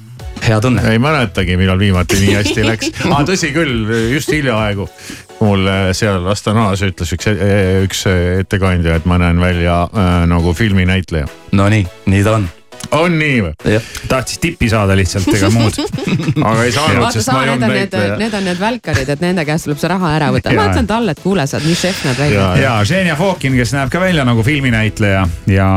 hea 0.48 0.60
tunne. 0.64 0.84
ei 0.92 1.02
mäletagi, 1.02 1.58
millal 1.60 1.80
viimati 1.82 2.20
nii 2.24 2.36
hästi 2.40 2.68
läks 2.68 2.92
ah,. 3.12 3.24
tõsi 3.28 3.54
küll, 3.56 3.88
just 4.14 4.34
hiljaaegu 4.34 4.90
mul 5.40 5.68
äh, 5.70 5.90
seal 5.98 6.26
Astanas 6.32 6.82
ütles 6.86 7.14
üks, 7.14 7.30
üks 7.86 8.06
ettekandja, 8.10 8.98
et 8.98 9.10
ma 9.10 9.20
näen 9.22 9.42
välja 9.42 9.84
äh, 9.86 10.24
nagu 10.30 10.54
filminäitleja. 10.58 11.30
Nonii, 11.58 11.86
nii 12.10 12.24
ta 12.26 12.40
on. 12.40 12.48
On 12.92 13.18
nii 13.20 13.40
või? 13.46 13.80
tahtis 14.08 14.40
tippi 14.44 14.70
saada 14.72 14.96
lihtsalt 14.98 15.28
ega 15.34 15.50
muud. 15.54 15.80
aga 16.50 16.66
ei 16.66 16.74
saanud, 16.76 17.08
sest 17.16 17.28
sa, 17.28 17.38
ma 17.38 17.44
ei 17.46 17.54
olnud 17.54 17.68
on 17.68 17.76
need, 18.22 18.38
on 18.40 18.48
need 18.48 18.62
välkarid, 18.62 19.10
et 19.14 19.24
nende 19.24 19.46
käest 19.48 19.68
tuleb 19.68 19.82
see 19.82 19.92
raha 19.92 20.14
ära 20.18 20.32
võtta. 20.36 20.54
ma 20.54 20.68
Jaa. 20.68 20.74
ütlen 20.74 20.90
talle, 20.90 21.16
et 21.16 21.24
kuule, 21.24 21.48
sa 21.48 21.60
oled 21.60 21.70
nii 21.70 21.80
šef 21.82 22.04
näed 22.08 22.22
välja. 22.22 22.48
ja 22.62 22.76
Ženja 22.88 23.18
Fokin, 23.20 23.58
kes 23.58 23.74
näeb 23.76 23.92
ka 23.94 24.02
välja 24.02 24.26
nagu 24.28 24.46
filminäitleja 24.46 25.26
ja, 25.52 25.70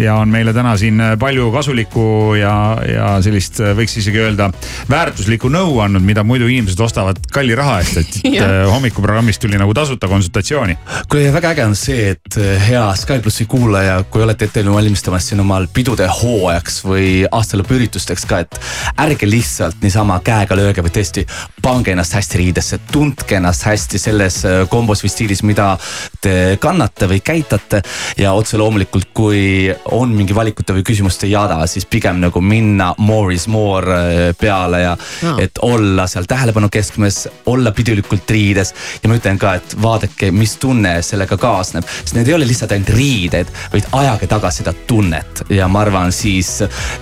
ja 0.00 0.16
on 0.20 0.32
meile 0.32 0.54
täna 0.56 0.76
siin 0.80 1.00
palju 1.20 1.50
kasulikku 1.54 2.06
ja, 2.38 2.54
ja 2.88 3.10
sellist 3.24 3.60
võiks 3.78 3.98
isegi 4.00 4.22
öelda 4.22 4.50
väärtuslikku 4.90 5.50
nõu 5.52 5.78
andnud, 5.84 6.04
mida 6.04 6.24
muidu 6.26 6.48
inimesed 6.50 6.80
ostavad 6.84 7.20
kalli 7.34 7.56
raha 7.58 7.80
eest, 7.82 8.00
et 8.02 8.20
Jah. 8.34 8.44
äh, 8.44 8.70
hommikuprogrammist 8.70 9.42
tuli 9.44 9.58
nagu 9.60 9.74
tasuta 9.76 10.08
konsultatsiooni. 10.10 10.76
kuule, 11.08 11.32
väga 11.34 11.54
äge 11.54 11.66
on 11.68 11.76
see, 11.78 12.14
et 12.14 12.38
eh, 12.40 12.68
hea 12.68 12.84
Sky 12.98 13.20
plussi 13.24 13.46
kuulaja, 13.50 14.00
kui 14.10 14.22
olete 14.24 14.48
ette 14.48 14.64
valmistamas 14.66 15.28
siin 15.30 15.42
omal 15.44 15.68
pidude 15.94 16.08
hooajaks 16.10 16.80
või 16.82 17.08
aastalõpuüritusteks 17.30 18.24
ka, 18.26 18.40
et 18.42 18.56
ärge 18.98 19.28
lihtsalt 19.28 19.78
niisama 19.82 20.16
käega 20.26 20.56
lööge, 20.58 20.82
vaid 20.82 20.94
tõesti 20.96 21.22
pange 21.62 21.92
ennast 21.94 22.16
hästi 22.16 22.40
riidesse, 22.40 22.78
tundke 22.90 23.36
ennast 23.38 23.62
hästi 23.68 24.00
selles 24.00 24.40
eh, 24.48 24.64
kombos 24.70 25.04
või 25.04 25.12
stiilis, 25.12 25.44
mida 25.46 25.76
te 26.20 26.56
kannate 26.60 27.06
või 27.10 27.20
käitate. 27.24 27.82
ja 28.18 28.32
otse 28.32 28.58
loomulikult, 28.58 29.12
kui 29.14 29.70
on 29.94 30.10
mingi 30.16 30.34
valikute 30.34 30.74
või 30.74 30.82
küsimuste 30.82 31.30
jada, 31.30 31.60
siis 31.70 31.86
pigem 31.86 32.18
nagu 32.20 32.40
minna 32.40 32.92
more 32.98 33.34
is 33.34 33.46
more 33.46 33.94
eh, 33.94 34.34
peale 34.38 34.82
ja 34.82 34.96
Aa. 34.96 35.36
et 35.38 35.62
olla 35.62 36.08
seal 36.10 36.26
tähelepanu 36.26 36.68
keskmes, 36.74 37.28
olla 37.46 37.70
pidulikult 37.70 38.30
riides 38.30 38.74
ja 39.02 39.08
ma 39.08 39.20
ütlen 39.20 39.38
ka, 39.38 39.54
et 39.60 39.78
vaadake, 39.82 40.32
mis 40.34 40.56
tunne 40.58 40.96
sellega 41.02 41.38
kaasneb, 41.38 41.86
sest 41.86 42.18
need 42.18 42.28
ei 42.28 42.34
ole 42.34 42.50
lihtsalt 42.50 42.74
ainult 42.74 42.92
riided, 42.98 43.54
vaid 43.72 43.88
ajage 43.92 44.26
taga 44.26 44.50
seda 44.50 44.74
tunnet 44.88 45.46
ja 45.54 45.68
ma 45.70 45.83
arvan, 45.84 46.12
siis 46.14 46.56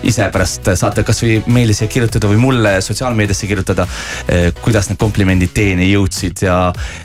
ise 0.07 0.29
pärast 0.35 0.73
saate 0.79 1.07
kasvõi 1.07 1.41
meile 1.53 1.77
siia 1.77 1.91
kirjutada 1.93 2.31
või 2.31 2.41
mulle 2.43 2.77
sotsiaalmeediasse 2.85 3.51
kirjutada, 3.51 3.87
kuidas 4.63 4.91
need 4.91 5.01
komplimendid 5.01 5.55
teieni 5.57 5.91
jõudsid 5.93 6.47
ja 6.47 6.57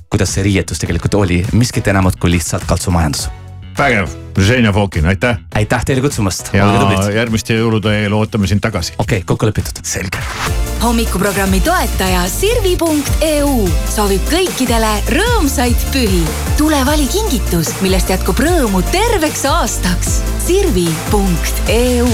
kuidas 0.09 0.35
see 0.35 0.47
riietus 0.47 0.81
tegelikult 0.83 1.19
oli, 1.19 1.43
miskit 1.57 1.87
enamat 1.93 2.19
kui 2.19 2.33
lihtsalt 2.37 2.67
kaltsumajandus. 2.69 3.29
vägev, 3.77 4.07
Ženja 4.37 4.73
Fokin, 4.73 5.05
aitäh. 5.05 5.37
aitäh 5.55 5.85
teile 5.85 6.01
kutsumast. 6.01 6.49
ja 6.53 6.65
järgmiste 7.13 7.57
jõulude 7.57 7.93
eel 8.01 8.13
ootame 8.13 8.47
sind 8.47 8.61
tagasi. 8.61 8.93
okei 8.97 9.17
okay,, 9.17 9.25
kokku 9.25 9.45
lepitud. 9.45 9.79
selge. 9.83 10.17
hommikuprogrammi 10.83 11.59
toetaja 11.61 12.25
Sirvi.eu 12.29 13.69
soovib 13.95 14.29
kõikidele 14.31 14.93
rõõmsaid 15.13 15.87
pühi. 15.93 16.23
tule 16.57 16.83
vali 16.85 17.07
kingitus, 17.11 17.73
millest 17.81 18.09
jätkub 18.09 18.39
rõõmu 18.39 18.83
terveks 18.91 19.45
aastaks. 19.45 20.21
Sirvi.eu. 20.47 22.07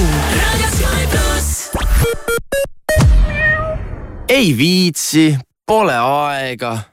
ei 4.29 4.57
viitsi, 4.57 5.37
pole 5.67 5.99
aega. 5.99 6.92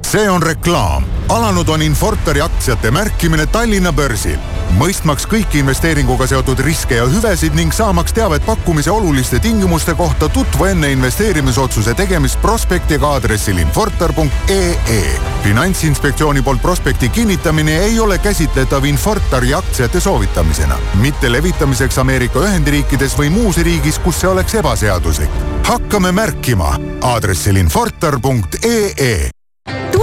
see 0.11 0.29
on 0.29 0.43
reklaam. 0.43 1.03
alanud 1.29 1.69
on 1.69 1.81
Infortari 1.81 2.41
aktsiate 2.41 2.91
märkimine 2.91 3.45
Tallinna 3.45 3.93
börsil. 3.93 4.39
mõistmaks 4.75 5.23
kõiki 5.27 5.61
investeeringuga 5.63 6.27
seotud 6.27 6.59
riske 6.59 6.95
ja 6.95 7.05
hüvesid 7.07 7.55
ning 7.55 7.71
saamaks 7.73 8.13
teavet 8.13 8.45
pakkumise 8.45 8.91
oluliste 8.91 9.39
tingimuste 9.39 9.95
kohta, 9.95 10.29
tutvu 10.29 10.65
enne 10.65 10.91
investeerimisotsuse 10.91 11.93
tegemist 11.93 12.41
prospektiga 12.41 13.07
aadressil 13.07 13.57
infortar.ee. 13.57 15.01
finantsinspektsiooni 15.43 16.41
poolt 16.41 16.61
prospekti 16.61 17.09
kinnitamine 17.09 17.79
ei 17.79 17.99
ole 17.99 18.17
käsitletav 18.17 18.83
Infortari 18.85 19.53
aktsiate 19.53 19.99
soovitamisena, 19.99 20.79
mitte 20.93 21.31
levitamiseks 21.31 21.97
Ameerika 21.97 22.39
Ühendriikides 22.39 23.15
või 23.17 23.29
muus 23.29 23.57
riigis, 23.57 23.99
kus 23.99 24.19
see 24.19 24.29
oleks 24.29 24.55
ebaseaduslik. 24.55 25.29
hakkame 25.63 26.11
märkima 26.11 26.79
aadressil 27.01 27.55
infortar.ee 27.55 29.40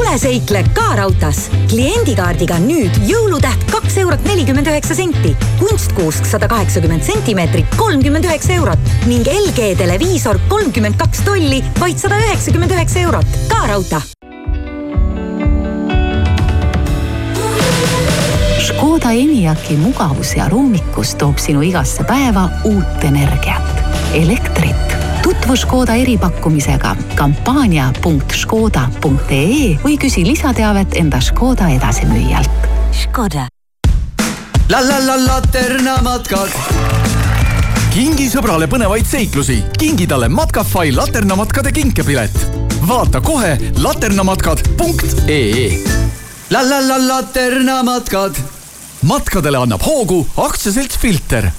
tule 0.09 0.19
seikle 0.19 0.63
ka 0.75 0.95
raudtees. 0.97 1.49
kliendikaardiga 1.69 2.59
nüüd 2.63 2.95
jõulutäht 3.09 3.65
kaks 3.73 3.99
eurot 4.01 4.23
nelikümmend 4.29 4.71
üheksa 4.71 4.95
senti, 4.97 5.35
kunstkuusk 5.59 6.27
sada 6.29 6.49
kaheksakümmend 6.49 7.05
sentimeetrit, 7.05 7.67
kolmkümmend 7.77 8.25
üheksa 8.25 8.55
eurot 8.57 8.93
ning 9.11 9.27
LG 9.27 9.75
televiisor 9.81 10.41
kolmkümmend 10.49 10.97
kaks 11.01 11.25
tolli, 11.27 11.61
vaid 11.81 11.99
sada 12.01 12.21
üheksakümmend 12.25 12.73
üheksa 12.77 13.05
eurot. 13.05 13.39
ka 13.49 13.67
raudtee. 13.69 14.01
Škoda 18.69 19.13
Enyaqi 19.13 19.77
mugavus 19.77 20.37
ja 20.37 20.49
rummikus 20.49 21.15
toob 21.19 21.41
sinu 21.43 21.63
igasse 21.65 22.05
päeva 22.07 22.49
uut 22.69 23.05
energiat, 23.05 23.83
elektrit. 24.15 24.88
Tutvu 25.29 25.53
Škoda 25.61 25.93
eripakkumisega 26.01 26.95
kampaania.škoda.ee 27.19 29.67
või 29.83 29.97
küsi 30.01 30.23
lisateavet 30.25 30.95
enda 30.97 31.19
Škoda 31.21 31.69
edasimüüjalt. 31.75 32.49
Škoda. 32.97 33.45
la 34.73 34.81
la 34.89 34.97
la 35.07 35.17
laternamatkad. 35.27 36.49
kingi 37.93 38.31
sõbrale 38.33 38.67
põnevaid 38.73 39.05
seiklusi, 39.05 39.61
kingi 39.79 40.07
talle 40.09 40.29
Matkafai 40.29 40.93
laternamatkade 40.97 41.73
kinkepilet. 41.73 42.47
vaata 42.89 43.21
kohe 43.21 43.59
laternamatkad.ee. 43.77 45.79
la 46.51 46.71
la 46.71 46.89
la 46.89 47.09
laternamatkad. 47.09 48.35
matkadele 49.03 49.59
annab 49.59 49.81
hoogu 49.85 50.27
aktsiaselts 50.37 50.99
Filter 50.99 51.51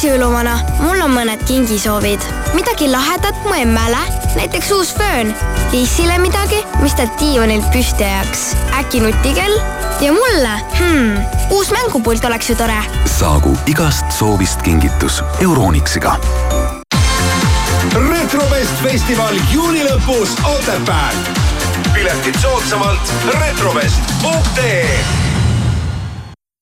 kallis 0.00 0.16
jõuluvana, 0.16 0.54
mul 0.80 1.00
on 1.04 1.12
mõned 1.12 1.42
kingisoovid. 1.44 2.20
midagi 2.54 2.88
lahedat 2.88 3.36
mu 3.44 3.54
emmele, 3.54 3.98
näiteks 4.36 4.70
uus 4.72 4.94
föön. 4.96 5.34
Liisile 5.72 6.18
midagi, 6.18 6.64
mis 6.80 6.94
ta 6.94 7.04
diivanilt 7.20 7.68
püsti 7.72 8.04
ajaks. 8.04 8.56
äkki 8.78 9.00
nutikell? 9.00 9.60
ja 10.00 10.12
mulle 10.12 10.60
hmm,, 10.78 11.18
uus 11.50 11.70
mängupult 11.70 12.24
oleks 12.24 12.48
ju 12.48 12.56
tore. 12.56 12.80
saagu 13.18 13.56
igast 13.66 14.04
soovist 14.12 14.62
kingitus 14.62 15.22
Euronixiga 15.40 16.16
retrofest 17.92 18.82
festival 18.82 19.34
juuni 19.52 19.84
lõpus 19.84 20.32
Otepääl. 20.44 21.16
piletid 21.92 22.40
soodsamalt 22.40 23.12
retrovest.ee 23.34 25.29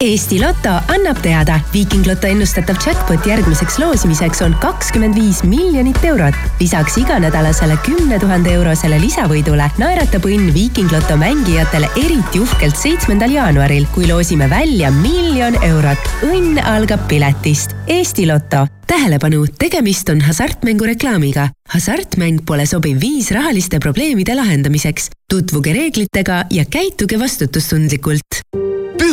Eesti 0.04 0.38
Loto 0.38 0.70
annab 0.94 1.18
teada, 1.18 1.56
Viiking 1.72 2.04
Loto 2.06 2.28
ennustatav 2.30 2.76
jackpot 2.86 3.24
järgmiseks 3.26 3.80
loosimiseks 3.82 4.44
on 4.46 4.52
kakskümmend 4.62 5.16
viis 5.18 5.40
miljonit 5.42 5.98
eurot. 6.06 6.36
lisaks 6.60 7.00
iganädalasele 7.02 7.74
kümne 7.82 8.20
tuhande 8.22 8.52
eurosele 8.54 9.00
lisavõidule 9.02 9.66
naeratab 9.82 10.28
õnn 10.30 10.52
Viiking 10.54 10.94
Loto 10.94 11.16
mängijatele 11.18 11.90
eriti 11.98 12.38
uhkelt 12.38 12.78
seitsmendal 12.78 13.34
jaanuaril, 13.34 13.88
kui 13.90 14.06
loosime 14.06 14.46
välja 14.50 14.92
miljon 14.94 15.58
eurot. 15.66 16.06
õnn 16.30 16.62
algab 16.62 17.02
piletist. 17.10 17.74
Eesti 17.88 18.28
Loto 18.30 18.68
tähelepanu, 18.86 19.46
tegemist 19.58 20.14
on 20.14 20.20
hasartmängureklaamiga. 20.20 21.48
hasartmäng 21.74 22.46
pole 22.46 22.66
sobiv 22.66 23.00
viis 23.00 23.32
rahaliste 23.34 23.82
probleemide 23.82 24.38
lahendamiseks. 24.38 25.10
tutvuge 25.28 25.72
reeglitega 25.72 26.44
ja 26.50 26.64
käituge 26.64 27.18
vastutustundlikult 27.18 28.67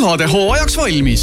pühade 0.06 0.26
hooajaks 0.30 0.76
valmis. 0.78 1.22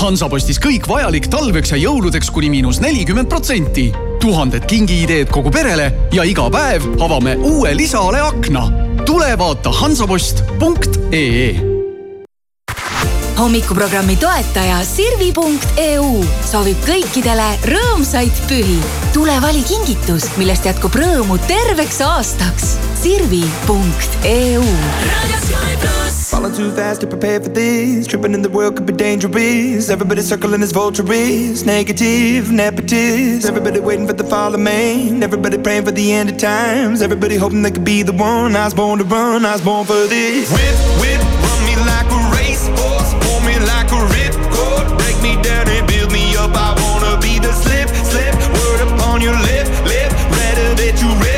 Hansapostis 0.00 0.58
kõik 0.58 0.88
vajalik 0.90 1.28
talveks 1.30 1.70
ja 1.70 1.76
jõuludeks 1.78 2.32
kuni 2.34 2.48
miinus 2.50 2.80
nelikümmend 2.82 3.30
protsenti. 3.30 3.92
tuhanded 4.18 4.64
kingiideed 4.66 5.28
kogu 5.30 5.52
perele 5.54 5.92
ja 6.12 6.24
iga 6.26 6.48
päev 6.50 6.82
avame 6.98 7.36
uue 7.36 7.76
lisaale 7.76 8.18
akna. 8.20 8.64
tule 9.06 9.38
vaata 9.38 9.70
hansapost.ee 9.70 11.54
hommikuprogrammi 13.38 14.16
toetaja 14.16 14.82
Sirvi.eu 14.84 16.24
soovib 16.50 16.78
kõikidele 16.86 17.48
rõõmsaid 17.70 18.34
pühi. 18.48 18.80
tule 19.12 19.38
vali 19.42 19.62
kingitus, 19.62 20.26
millest 20.36 20.66
jätkub 20.66 20.94
rõõmu 20.94 21.38
terveks 21.46 22.00
aastaks. 22.00 22.74
Sirvi.eu. 23.02 24.64
Fast 26.84 27.00
to 27.00 27.06
prepare 27.06 27.40
for 27.40 27.48
this. 27.48 28.06
Tripping 28.06 28.34
in 28.34 28.42
the 28.42 28.50
world 28.50 28.76
could 28.76 28.84
be 28.84 28.92
dangerous. 28.92 29.88
Everybody 29.88 30.20
circling 30.20 30.62
as 30.62 30.72
vultures. 30.72 31.64
Negative, 31.64 32.44
nepotist. 32.60 33.46
Everybody 33.48 33.80
waiting 33.80 34.06
for 34.06 34.12
the 34.12 34.24
fall 34.24 34.54
of 34.54 34.60
man. 34.60 35.22
Everybody 35.22 35.56
praying 35.56 35.86
for 35.86 35.92
the 35.92 36.12
end 36.12 36.28
of 36.28 36.36
times. 36.36 37.00
Everybody 37.00 37.36
hoping 37.36 37.62
they 37.62 37.70
could 37.70 37.86
be 37.86 38.02
the 38.02 38.12
one. 38.12 38.54
I 38.54 38.64
was 38.66 38.74
born 38.74 38.98
to 38.98 39.04
run. 39.06 39.46
I 39.46 39.52
was 39.52 39.62
born 39.62 39.86
for 39.86 40.04
this. 40.12 40.52
Whip, 40.52 40.76
whip, 41.00 41.20
run 41.44 41.60
me 41.64 41.74
like 41.88 42.08
a. 42.12 42.20
Pull 43.24 43.40
me 43.48 43.56
like 43.72 43.90
a 43.98 44.00
ripcord. 44.16 44.84
Break 44.98 45.16
me 45.22 45.40
down 45.42 45.66
and 45.66 45.88
build 45.88 46.12
me 46.12 46.36
up. 46.36 46.52
I 46.52 46.76
wanna 46.82 47.18
be 47.18 47.38
the 47.38 47.52
slip, 47.64 47.88
slip. 48.12 48.34
Word 48.60 48.80
upon 48.92 49.22
your 49.22 49.38
lip, 49.48 49.66
lip. 49.88 50.12
Rather 50.36 50.74
that 50.80 51.00
you 51.00 51.08
rip. 51.24 51.33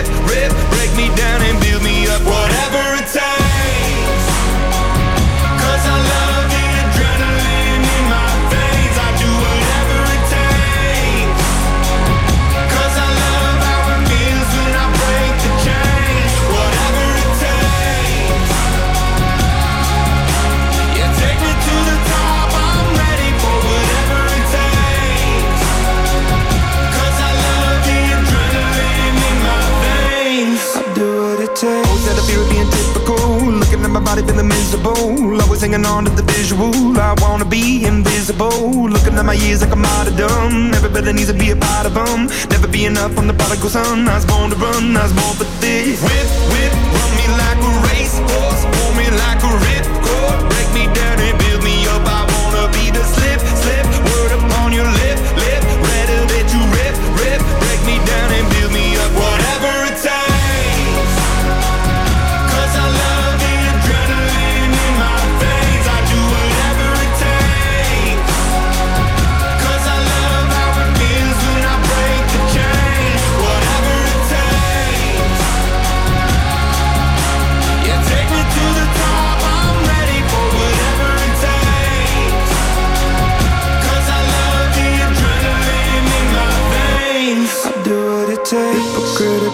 Body 34.27 34.33
feeling 34.33 34.49
miserable. 34.49 35.41
Always 35.43 35.61
hanging 35.61 35.87
on 35.87 36.05
to 36.05 36.11
the 36.11 36.23
visual. 36.23 36.99
I 36.99 37.15
wanna 37.21 37.45
be 37.45 37.85
invisible. 37.85 38.89
Looking 38.89 39.15
at 39.15 39.25
my 39.25 39.35
years 39.35 39.63
like 39.63 39.73
I'm 39.73 39.85
out 39.85 40.09
of 40.09 40.17
dumb. 40.17 40.75
Everybody 40.75 41.13
needs 41.13 41.29
to 41.29 41.35
be 41.35 41.51
a 41.51 41.57
part 41.57 41.87
of 41.87 41.95
them. 41.95 42.27
Never 42.51 42.69
be 42.69 42.87
enough. 42.87 43.17
I'm 43.19 43.27
the 43.27 43.35
prodigal 43.35 43.69
son. 43.69 44.09
I 44.09 44.15
was 44.15 44.25
born 44.27 44.51
to 44.51 44.57
run. 44.57 44.97
I 44.97 45.03
was 45.05 45.13
born 45.13 45.37
for 45.37 45.45
this. 45.61 46.03
Whip, 46.03 46.29
whip, 46.53 46.73
run 46.97 47.11
me 47.19 47.27
like 47.41 47.61
a 47.63 47.73
racehorse. 47.89 48.63
Pull 48.75 48.93
me 48.99 49.07
like 49.23 49.43
a 49.43 49.53
ripcord. 49.65 50.56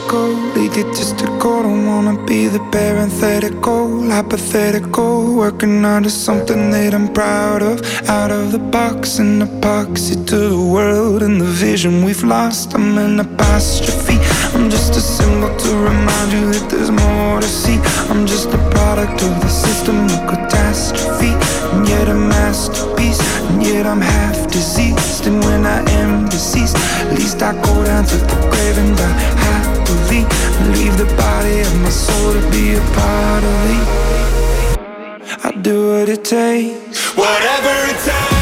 Critical, 0.02 0.56
egotistical. 0.56 1.62
Don't 1.62 1.86
wanna 1.86 2.24
be 2.24 2.48
the 2.48 2.60
parenthetical, 2.70 4.10
hypothetical. 4.10 5.34
Working 5.34 5.84
onto 5.84 6.08
something 6.08 6.70
that 6.70 6.94
I'm 6.94 7.12
proud 7.12 7.62
of. 7.62 7.80
Out 8.08 8.30
of 8.30 8.52
the 8.52 8.58
box, 8.58 9.18
an 9.18 9.40
epoxy 9.40 10.16
to 10.26 10.36
the 10.36 10.64
world 10.74 11.22
and 11.22 11.40
the 11.40 11.52
vision 11.66 12.04
we've 12.04 12.24
lost. 12.24 12.74
I'm 12.74 12.98
an 12.98 13.20
apostrophe. 13.20 14.18
I'm 14.54 14.70
just 14.70 14.96
a 14.96 15.00
symbol 15.00 15.54
to 15.56 15.70
remind 15.76 16.32
you 16.32 16.52
that 16.52 16.70
there's 16.70 16.90
more 16.90 17.40
to 17.40 17.48
see. 17.48 17.78
I'm 18.10 18.26
just 18.26 18.48
a 18.48 18.58
product 18.70 19.22
of 19.22 19.40
the 19.40 19.48
system 19.48 20.04
of 20.04 20.20
catastrophe. 20.30 21.32
And 21.72 21.88
yet 21.88 22.08
a 22.08 22.14
masterpiece, 22.14 23.20
and 23.48 23.62
yet 23.62 23.86
I'm 23.86 24.00
half 24.00 24.50
diseased. 24.50 25.26
And 25.26 25.42
when 25.44 25.64
I 25.64 25.80
am 26.00 26.28
deceased, 26.28 26.76
at 26.76 27.18
least 27.18 27.42
I 27.42 27.52
go 27.62 27.84
down 27.84 28.04
to 28.04 28.16
the 28.16 28.38
grave 28.50 28.78
and 28.78 28.96
die 28.96 29.41
happily. 29.92 30.24
Leave 30.72 30.96
the 30.96 31.06
body 31.16 31.60
of 31.60 31.80
my 31.82 31.90
soul 31.90 32.32
to 32.32 32.50
be 32.50 32.74
a 32.74 32.80
part 32.94 33.44
of 33.44 33.54
me. 33.66 33.78
I 35.44 35.52
do 35.60 35.92
what 35.92 36.08
it 36.08 36.24
takes, 36.24 37.16
whatever 37.16 37.90
it 37.90 37.98
takes. 38.04 38.41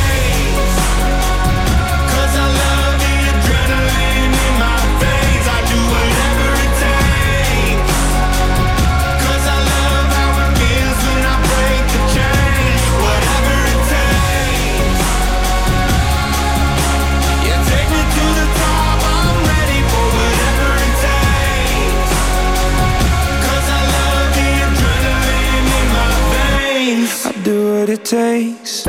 What 27.81 27.89
it 27.89 28.05
takes. 28.05 28.85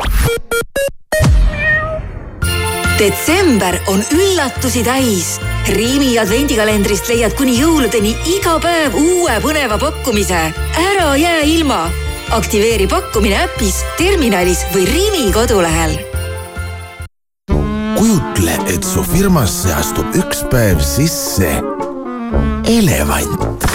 detsember 2.98 3.78
on 3.86 4.02
üllatusi 4.12 4.84
täis. 4.84 5.38
Riimi 5.72 6.18
advendikalendrist 6.20 7.08
leiad 7.10 7.34
kuni 7.38 7.54
jõuludeni 7.56 8.12
iga 8.36 8.58
päev 8.62 8.96
uue 8.98 9.38
põneva 9.44 9.78
pakkumise. 9.80 10.42
ära 10.76 11.16
jää 11.16 11.40
ilma. 11.40 11.88
aktiveeri 12.30 12.86
pakkumine 12.86 13.42
äpis, 13.46 13.82
terminalis 13.96 14.66
või 14.74 14.86
Riimi 14.86 15.32
kodulehel. 15.32 15.98
kujutle, 17.96 18.58
et 18.74 18.84
su 18.84 19.04
firmasse 19.04 19.72
astub 19.72 20.14
üks 20.14 20.44
päev 20.50 20.80
sisse 20.80 21.62
elevant. 22.66 23.71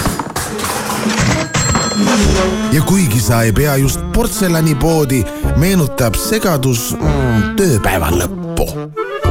Ja 2.72 2.82
kuigi 2.82 3.20
sa 3.20 3.42
ei 3.42 3.52
pea 3.52 3.76
just 3.76 4.00
portselanipoodi, 4.12 5.24
meenutab 5.56 6.14
segadus 6.14 6.92
mm, 6.96 7.56
tööpäeva 7.56 8.10
lõppu. 8.14 8.66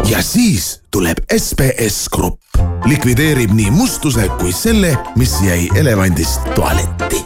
ja 0.09 0.21
siis 0.23 0.81
tuleb 0.91 1.17
SBS 1.33 2.09
Grupp, 2.13 2.41
likvideerib 2.85 3.51
nii 3.53 3.71
mustuse 3.71 4.29
kui 4.39 4.53
selle, 4.53 4.97
mis 5.15 5.41
jäi 5.45 5.69
elevandist 5.75 6.41
tualetti. 6.55 7.23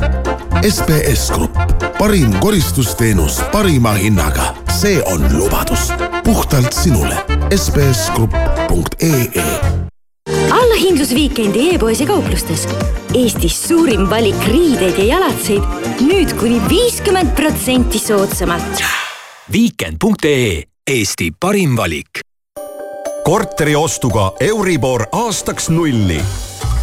SBS 0.61 1.31
Grupp, 1.33 1.57
parim 1.97 2.33
koristusteenus 2.39 3.41
parima 3.51 3.93
hinnaga, 3.97 4.53
see 4.79 5.01
on 5.05 5.25
lubadus 5.37 5.91
puhtalt 6.23 6.73
sinule. 6.73 7.17
sbsgrupp.ee 7.55 9.41
allahindlusviikendi 10.51 11.69
e-poes 11.75 12.01
ja 12.01 12.07
kauplustes. 12.07 12.67
Eestis 13.12 13.57
suurim 13.68 14.05
valik 14.07 14.39
riideid 14.47 14.95
ja 15.01 15.18
jalatseid 15.18 15.99
nüüd 16.05 16.32
kuni 16.39 16.62
viiskümmend 16.70 17.34
protsenti 17.36 17.99
soodsamalt. 17.99 18.84
Weekend.ee, 19.51 20.64
Eesti 20.88 21.32
parim 21.36 21.76
valik 21.78 22.24
korteri 23.26 23.76
ostuga 23.78 24.32
Euribor 24.39 25.03
aastaks 25.12 25.70
nulli. 25.70 26.22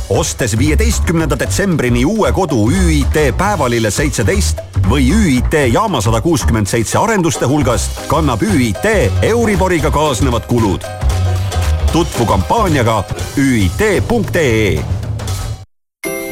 ostes 0.08 0.58
viieteistkümnenda 0.58 1.38
detsembrini 1.40 2.04
uue 2.06 2.32
kodu 2.32 2.70
ÜIT 2.70 3.16
Päevalille 3.38 3.90
seitseteist 3.90 4.60
või 4.90 5.08
ÜIT 5.12 5.72
Jaama 5.72 6.00
sada 6.00 6.20
kuuskümmend 6.20 6.66
seitse 6.66 6.98
arenduste 6.98 7.46
hulgast, 7.46 8.06
kannab 8.06 8.42
ÜIT 8.42 8.84
Euriboriga 9.22 9.90
kaasnevad 9.90 10.46
kulud. 10.46 10.84
tutvu 11.92 12.26
kampaaniaga 12.26 13.04
üit.ee 13.36 14.97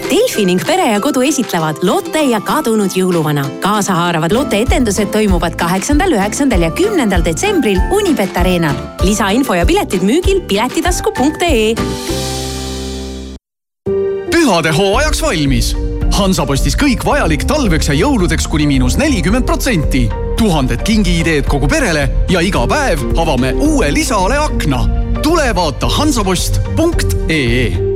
Delfi 0.07 0.45
ning 0.47 0.61
Pere 0.63 0.85
ja 0.93 1.01
Kodu 1.03 1.19
esitlevad 1.27 1.81
Lotte 1.83 2.21
ja 2.29 2.39
kadunud 2.45 2.95
jõuluvana. 2.95 3.43
kaasahaaravad 3.63 4.33
Lotte 4.33 4.61
etendused 4.63 5.11
toimuvad 5.11 5.57
kaheksandal, 5.59 6.13
üheksandal 6.15 6.63
ja 6.63 6.71
kümnendal 6.71 7.25
detsembril 7.27 7.81
Unibet 7.91 8.37
Arenal. 8.37 8.77
lisainfo 9.03 9.55
ja 9.55 9.67
piletid 9.67 10.07
müügil 10.07 10.41
piletitasku.ee. 10.47 11.75
pühade 14.31 14.71
hooajaks 14.71 15.23
valmis. 15.23 15.75
Hansapostis 16.13 16.79
kõik 16.79 17.03
vajalik 17.05 17.45
talveks 17.45 17.89
ja 17.89 17.99
jõuludeks 17.99 18.47
kuni 18.47 18.67
miinus 18.67 18.97
nelikümmend 18.97 19.47
protsenti. 19.47 20.09
tuhanded 20.39 20.83
kingiideed 20.83 21.49
kogu 21.49 21.69
perele 21.69 22.09
ja 22.31 22.41
iga 22.41 22.67
päev 22.67 23.19
avame 23.19 23.53
uue 23.53 23.95
lisaale 23.95 24.39
akna. 24.39 24.87
tule 25.23 25.55
vaata 25.55 25.89
hansapost.ee 25.89 27.96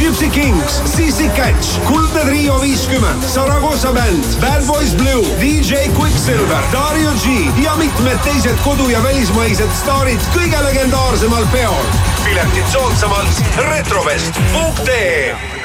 Gypsy 0.00 0.30
Kings, 0.30 0.80
CC 0.96 1.28
Catch, 1.36 1.78
Kuldne 1.84 2.20
Trio 2.24 2.56
viiskümmend, 2.60 3.22
Saragossa 3.28 3.92
bänd, 3.92 4.24
Bad 4.40 4.64
Boys 4.66 4.94
Blue, 4.94 5.22
DJ 5.40 5.74
Quicksilver, 5.98 6.62
Dario 6.72 7.10
G 7.24 7.26
ja 7.64 7.76
mitmed 7.76 8.18
teised 8.24 8.56
kodu- 8.64 8.88
ja 8.90 9.02
välismaised 9.02 9.70
staarid 9.82 10.20
kõige 10.34 10.64
legendaarsemal 10.64 11.46
peol. 11.52 11.84
piletid 12.24 12.64
soodsamalt 12.72 13.42
retrovest.ee 13.68 15.59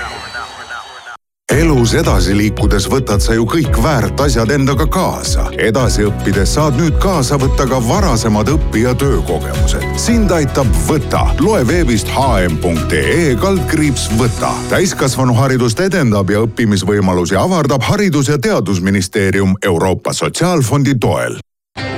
elus 1.53 1.93
edasi 1.93 2.33
liikudes 2.33 2.87
võtad 2.89 3.21
sa 3.21 3.35
ju 3.37 3.45
kõik 3.45 3.77
väärt 3.83 4.19
asjad 4.21 4.49
endaga 4.55 4.87
kaasa. 4.89 5.45
edasi 5.61 6.07
õppides 6.07 6.55
saad 6.57 6.79
nüüd 6.79 6.97
kaasa 6.97 7.37
võtta 7.37 7.67
ka 7.69 7.77
varasemad 7.87 8.49
õpi- 8.49 8.81
ja 8.83 8.95
töökogemused. 8.95 9.85
sind 9.97 10.31
aitab 10.31 10.67
Võta. 10.87 11.27
loe 11.39 11.67
veebist 11.67 12.07
hm.ee 12.09 13.35
kaldkriips 13.35 14.09
Võta. 14.17 14.53
täiskasvanuharidust 14.69 15.79
edendab 15.79 16.29
ja 16.29 16.39
õppimisvõimalusi 16.39 17.37
avardab 17.37 17.81
Haridus- 17.83 18.29
ja 18.29 18.37
Teadusministeerium 18.37 19.53
Euroopa 19.63 20.13
Sotsiaalfondi 20.13 20.95
toel 20.99 21.37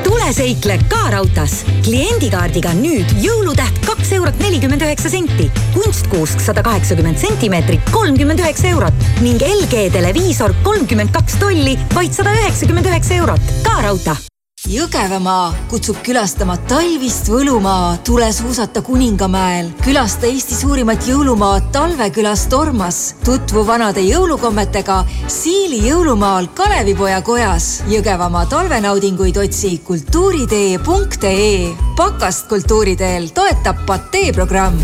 tule 0.03 0.33
seikle 0.33 0.79
ka 0.89 1.09
raudtees. 1.09 1.63
kliendikaardiga 1.83 2.73
nüüd 2.73 3.15
jõulutäht 3.23 3.86
eurot 4.17 4.39
nelikümmend 4.41 4.81
üheksa 4.81 5.09
senti, 5.13 5.49
kunstkuusk 5.73 6.41
sada 6.43 6.63
kaheksakümmend 6.65 7.21
sentimeetrit, 7.21 7.91
kolmkümmend 7.91 8.39
üheksa 8.45 8.71
eurot 8.73 9.05
ning 9.25 9.41
LG 9.41 9.87
televiisor 9.93 10.55
kolmkümmend 10.63 11.13
kaks 11.13 11.39
tolli, 11.41 11.77
vaid 11.95 12.17
sada 12.17 12.33
üheksakümmend 12.41 12.89
üheksa 12.93 13.21
eurot. 13.21 13.53
ka 13.63 13.81
raudtee 13.83 14.36
Jõgevamaa 14.65 15.51
kutsub 15.69 15.99
külastama 16.01 16.55
talvist 16.67 17.29
võlumaa, 17.29 17.99
tule 18.03 18.25
suusata 18.33 18.81
Kuningamäel, 18.81 19.69
külasta 19.83 20.25
Eesti 20.27 20.57
suurimat 20.57 21.05
jõulumaad 21.07 21.69
Talvekülas 21.71 22.47
Tormas, 22.49 22.97
tutvu 23.23 23.61
vanade 23.67 24.01
jõulukommetega 24.01 24.97
Siili 25.29 25.83
jõulumaal 25.85 26.49
Kalevipoja 26.57 27.21
kojas. 27.21 27.83
Jõgevamaa 27.87 28.47
talvenaudinguid 28.49 29.37
otsi 29.37 29.77
kultuuritee.ee. 29.87 31.75
pakast 31.95 32.49
kultuuriteel 32.49 33.29
toetab 33.37 33.85
Patee 33.85 34.33
programm 34.33 34.81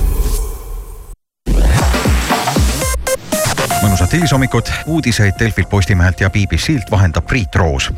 mõnusat 3.84 4.14
hilishommikut, 4.16 4.70
uudiseid 4.88 5.36
Delfilt, 5.40 5.68
Postimehelt 5.70 6.22
ja 6.24 6.30
BBC-lt 6.32 6.88
vahendab 6.92 7.28
Priit 7.28 7.56
Roos 7.56 7.92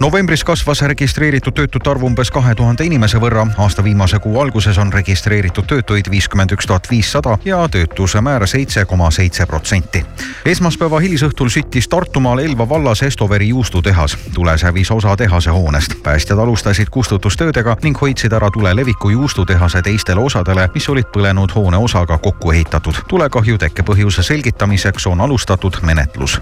novembris 0.00 0.44
kasvas 0.44 0.82
registreeritud 0.82 1.54
töötute 1.54 1.90
arv 1.90 2.02
umbes 2.02 2.30
kahe 2.30 2.54
tuhande 2.54 2.84
inimese 2.84 3.18
võrra. 3.18 3.46
aasta 3.58 3.84
viimase 3.84 4.18
kuu 4.18 4.40
alguses 4.40 4.78
on 4.78 4.92
registreeritud 4.92 5.66
töötuid 5.66 6.10
viiskümmend 6.10 6.52
üks 6.52 6.66
tuhat 6.66 6.90
viissada 6.90 7.38
ja 7.44 7.68
töötuse 7.68 8.20
määr 8.20 8.46
seitse 8.46 8.84
koma 8.84 9.10
seitse 9.10 9.46
protsenti. 9.46 10.04
esmaspäeva 10.44 10.98
hilisõhtul 10.98 11.48
süttis 11.48 11.88
Tartumaal 11.88 12.38
Elva 12.38 12.68
vallas 12.68 13.02
Estoveri 13.02 13.48
juustutehas. 13.48 14.16
tules 14.34 14.62
hävis 14.62 14.90
osa 14.90 15.16
tehase 15.16 15.50
hoonest. 15.50 16.02
päästjad 16.02 16.38
alustasid 16.38 16.88
kustutustöödega 16.90 17.76
ning 17.82 18.00
hoidsid 18.00 18.32
ära 18.32 18.50
tule 18.50 18.76
leviku 18.76 19.10
juustutehase 19.10 19.82
teistele 19.82 20.20
osadele, 20.20 20.68
mis 20.74 20.88
olid 20.88 21.06
põlenud 21.16 21.54
hoone 21.54 21.76
osaga 21.76 22.18
kokku 22.18 22.52
ehitatud. 22.52 22.94
tulekahju 23.08 23.58
tekkepõhjuse 23.58 24.22
selgitamiseks 24.22 25.06
on 25.06 25.20
alustatud 25.20 25.76
menetlus 25.82 26.40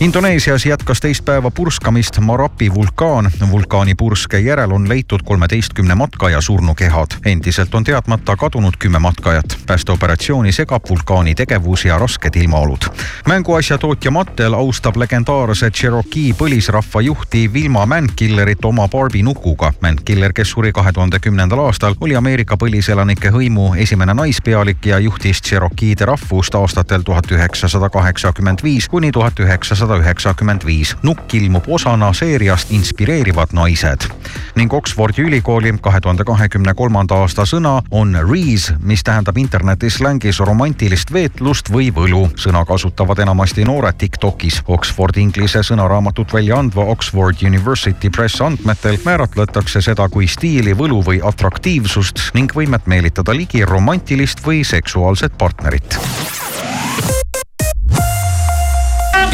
Indoneesias 0.00 0.66
jätkas 0.66 1.00
teist 1.00 1.24
päeva 1.24 1.50
purskamist 1.50 2.18
Marapi 2.20 2.74
vulkaan. 2.74 3.30
vulkaani 3.50 3.94
purske 3.94 4.38
järel 4.38 4.72
on 4.72 4.88
leitud 4.88 5.20
kolmeteistkümne 5.24 5.94
matkaja 5.94 6.40
surnukehad. 6.40 7.06
endiselt 7.24 7.74
on 7.74 7.84
teadmata 7.84 8.36
kadunud 8.36 8.72
kümme 8.78 8.98
matkajat. 8.98 9.44
päästeoperatsiooni 9.66 10.52
segab 10.52 10.82
vulkaani 10.88 11.34
tegevus 11.34 11.84
ja 11.84 11.98
rasked 11.98 12.30
ilmaolud. 12.34 12.78
mänguasjatootja 13.26 14.10
Mattel 14.10 14.54
austab 14.54 14.96
legendaarse 14.96 15.70
Cherokee 15.70 16.32
põlisrahva 16.32 17.00
juhti 17.00 17.52
Vilma 17.52 17.86
Mankillerit 17.86 18.64
oma 18.64 18.88
Barbi 18.88 19.22
nukuga. 19.22 19.72
Mankiller, 19.80 20.32
kes 20.32 20.50
suri 20.50 20.72
kahe 20.72 20.92
tuhande 20.92 21.18
kümnendal 21.18 21.58
aastal, 21.58 21.94
oli 22.00 22.16
Ameerika 22.16 22.56
põliselanike 22.56 23.30
hõimu 23.30 23.74
esimene 23.76 24.14
naispealik 24.14 24.86
ja 24.86 24.98
juhtis 24.98 25.42
Cherokee'de 25.42 26.04
rahvust 26.04 26.54
aastatel 26.54 27.02
tuhat 27.02 27.30
üheksasada 27.30 27.90
kaheksakümmend 27.90 28.58
viis 28.62 28.88
kuni 28.88 29.12
tuhat 29.12 29.40
üheksasada 29.40 29.83
sada 29.84 30.00
üheksakümmend 30.00 30.64
viis. 30.64 30.96
nukk 31.02 31.34
ilmub 31.34 31.64
osana 31.68 32.12
seeriast 32.12 32.70
Inspireerivad 32.72 33.52
naised 33.52 34.08
ning 34.56 34.72
Oxfordi 34.72 35.22
ülikooli 35.22 35.74
kahe 35.80 36.00
tuhande 36.00 36.24
kahekümne 36.24 36.74
kolmanda 36.74 37.18
aasta 37.20 37.44
sõna 37.44 37.74
on 37.90 38.16
reese, 38.30 38.76
mis 38.80 39.04
tähendab 39.04 39.36
internetislängis 39.36 40.40
romantilist 40.40 41.12
veetlust 41.12 41.68
või 41.72 41.90
võlu. 41.92 42.28
sõna 42.36 42.64
kasutavad 42.64 43.18
enamasti 43.18 43.64
noored 43.64 43.98
Tiktokis. 43.98 44.62
Oxford 44.68 45.16
Inglise 45.16 45.62
sõnaraamatut 45.62 46.32
välja 46.32 46.58
andva 46.58 46.84
Oxford 46.94 47.42
University 47.42 48.10
Press 48.10 48.40
andmetel 48.40 48.98
määratletakse 49.04 49.82
seda 49.82 50.08
kui 50.08 50.26
stiili, 50.28 50.72
võlu 50.72 51.02
või 51.04 51.20
atraktiivsust 51.22 52.30
ning 52.34 52.56
võimet 52.56 52.86
meelitada 52.86 53.36
ligi 53.36 53.64
romantilist 53.64 54.46
või 54.46 54.64
seksuaalset 54.64 55.38
partnerit 55.38 56.00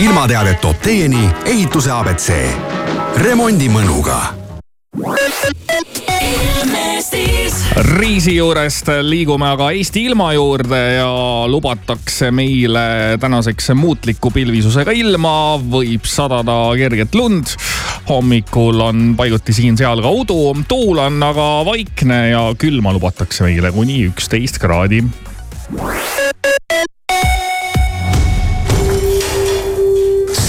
ilmateadet 0.01 0.61
toob 0.61 0.79
teieni 0.81 1.27
ehituse 1.45 1.91
abc. 1.93 2.33
remondi 3.21 3.69
mõnuga 3.69 4.17
Riisi 7.91 8.33
juurest 8.37 8.89
liigume 9.05 9.51
aga 9.51 9.71
Eesti 9.77 10.07
ilma 10.09 10.31
juurde 10.33 10.81
ja 10.95 11.11
lubatakse 11.53 12.31
meile 12.33 13.19
tänaseks 13.21 13.71
muutliku 13.77 14.33
pilvisusega 14.33 14.95
ilma, 14.97 15.61
võib 15.61 16.09
sadada 16.09 16.57
kerget 16.81 17.15
lund. 17.15 17.53
hommikul 18.09 18.81
on 18.81 19.15
paiguti 19.17 19.53
siin-seal 19.53 20.01
ka 20.01 20.11
udu, 20.11 20.55
tuul 20.69 20.99
on 20.99 21.23
aga 21.23 21.51
vaikne 21.69 22.23
ja 22.31 22.47
külma 22.59 22.97
lubatakse 22.97 23.45
meile 23.45 23.73
kuni 23.77 24.07
üksteist 24.09 24.59
kraadi. 24.63 25.05